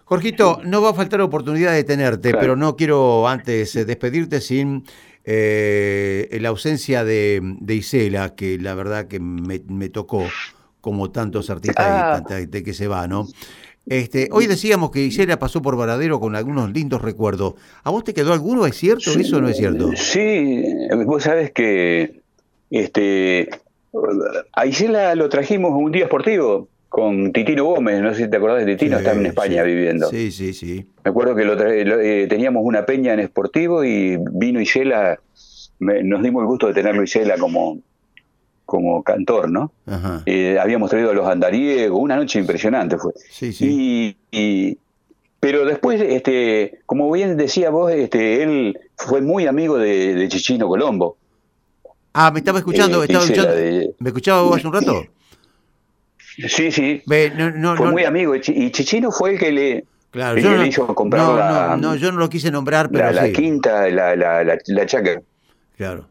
Jorgito, 0.05 0.59
no 0.63 0.81
va 0.81 0.91
a 0.91 0.93
faltar 0.93 1.21
oportunidad 1.21 1.73
de 1.73 1.83
tenerte, 1.83 2.29
Claro. 2.29 2.39
pero 2.39 2.55
no 2.55 2.75
quiero 2.75 3.27
antes 3.27 3.75
eh, 3.75 3.83
despedirte 3.85 4.41
sin 4.41 4.83
eh, 5.25 6.37
la 6.41 6.49
ausencia 6.49 7.03
de, 7.03 7.39
de 7.59 7.75
Isela, 7.75 8.35
que 8.35 8.59
la 8.59 8.75
verdad 8.75 9.07
que 9.07 9.19
me, 9.19 9.61
me 9.67 9.89
tocó, 9.89 10.25
como 10.81 11.09
tantos 11.11 11.49
artistas 11.49 11.85
Ah. 11.87 12.21
y 12.29 12.33
gente 12.33 12.61
que 12.63 12.73
se 12.73 12.87
va, 12.87 13.07
¿no? 13.07 13.25
Este, 13.85 14.29
hoy 14.31 14.47
decíamos 14.47 14.91
que 14.91 15.01
Isela 15.03 15.37
pasó 15.39 15.61
por 15.61 15.75
Varadero 15.75 16.19
con 16.19 16.35
algunos 16.35 16.71
lindos 16.71 17.01
recuerdos. 17.01 17.55
¿A 17.83 17.91
vos 17.91 18.03
te 18.03 18.13
quedó 18.13 18.31
alguno? 18.33 18.65
¿Es 18.65 18.77
cierto 18.77 19.11
eso 19.11 19.37
o 19.37 19.41
no 19.41 19.49
es 19.49 19.57
cierto? 19.57 19.91
Sí, 19.95 20.63
vos 21.05 21.23
sabés 21.23 21.51
que 21.51 22.21
este, 22.69 23.49
a 24.53 24.65
Isela 24.65 25.15
lo 25.15 25.27
trajimos 25.27 25.71
un 25.75 25.91
día 25.91 26.03
esportivo 26.05 26.69
con 26.87 27.33
Titino 27.33 27.65
Gómez, 27.65 28.01
no 28.01 28.13
sé 28.13 28.23
si 28.25 28.29
te 28.29 28.37
acordás 28.37 28.65
de 28.65 28.73
Titino, 28.75 28.97
Sí, 28.97 29.01
estaba 29.03 29.19
en 29.19 29.25
España 29.25 29.63
sí. 29.63 29.67
viviendo. 29.69 30.09
Sí, 30.09 30.31
sí, 30.31 30.53
sí. 30.53 30.85
Me 31.03 31.09
acuerdo 31.09 31.35
que 31.35 31.43
lo 31.43 31.55
lo- 31.55 31.99
eh, 31.99 32.27
teníamos 32.27 32.63
una 32.65 32.85
peña 32.85 33.13
en 33.13 33.19
Esportivo 33.19 33.83
y 33.83 34.17
vino 34.31 34.61
Isela, 34.61 35.19
me- 35.79 36.03
nos 36.03 36.23
dimos 36.23 36.41
el 36.43 36.47
gusto 36.47 36.67
de 36.67 36.73
tenerlo 36.73 37.03
Isela 37.03 37.35
como, 37.37 37.79
como 38.73 39.03
cantor, 39.03 39.49
¿no? 39.51 39.71
Ajá. 39.85 40.23
Eh, 40.25 40.57
habíamos 40.59 40.89
traído 40.89 41.11
a 41.11 41.13
los 41.13 41.27
andariegos, 41.27 41.99
una 42.01 42.15
noche 42.15 42.39
impresionante 42.39 42.97
fue. 42.97 43.13
Sí, 43.29 43.53
sí. 43.53 44.15
Y, 44.31 44.37
y- 44.71 44.77
pero 45.39 45.63
después, 45.65 46.01
este, 46.01 46.79
como 46.85 47.11
bien 47.11 47.37
decía 47.37 47.69
vos, 47.69 47.91
este, 47.91 48.41
él 48.43 48.79
fue 48.97 49.21
muy 49.21 49.45
amigo 49.45 49.77
de, 49.77 50.15
de 50.15 50.27
Chichino 50.27 50.67
Colombo. 50.67 51.17
Ah, 52.13 52.31
me 52.31 52.39
estaba 52.39 52.59
escuchando, 52.59 53.01
Eh, 53.03 53.05
estaba 53.07 53.25
escuchando. 53.25 53.53
de- 53.55 53.93
¿Me 53.99 54.09
escuchaba 54.09 54.41
vos 54.41 54.57
hace 54.57 54.67
un 54.67 54.73
rato? 54.73 55.03
Sí, 56.47 56.71
sí, 56.71 57.01
Ve, 57.05 57.31
no, 57.37 57.51
no, 57.51 57.75
fue 57.75 57.85
no- 57.87 57.91
muy 57.91 58.05
amigo. 58.05 58.35
Y 58.35 58.41
Chi- 58.41 58.53
Y 58.55 58.71
Chichino 58.71 59.11
fue 59.11 59.33
el 59.33 59.39
que 59.39 59.51
le, 59.51 59.85
Claro, 60.11 60.37
el 60.37 60.43
yo 60.43 60.49
que 60.49 60.55
no, 60.55 60.61
le 60.63 60.67
hizo 60.69 60.87
comprar 60.95 61.27
la, 61.35 61.75
no, 61.79 61.89
no, 61.89 61.95
yo 61.95 62.11
no 62.11 62.17
lo 62.19 62.29
quise 62.29 62.49
nombrar, 62.49 62.89
pero 62.89 63.11
la, 63.11 63.11
la 63.11 63.31
quinta, 63.31 63.87
la, 63.89 64.15
la, 64.15 64.43
la, 64.43 64.57
la 64.65 64.85
chacra. 64.85 65.21
Claro. 65.77 66.07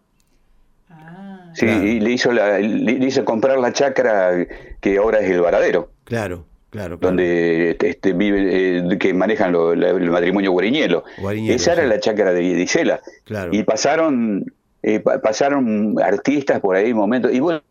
Sí, 1.55 1.67
Claro. 1.67 1.85
y 1.87 2.01
le 2.01 2.11
hizo, 2.11 2.33
la, 2.33 2.59
le, 2.59 2.69
le 2.99 3.07
hizo 3.07 3.25
comprar 3.25 3.59
la 3.59 3.73
chacra 3.73 4.47
que 4.81 4.97
ahora 4.99 5.21
es 5.21 5.31
el 5.31 5.41
varadero, 5.41 5.91
Claro, 6.05 6.47
claro, 6.71 6.99
claro. 6.99 7.11
donde 7.17 7.77
este, 7.81 8.13
vive, 8.13 8.79
eh, 8.95 8.99
que 8.99 9.13
manejan 9.15 9.53
lo- 9.53 9.75
la- 9.75 9.91
el 9.91 10.11
matrimonio 10.11 10.51
Guariñelo. 10.53 11.05
Guariñelo, 11.19 11.55
Esa 11.55 11.75
era 11.75 11.87
la 11.87 12.01
chacra 12.01 12.33
de 12.33 12.43
Gisela. 12.43 13.01
Claro. 13.25 13.53
Y 13.55 13.63
pasaron, 13.65 14.53
eh, 14.83 15.01
pa- 15.01 15.21
pasaron 15.21 15.97
artistas 16.03 16.61
por 16.61 16.75
ahí 16.77 16.93
momentos. 16.95 17.33
Y 17.33 17.41
bueno, 17.41 17.63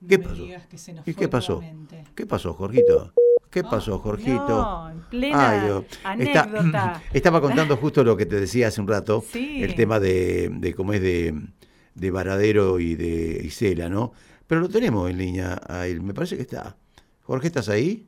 no 0.00 0.08
¿Qué 0.08 0.18
pasó? 0.18 0.44
¿Y 1.06 1.14
qué 1.14 1.28
pasó? 1.28 1.62
¿Qué 2.14 2.26
pasó, 2.26 2.54
Jorgito? 2.54 3.12
¿Qué 3.50 3.60
Oh, 3.60 3.70
pasó, 3.70 3.98
Jorgito? 3.98 4.46
No, 4.46 4.90
en 4.90 5.00
plena 5.08 5.50
Ay, 5.50 5.60
Dios. 5.66 5.84
Está- 6.18 6.42
anécdota. 6.42 7.02
estaba 7.14 7.40
contando 7.40 7.76
justo 7.78 8.04
lo 8.04 8.14
que 8.16 8.26
te 8.26 8.38
decía 8.38 8.68
hace 8.68 8.80
un 8.80 8.86
rato, 8.88 9.24
Sí. 9.26 9.62
el 9.62 9.74
tema 9.74 9.98
de, 9.98 10.50
de 10.52 10.74
cómo 10.74 10.92
es 10.92 11.00
de, 11.00 11.34
de 11.98 12.10
Varadero 12.10 12.80
y 12.80 12.94
de 12.94 13.40
Isela, 13.44 13.88
¿no? 13.88 14.12
Pero 14.46 14.62
lo 14.62 14.68
tenemos 14.68 15.10
en 15.10 15.18
línea 15.18 15.60
a 15.66 15.86
él, 15.86 16.00
me 16.00 16.14
parece 16.14 16.36
que 16.36 16.42
está. 16.42 16.76
Jorge, 17.22 17.48
¿estás 17.48 17.68
ahí? 17.68 18.06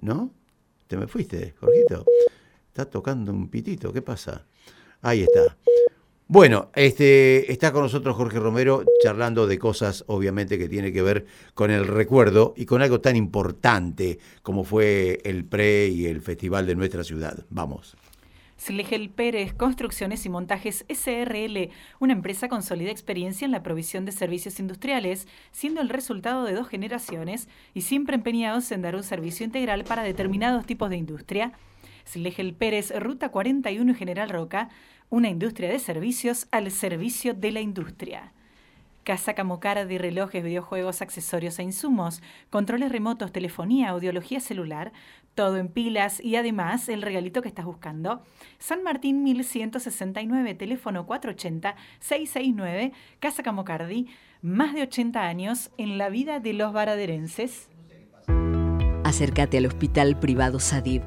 ¿No? 0.00 0.32
¿Te 0.86 0.96
me 0.96 1.06
fuiste, 1.06 1.54
Jorgito? 1.60 2.04
Está 2.68 2.86
tocando 2.86 3.32
un 3.32 3.48
pitito, 3.48 3.92
¿qué 3.92 4.02
pasa? 4.02 4.44
Ahí 5.02 5.22
está. 5.22 5.56
Bueno, 6.30 6.70
este, 6.74 7.50
está 7.50 7.72
con 7.72 7.82
nosotros 7.82 8.14
Jorge 8.16 8.38
Romero 8.38 8.84
charlando 9.02 9.46
de 9.46 9.58
cosas 9.58 10.04
obviamente 10.08 10.58
que 10.58 10.68
tiene 10.68 10.92
que 10.92 11.02
ver 11.02 11.26
con 11.54 11.70
el 11.70 11.86
recuerdo 11.86 12.52
y 12.56 12.66
con 12.66 12.82
algo 12.82 13.00
tan 13.00 13.16
importante 13.16 14.18
como 14.42 14.64
fue 14.64 15.20
el 15.24 15.44
pre 15.44 15.88
y 15.88 16.06
el 16.06 16.20
festival 16.20 16.66
de 16.66 16.74
nuestra 16.74 17.02
ciudad. 17.02 17.46
Vamos. 17.48 17.96
Slegel 18.58 19.08
Pérez, 19.08 19.54
Construcciones 19.54 20.26
y 20.26 20.28
Montajes 20.28 20.84
SRL, 20.88 21.70
una 22.00 22.12
empresa 22.12 22.48
con 22.48 22.62
sólida 22.62 22.90
experiencia 22.90 23.44
en 23.44 23.52
la 23.52 23.62
provisión 23.62 24.04
de 24.04 24.12
servicios 24.12 24.58
industriales, 24.58 25.28
siendo 25.52 25.80
el 25.80 25.88
resultado 25.88 26.44
de 26.44 26.54
dos 26.54 26.68
generaciones 26.68 27.48
y 27.72 27.82
siempre 27.82 28.16
empeñados 28.16 28.70
en 28.72 28.82
dar 28.82 28.96
un 28.96 29.04
servicio 29.04 29.46
integral 29.46 29.84
para 29.84 30.02
determinados 30.02 30.66
tipos 30.66 30.90
de 30.90 30.96
industria. 30.96 31.52
Slegel 32.04 32.54
Pérez, 32.54 32.92
Ruta 32.98 33.30
41 33.30 33.92
y 33.92 33.94
General 33.94 34.28
Roca, 34.28 34.70
una 35.08 35.28
industria 35.28 35.70
de 35.70 35.78
servicios 35.78 36.48
al 36.50 36.70
servicio 36.70 37.34
de 37.34 37.52
la 37.52 37.60
industria. 37.60 38.32
Casa 39.08 39.32
Camocardi, 39.32 39.96
relojes, 39.96 40.44
videojuegos, 40.44 41.00
accesorios 41.00 41.58
e 41.58 41.62
insumos, 41.62 42.20
controles 42.50 42.92
remotos, 42.92 43.32
telefonía, 43.32 43.88
audiología 43.88 44.38
celular, 44.38 44.92
todo 45.34 45.56
en 45.56 45.68
pilas 45.68 46.22
y 46.22 46.36
además 46.36 46.90
el 46.90 47.00
regalito 47.00 47.40
que 47.40 47.48
estás 47.48 47.64
buscando. 47.64 48.20
San 48.58 48.82
Martín 48.82 49.24
1169, 49.24 50.54
teléfono 50.56 51.06
480-669, 51.06 52.92
Casa 53.18 53.42
Camocardi, 53.42 54.08
más 54.42 54.74
de 54.74 54.82
80 54.82 55.22
años 55.22 55.70
en 55.78 55.96
la 55.96 56.10
vida 56.10 56.38
de 56.38 56.52
los 56.52 56.74
varaderenses. 56.74 57.70
Acércate 59.04 59.56
al 59.56 59.64
Hospital 59.64 60.18
Privado 60.20 60.60
Sadib, 60.60 61.00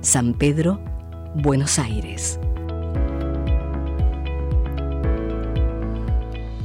San 0.00 0.34
Pedro, 0.34 0.80
Buenos 1.34 1.78
Aires. 1.78 2.40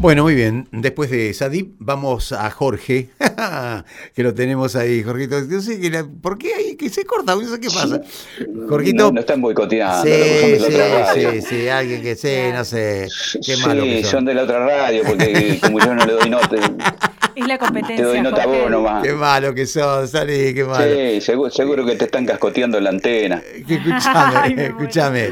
Bueno, 0.01 0.23
muy 0.23 0.33
bien. 0.33 0.67
Después 0.71 1.11
de 1.11 1.31
Sadip, 1.33 1.75
vamos 1.77 2.31
a 2.31 2.49
Jorge, 2.49 3.09
que 4.15 4.23
lo 4.23 4.33
tenemos 4.33 4.75
ahí, 4.75 5.03
Jorgito. 5.03 5.39
No 5.41 5.61
sé, 5.61 5.79
que 5.79 5.91
la- 5.91 6.03
¿por 6.05 6.39
qué 6.39 6.55
ahí 6.55 6.75
que 6.75 6.89
se 6.89 7.05
corta? 7.05 7.35
No 7.35 7.41
sé 7.47 7.59
qué 7.59 7.67
pasa. 7.69 8.01
Jorgito. 8.69 9.03
no, 9.05 9.11
no 9.11 9.19
están 9.19 9.41
boicoteando. 9.41 10.03
Sí, 10.03 10.11
sí, 10.57 10.73
sí, 11.13 11.41
sí, 11.47 11.67
alguien 11.69 12.01
que 12.01 12.15
sé, 12.15 12.51
no 12.51 12.65
sé, 12.65 13.07
qué 13.45 13.55
Sí, 13.55 13.61
malo 13.61 13.83
que 13.83 14.01
son. 14.01 14.11
son. 14.11 14.25
de 14.25 14.33
la 14.33 14.43
otra 14.43 14.65
radio, 14.65 15.03
porque 15.05 15.59
como 15.61 15.79
yo 15.79 15.93
no 15.93 16.03
le 16.05 16.13
doy 16.13 16.29
nota, 16.31 16.47
Es 17.35 17.47
la 17.47 17.57
competencia. 17.57 17.95
te 17.97 18.03
doy 18.03 18.21
nota 18.21 18.45
vos 18.45 18.69
nomás. 18.69 19.03
Qué 19.03 19.13
malo 19.13 19.53
que 19.53 19.65
son, 19.65 20.07
salí, 20.07 20.53
qué 20.53 20.63
malo. 20.63 20.85
Sí, 20.93 21.21
seguro, 21.21 21.49
seguro 21.49 21.85
que 21.85 21.95
te 21.95 22.05
están 22.05 22.25
cascoteando 22.25 22.79
la 22.79 22.89
antena. 22.89 23.41
Escúchame, 23.67 24.55
me 24.55 24.65
escúchame. 24.67 25.25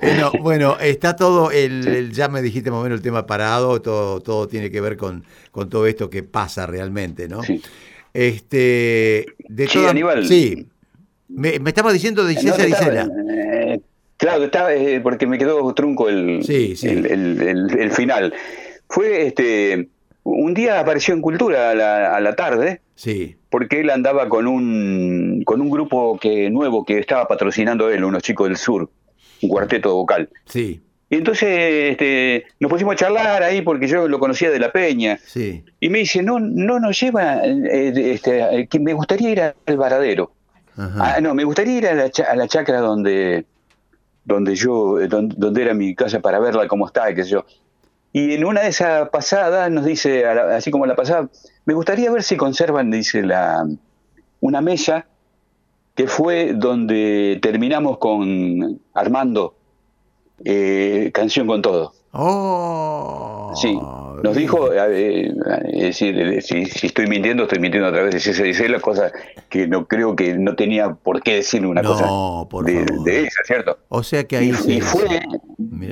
Eh, 0.00 0.16
no, 0.18 0.32
bueno, 0.40 0.76
está 0.80 1.14
todo, 1.16 1.50
el, 1.50 1.86
el- 1.86 2.12
ya 2.12 2.28
me 2.28 2.40
dijiste 2.42 2.70
más 2.70 2.80
o 2.80 2.82
menos 2.84 2.98
el 2.98 3.02
tema 3.02 3.26
parado, 3.26 3.80
todo, 3.82 4.20
todo 4.20 4.48
tiene 4.48 4.70
que 4.70 4.80
ver 4.80 4.96
con, 4.96 5.24
con 5.50 5.68
todo 5.68 5.86
esto 5.86 6.08
que 6.10 6.22
pasa 6.22 6.66
realmente, 6.66 7.28
¿no? 7.28 7.42
Sí. 7.42 7.60
Este, 8.12 9.26
de 9.48 9.66
Sí, 9.68 9.74
todas- 9.74 9.90
Aníbal. 9.90 10.26
Sí. 10.26 10.66
Me, 11.28 11.58
me 11.58 11.70
estaba 11.70 11.92
diciendo 11.92 12.24
de 12.24 12.34
No, 12.34 12.40
César 12.40 12.60
estaba- 12.66 12.82
Isela. 12.84 13.08
eh, 13.32 13.80
claro, 14.16 14.44
estaba, 14.44 14.74
eh, 14.74 15.00
porque 15.02 15.26
me 15.26 15.36
quedó 15.38 15.72
trunco 15.74 16.08
el, 16.08 16.42
Sí, 16.44 16.76
sí. 16.76 16.88
el, 16.88 17.06
el- 17.06 17.42
el- 17.42 17.78
el 17.78 17.90
final. 17.90 18.32
Fue 18.88 19.26
este 19.26 19.88
un 20.24 20.54
día 20.54 20.80
apareció 20.80 21.14
en 21.14 21.20
Cultura 21.20 21.70
a 21.70 21.74
la, 21.74 22.16
a 22.16 22.20
la 22.20 22.34
tarde, 22.34 22.80
Sí, 22.96 23.36
porque 23.50 23.80
él 23.80 23.90
andaba 23.90 24.28
con 24.28 24.46
un, 24.46 25.42
con 25.44 25.60
un 25.60 25.68
grupo 25.70 26.16
que 26.18 26.48
nuevo 26.50 26.84
que 26.84 26.98
estaba 26.98 27.26
patrocinando 27.26 27.90
él, 27.90 28.04
unos 28.04 28.22
chicos 28.22 28.48
del 28.48 28.56
sur, 28.56 28.88
un 29.42 29.48
cuarteto 29.48 29.94
vocal. 29.94 30.28
sí, 30.46 30.80
Y 31.10 31.16
entonces 31.16 31.48
este, 31.92 32.44
nos 32.60 32.70
pusimos 32.70 32.94
a 32.94 32.96
charlar 32.96 33.42
ahí 33.42 33.62
porque 33.62 33.86
yo 33.88 34.06
lo 34.08 34.18
conocía 34.18 34.50
de 34.50 34.58
la 34.60 34.70
peña. 34.72 35.18
sí. 35.24 35.64
Y 35.80 35.88
me 35.90 35.98
dice, 35.98 36.22
no, 36.22 36.38
no 36.40 36.78
nos 36.80 36.98
lleva, 37.00 37.44
eh, 37.44 37.92
este, 38.14 38.60
eh, 38.60 38.66
que 38.68 38.78
me 38.80 38.92
gustaría 38.94 39.30
ir 39.30 39.40
al 39.42 39.76
varadero. 39.76 40.32
Ajá. 40.76 41.16
Ah, 41.16 41.20
no, 41.20 41.34
me 41.34 41.44
gustaría 41.44 41.78
ir 41.78 41.86
a 41.88 41.94
la, 41.94 42.10
a 42.30 42.36
la 42.36 42.48
chacra 42.48 42.78
donde, 42.78 43.44
donde 44.24 44.54
yo, 44.54 45.00
eh, 45.00 45.08
don- 45.08 45.28
donde, 45.36 45.62
era 45.62 45.74
mi 45.74 45.94
casa 45.94 46.20
para 46.20 46.38
verla 46.38 46.66
cómo 46.68 46.86
está, 46.86 47.12
qué 47.14 47.24
sé 47.24 47.30
yo. 47.30 47.44
Y 48.16 48.32
en 48.34 48.44
una 48.44 48.60
de 48.62 48.68
esas 48.68 49.08
pasadas 49.10 49.68
nos 49.72 49.84
dice, 49.84 50.24
así 50.24 50.70
como 50.70 50.86
la 50.86 50.94
pasada, 50.94 51.28
me 51.66 51.74
gustaría 51.74 52.10
ver 52.12 52.22
si 52.22 52.36
conservan, 52.36 52.90
dice, 52.90 53.22
la, 53.22 53.66
una 54.40 54.60
mesa 54.60 55.06
que 55.96 56.06
fue 56.06 56.52
donde 56.54 57.40
terminamos 57.42 57.98
con 57.98 58.80
Armando, 58.94 59.56
eh, 60.44 61.10
Canción 61.12 61.48
con 61.48 61.60
Todo. 61.60 61.92
Oh. 62.12 63.52
Sí, 63.56 63.76
nos 64.22 64.36
dijo, 64.36 64.72
eh, 64.72 65.32
es 65.72 65.82
decir, 65.82 66.16
eh, 66.20 66.40
si, 66.40 66.66
si 66.66 66.86
estoy 66.86 67.08
mintiendo, 67.08 67.42
estoy 67.44 67.58
mintiendo 67.58 67.88
a 67.88 67.92
través 67.92 68.14
de 68.14 68.20
si 68.20 68.32
se 68.32 68.44
dice 68.44 68.68
la 68.68 68.78
cosa 68.78 69.10
que 69.48 69.66
no 69.66 69.86
creo 69.86 70.14
que 70.14 70.34
no 70.38 70.54
tenía 70.54 70.94
por 70.94 71.20
qué 71.22 71.34
decirle 71.36 71.66
una 71.68 71.82
No, 71.82 71.88
cosa 71.92 72.48
por 72.48 72.64
de, 72.64 72.84
favor. 72.86 73.04
de 73.04 73.20
esa, 73.22 73.42
¿cierto? 73.44 73.78
O 73.88 74.02
sea 74.04 74.22
que 74.24 74.36
ahí 74.36 74.50
Y, 74.50 74.54
se- 74.54 74.72
y 74.74 74.80
fue, 74.80 75.20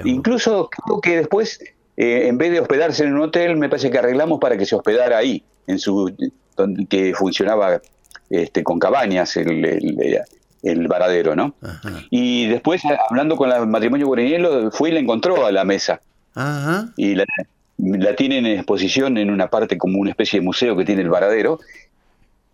incluso 0.05 0.69
creo 0.71 1.01
que 1.01 1.17
después, 1.19 1.61
eh, 1.97 2.27
en 2.27 2.39
vez 2.39 2.53
de 2.53 2.61
hospedarse 2.61 3.05
en 3.05 3.15
un 3.15 3.23
hotel, 3.23 3.57
me 3.57 3.69
parece 3.69 3.91
que 3.91 3.99
arreglamos 3.99 4.41
para 4.41 4.57
que 4.57 4.67
se 4.67 4.75
hospedara 4.75 5.19
ahí, 5.19 5.43
en 5.67 5.79
su 5.79 6.13
donde, 6.57 6.87
que 6.87 7.15
funcionaba 7.15 7.81
este, 8.31 8.63
con 8.63 8.79
cabañas 8.79 9.37
el, 9.37 9.65
el, 9.65 10.21
el 10.63 10.89
varadero, 10.89 11.37
¿no? 11.37 11.55
Ajá. 11.63 12.03
Y 12.11 12.47
después, 12.47 12.83
hablando 13.09 13.37
con 13.37 13.51
el 13.51 13.67
matrimonio 13.67 14.07
Guarinielo, 14.07 14.71
fue 14.71 14.91
y 14.91 14.93
la 14.93 15.01
encontró 15.01 15.45
a 15.45 15.53
la 15.53 15.65
mesa 15.65 16.01
Ajá. 16.35 16.91
y 16.97 17.15
la, 17.15 17.25
la 17.79 18.17
tienen 18.17 18.47
en 18.47 18.59
exposición 18.59 19.19
en 19.19 19.31
una 19.31 19.49
parte 19.49 19.77
como 19.77 19.99
una 19.99 20.11
especie 20.11 20.41
de 20.41 20.45
museo 20.45 20.77
que 20.77 20.85
tiene 20.85 21.03
el 21.03 21.11
varadero. 21.11 21.61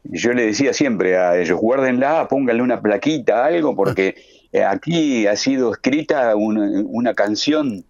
Yo 0.05 0.33
le 0.33 0.47
decía 0.47 0.73
siempre 0.73 1.19
a 1.19 1.39
ellos, 1.39 1.59
guárdenla, 1.61 2.29
pónganle 2.29 2.63
una 2.63 2.81
plaquita, 2.81 3.45
algo, 3.45 3.77
porque 3.77 4.17
eh, 4.53 4.65
aquí 4.65 5.27
ha 5.27 5.37
sido 5.37 5.73
escrita 5.73 6.35
una, 6.35 6.83
una 6.87 7.15
canción 7.15 7.85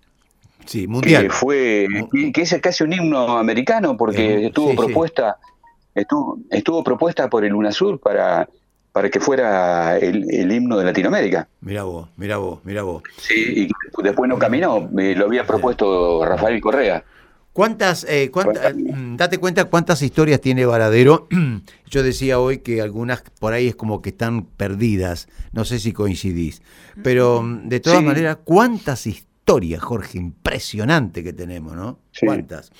Sí, 0.69 0.87
mundial. 0.87 1.23
que 1.25 1.31
fue, 1.31 1.89
que, 2.33 2.43
es 2.43 2.55
casi 2.61 2.85
un 2.85 2.93
himno 2.93 3.39
americano, 3.39 3.97
porque 3.97 4.35
Eh, 4.35 4.47
estuvo 4.47 4.71
sí, 4.71 4.77
sí. 4.77 4.83
propuesta, 4.85 5.37
estuvo, 5.95 6.39
estuvo 6.51 6.85
propuesta 6.85 7.29
por 7.31 7.45
el 7.45 7.55
UNASUR 7.55 7.99
para, 8.01 8.49
para 8.93 9.09
que 9.09 9.19
fuera 9.19 9.97
el, 9.99 10.27
el 10.33 10.53
himno 10.53 10.77
de 10.79 10.85
Latinoamérica. 10.85 11.49
Mira 11.63 11.85
vos, 11.85 12.09
mira 12.17 12.37
vos, 12.37 12.61
mira 12.65 12.83
vos. 12.83 13.03
Sí, 13.17 13.67
y 13.67 14.03
después 14.03 14.29
no 14.29 14.39
caminó, 14.39 14.91
eh, 14.99 15.15
lo 15.17 15.25
había 15.25 15.47
propuesto 15.47 16.25
Rafael 16.25 16.61
Correa. 16.61 17.03
¿Cuántas, 17.55 18.05
eh, 18.09 18.31
cuánta- 18.31 18.71
mm, 18.73 19.17
date 19.17 19.39
cuenta 19.39 19.65
cuántas 19.65 20.01
historias 20.03 20.41
tiene 20.41 20.65
Varadero? 20.65 21.27
Yo 21.91 22.03
decía 22.05 22.39
hoy 22.39 22.59
que 22.59 22.81
algunas 22.83 23.23
por 23.41 23.53
ahí 23.53 23.67
es 23.69 23.75
como 23.75 24.01
que 24.01 24.11
están 24.11 24.45
perdidas, 24.45 25.29
no 25.53 25.65
sé 25.65 25.81
si 25.81 25.93
coincidís, 25.93 26.63
pero 27.03 27.43
mm, 27.43 27.69
de 27.69 27.81
todas 27.81 27.99
Sí. 28.01 28.05
maneras, 28.05 28.39
¿cuántas 28.45 29.07
historias, 29.07 29.28
Jorge? 29.79 30.19
Impresionante 30.19 31.23
que 31.25 31.33
tenemos, 31.33 31.75
¿no? 31.75 32.01
Sí. 32.13 32.27
¿Cuántas? 32.27 32.71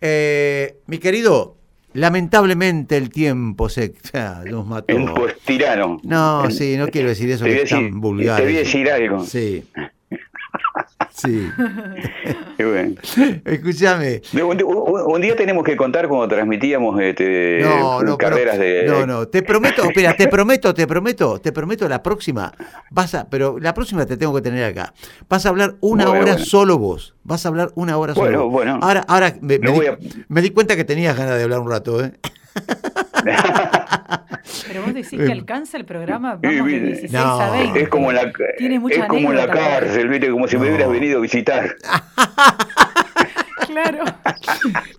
Eh, 0.00 0.78
mi 0.86 0.98
querido, 0.98 1.56
lamentablemente 1.94 2.96
el 2.96 3.10
tiempo 3.10 3.68
se 3.68 3.94
ya, 4.12 4.42
nos 4.48 4.66
mató. 4.66 4.94
Tirano. 5.44 5.98
No, 6.04 6.50
sí, 6.50 6.76
no 6.76 6.88
quiero 6.88 7.08
decir 7.08 7.30
eso 7.30 7.44
que 7.44 7.62
es 7.62 7.70
tan 7.70 8.00
vulgar. 8.00 8.38
te 8.38 8.44
voy 8.44 8.56
a 8.56 8.58
decir 8.60 8.90
algo. 8.90 9.24
Sí. 9.24 9.64
Sí. 11.16 11.48
Qué 12.58 12.64
bueno. 12.66 12.94
Escúchame. 13.44 14.20
Un, 14.34 15.20
día 15.22 15.34
tenemos 15.34 15.64
que 15.64 15.74
contar 15.76 16.08
cuando 16.08 16.28
transmitíamos 16.28 17.00
este, 17.00 17.60
No, 17.62 18.02
no, 18.02 18.18
pero- 18.18 18.18
carreras 18.18 18.58
de... 18.58 18.84
No, 18.86 19.06
no, 19.06 19.26
te 19.28 19.42
prometo, 19.42 19.84
espera, 19.84 20.14
te 20.14 20.28
prometo, 20.28 20.74
te 20.74 20.86
prometo, 20.86 21.40
te 21.40 21.52
prometo 21.52 21.88
la 21.88 22.02
próxima, 22.02 22.52
vas 22.90 23.14
a, 23.14 23.30
pero 23.30 23.58
la 23.58 23.72
próxima 23.72 24.04
te 24.04 24.16
tengo 24.18 24.34
que 24.34 24.42
tener 24.42 24.64
acá. 24.64 24.92
Vas 25.28 25.46
a 25.46 25.48
hablar 25.48 25.76
una 25.80 26.04
Bueno, 26.04 26.20
hora 26.22 26.32
bueno. 26.32 26.44
solo 26.44 26.78
vos. 26.78 27.14
Vas 27.24 27.46
a 27.46 27.48
hablar 27.48 27.70
una 27.76 27.96
hora 27.96 28.12
solo. 28.14 28.26
Bueno, 28.26 28.44
vos. 28.44 28.52
bueno. 28.52 28.78
Ahora, 28.82 29.04
ahora 29.08 29.34
me, 29.40 29.58
me 29.58 29.66
No 29.72 29.80
di, 29.80 29.86
a- 29.86 29.98
me 30.28 30.42
di 30.42 30.50
cuenta 30.50 30.76
que 30.76 30.84
tenías 30.84 31.16
ganas 31.16 31.36
de 31.38 31.44
hablar 31.44 31.60
un 31.60 31.70
rato, 31.70 32.04
¿eh? 32.04 32.12
Pero 34.68 34.82
vos 34.82 34.94
decís 34.94 35.18
que 35.20 35.32
alcanza 35.32 35.76
el 35.76 35.84
programa, 35.84 36.38
Sí, 36.42 36.48
vamos 36.48 36.56
de 36.66 36.72
mire. 36.72 36.86
16 36.86 37.12
No. 37.12 37.40
a 37.40 37.50
20. 37.50 37.82
Es 37.82 37.88
como 37.88 38.10
en 38.10 38.16
la, 38.16 38.32
Tiene 38.58 38.78
mucha 38.78 39.02
es 39.02 39.06
como 39.06 39.30
en 39.30 39.36
la 39.36 39.42
anécdota. 39.44 39.68
cárcel, 39.80 40.08
¿viste? 40.08 40.30
Como 40.30 40.46
si 40.48 40.56
me 40.58 40.68
hubieras 40.68 40.90
venido 40.90 41.18
a 41.18 41.20
visitar. 41.22 41.74
Claro. 43.76 44.04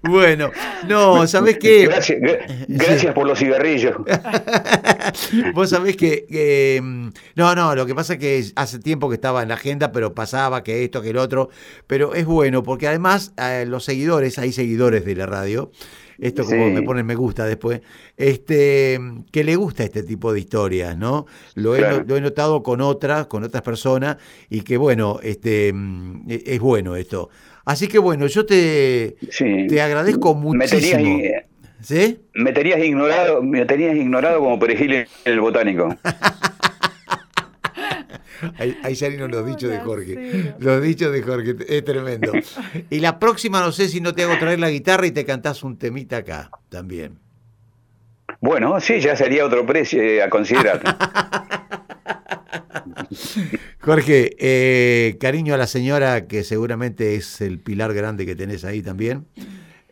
Bueno, 0.04 0.52
no, 0.88 1.28
¿sabés 1.28 1.58
qué? 1.58 1.86
Gracias, 1.88 2.20
gra- 2.20 2.66
gracias 2.68 3.14
por 3.14 3.28
los 3.28 3.38
cigarrillos. 3.40 3.96
Vos 5.54 5.70
sabés 5.72 5.98
que, 5.98 6.80
mm, 6.82 7.08
no, 7.36 7.56
no, 7.56 7.76
lo 7.76 7.86
que 7.86 7.94
pasa 7.96 8.14
es 8.14 8.20
que 8.20 8.46
hace 8.56 8.80
tiempo 8.80 9.10
que 9.10 9.16
estaba 9.16 9.42
en 9.42 9.50
la 9.50 9.56
agenda, 9.56 9.92
pero 9.92 10.14
pasaba 10.14 10.64
que 10.64 10.84
esto, 10.86 11.02
que 11.02 11.10
el 11.10 11.18
otro, 11.18 11.50
pero 11.88 12.14
es 12.14 12.26
bueno 12.26 12.64
porque 12.64 12.88
además 12.88 13.34
eh, 13.38 13.66
los 13.68 13.84
seguidores, 13.84 14.38
hay 14.40 14.54
seguidores 14.54 15.04
de 15.04 15.16
la 15.16 15.26
radio, 15.26 15.72
esto 16.20 16.46
como 16.46 16.68
Sí. 16.68 16.72
me 16.72 16.82
ponen 16.84 17.06
me 17.06 17.16
gusta 17.16 17.46
después, 17.46 17.82
este, 18.16 19.00
que 19.32 19.44
le 19.44 19.56
gusta 19.56 19.84
este 19.84 20.04
tipo 20.04 20.32
de 20.32 20.40
historias, 20.40 20.98
¿no? 20.98 21.26
Lo 21.56 21.76
he, 21.76 21.80
Claro. 21.80 22.06
lo 22.08 22.16
he 22.16 22.22
notado 22.22 22.64
con 22.64 22.80
otras, 22.82 23.28
con 23.28 23.44
otras 23.44 23.62
personas 23.64 24.18
y 24.50 24.62
que 24.62 24.78
bueno, 24.78 25.20
este, 25.22 25.74
mm, 25.74 26.30
e- 26.32 26.44
es 26.46 26.60
bueno 26.60 26.96
esto. 26.96 27.30
Así 27.68 27.90
que 27.90 28.00
bueno, 28.00 28.28
yo 28.28 28.46
te, 28.46 29.18
Sí. 29.30 29.68
te 29.68 29.82
agradezco 29.82 30.34
Me 30.36 30.68
tenías, 30.68 31.00
muchísimo. 31.02 31.20
i- 31.20 31.32
¿Sí? 31.84 32.20
me 32.34 32.54
tenías 32.54 32.80
ignorado, 32.80 33.44
me 33.44 33.66
tenías 33.66 33.94
ignorado 33.98 34.40
como 34.40 34.58
perejil 34.58 34.94
en 34.94 35.08
el 35.26 35.40
botánico. 35.42 35.94
Ahí, 38.60 38.78
ahí 38.84 38.96
salieron 38.96 39.32
los 39.32 39.46
dichos 39.46 39.70
de 39.70 39.80
Jorge. 39.80 40.54
Los 40.60 40.82
dichos 40.82 41.12
de 41.12 41.22
Jorge, 41.24 41.56
es 41.68 41.84
tremendo. 41.84 42.32
Y 42.90 43.00
la 43.00 43.20
próxima 43.20 43.60
no 43.62 43.72
sé 43.74 43.90
si 43.90 44.00
no 44.00 44.14
te 44.14 44.24
hago 44.24 44.38
traer 44.40 44.60
la 44.60 44.70
guitarra 44.70 45.06
y 45.08 45.12
te 45.12 45.26
cantás 45.26 45.64
un 45.64 45.78
temita 45.78 46.18
acá 46.18 46.50
también. 46.70 47.20
Bueno, 48.40 48.80
sí, 48.80 49.00
ya 49.02 49.16
sería 49.18 49.46
otro 49.46 49.66
precio 49.66 50.02
eh, 50.02 50.22
a 50.24 50.30
considerar. 50.30 50.82
Jorge, 53.80 54.36
eh, 54.40 55.18
cariño 55.20 55.54
a 55.54 55.58
la 55.58 55.68
señora 55.68 56.28
que 56.28 56.44
seguramente 56.44 57.16
es 57.16 57.42
el 57.42 57.60
pilar 57.60 57.94
grande 57.94 58.26
que 58.26 58.36
tenés 58.36 58.64
ahí 58.66 58.82
también. 58.82 59.26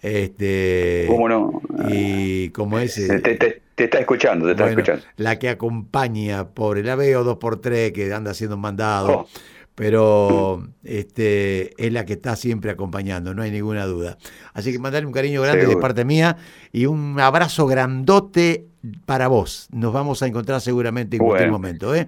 Este, 0.01 1.05
¿Cómo 1.07 1.27
no? 1.29 1.61
Y 1.89 2.49
como 2.49 2.79
es... 2.79 2.95
Te, 2.95 3.19
te- 3.19 3.61
está 3.75 3.99
escuchando, 3.99 4.45
te 4.45 4.51
está 4.51 4.63
bueno, 4.65 4.79
escuchando. 4.79 5.05
la 5.17 5.37
que 5.39 5.49
acompaña, 5.49 6.49
pobre, 6.49 6.83
la 6.83 6.95
veo 6.95 7.23
dos 7.23 7.37
por 7.37 7.59
tres 7.59 7.91
que 7.91 8.13
anda 8.13 8.31
haciendo 8.31 8.55
un 8.55 8.61
mandado, 8.61 9.11
Oh. 9.11 9.27
pero 9.73 10.67
este 10.83 11.73
es 11.85 11.91
la 11.91 12.05
que 12.05 12.13
está 12.13 12.35
siempre 12.37 12.71
acompañando, 12.71 13.33
no 13.33 13.41
hay 13.41 13.51
ninguna 13.51 13.85
duda. 13.85 14.17
Así 14.53 14.71
que 14.71 14.79
mandale 14.79 15.05
un 15.05 15.11
cariño 15.11 15.41
grande 15.41 15.65
de 15.65 15.75
parte 15.77 16.05
mía 16.05 16.37
y 16.71 16.85
un 16.85 17.19
abrazo 17.19 17.65
grandote 17.67 18.67
para 19.05 19.27
vos. 19.27 19.67
Nos 19.71 19.91
vamos 19.91 20.21
a 20.21 20.27
encontrar 20.27 20.61
seguramente 20.61 21.17
en 21.17 21.23
cualquier 21.23 21.49
Bueno. 21.49 21.59
momento, 21.59 21.93
¿eh? 21.95 22.07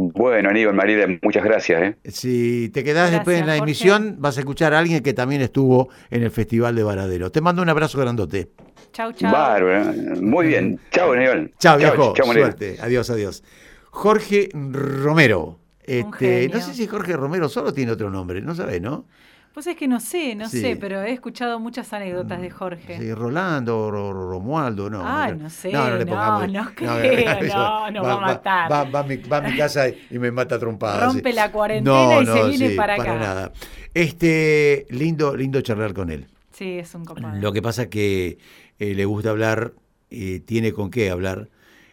Bueno, 0.00 0.50
Aníbal, 0.50 0.74
María, 0.76 1.08
muchas 1.22 1.42
gracias. 1.42 1.82
¿eh? 1.82 1.96
Si 2.04 2.70
te 2.72 2.84
quedás 2.84 3.10
después 3.10 3.40
en 3.40 3.46
la 3.46 3.54
Jorge. 3.54 3.64
emisión, 3.64 4.16
vas 4.20 4.36
a 4.36 4.40
escuchar 4.40 4.72
a 4.72 4.78
alguien 4.78 5.02
que 5.02 5.12
también 5.12 5.42
estuvo 5.42 5.88
en 6.10 6.22
el 6.22 6.30
Festival 6.30 6.76
de 6.76 6.84
Varadero. 6.84 7.32
Te 7.32 7.40
mando 7.40 7.62
un 7.62 7.68
abrazo 7.68 7.98
grandote. 7.98 8.48
Chau, 8.92 9.12
chau. 9.12 9.32
Bárbaro. 9.32 9.92
Muy 10.20 10.46
bien. 10.46 10.78
Chao, 10.92 11.12
Aníbal. 11.12 11.50
Chao, 11.58 11.78
viejo. 11.78 12.14
chao, 12.14 12.30
Aníbal. 12.30 12.52
Suerte. 12.52 12.76
Adiós, 12.80 13.10
adiós. 13.10 13.42
Jorge 13.90 14.50
Romero. 14.52 15.58
Este, 15.82 16.42
genio. 16.42 16.58
no 16.58 16.64
sé 16.64 16.74
si 16.74 16.86
Jorge 16.86 17.16
Romero 17.16 17.48
solo 17.48 17.72
tiene 17.72 17.90
otro 17.90 18.08
nombre, 18.08 18.40
no 18.40 18.54
sabés, 18.54 18.80
¿no? 18.80 19.06
Pues 19.54 19.66
es 19.66 19.76
que 19.76 19.88
no 19.88 19.98
sé, 19.98 20.36
no 20.36 20.48
Sí. 20.48 20.60
sé, 20.60 20.76
pero 20.76 21.02
he 21.02 21.12
escuchado 21.12 21.58
muchas 21.58 21.92
anécdotas 21.92 22.40
de 22.40 22.48
Jorge. 22.50 22.98
Sí, 22.98 23.12
Rolando, 23.12 23.90
Ro- 23.90 24.12
Ro- 24.12 24.30
Romualdo, 24.30 24.88
no. 24.88 25.02
Ay, 25.04 25.32
creo. 25.32 25.42
no 25.42 25.50
sé, 25.50 25.72
No, 25.72 25.88
no 25.90 25.96
le 25.96 26.04
no, 26.04 26.10
pongamos. 26.12 26.52
no 26.52 26.70
creo, 26.76 26.98
eso 27.40 27.56
no, 27.56 27.90
nos 27.90 28.06
va 28.06 28.12
a 28.12 28.20
matar. 28.20 28.70
Va, 28.72 28.84
va 28.84 29.00
a 29.00 29.02
mi, 29.02 29.16
va 29.16 29.38
a 29.38 29.40
mi 29.40 29.56
casa 29.56 29.88
y 29.88 30.18
me 30.18 30.30
mata 30.30 30.58
trompada. 30.60 31.06
Rompe 31.06 31.30
sí. 31.30 31.34
la 31.34 31.50
cuarentena 31.50 32.20
y 32.22 32.26
se 32.26 32.48
viene 32.48 32.70
para 32.76 32.94
acá. 32.94 33.14
nada. 33.16 33.52
Este, 33.94 34.86
lindo, 34.90 35.34
lindo 35.36 35.60
charlar 35.60 35.92
con 35.92 36.10
él. 36.10 36.28
Sí, 36.52 36.78
es 36.78 36.94
un 36.94 37.04
copado. 37.04 37.36
Lo 37.40 37.52
que 37.52 37.60
pasa 37.62 37.82
es 37.82 37.88
que 37.88 38.38
eh, 38.78 38.94
le 38.94 39.04
gusta 39.06 39.30
hablar, 39.30 39.72
eh, 40.10 40.40
tiene 40.44 40.72
con 40.72 40.90
qué 40.90 41.10
hablar 41.10 41.48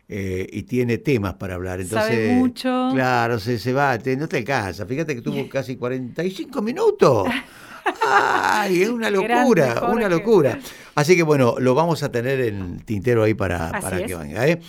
eh, 0.07 0.47
y 0.51 0.63
tiene 0.63 0.97
temas 0.99 1.33
para 1.35 1.55
hablar. 1.55 1.81
Entonces, 1.81 2.09
Sabe 2.09 2.35
mucho. 2.35 2.89
Claro, 2.93 3.39
se, 3.39 3.57
se 3.59 3.73
va, 3.73 3.97
te- 3.97 4.15
no 4.17 4.27
te 4.27 4.37
alcanza. 4.37 4.85
Fíjate 4.85 5.15
que 5.15 5.21
tuvo 5.21 5.47
casi 5.49 5.75
45 5.75 6.61
minutos. 6.61 7.27
¡Ay! 8.07 8.81
Es 8.83 8.89
una 8.89 9.09
locura, 9.09 9.83
una 9.91 10.09
locura. 10.09 10.59
Así 10.95 11.15
que 11.15 11.23
bueno, 11.23 11.55
lo 11.59 11.75
vamos 11.75 12.01
a 12.03 12.11
tener 12.11 12.39
en 12.41 12.61
el 12.61 12.83
tintero 12.85 13.23
ahí 13.23 13.33
para, 13.33 13.69
Así 13.69 13.81
para 13.83 13.99
es. 13.99 14.07
que 14.07 14.15
venga. 14.15 14.47
¿eh? 14.47 14.59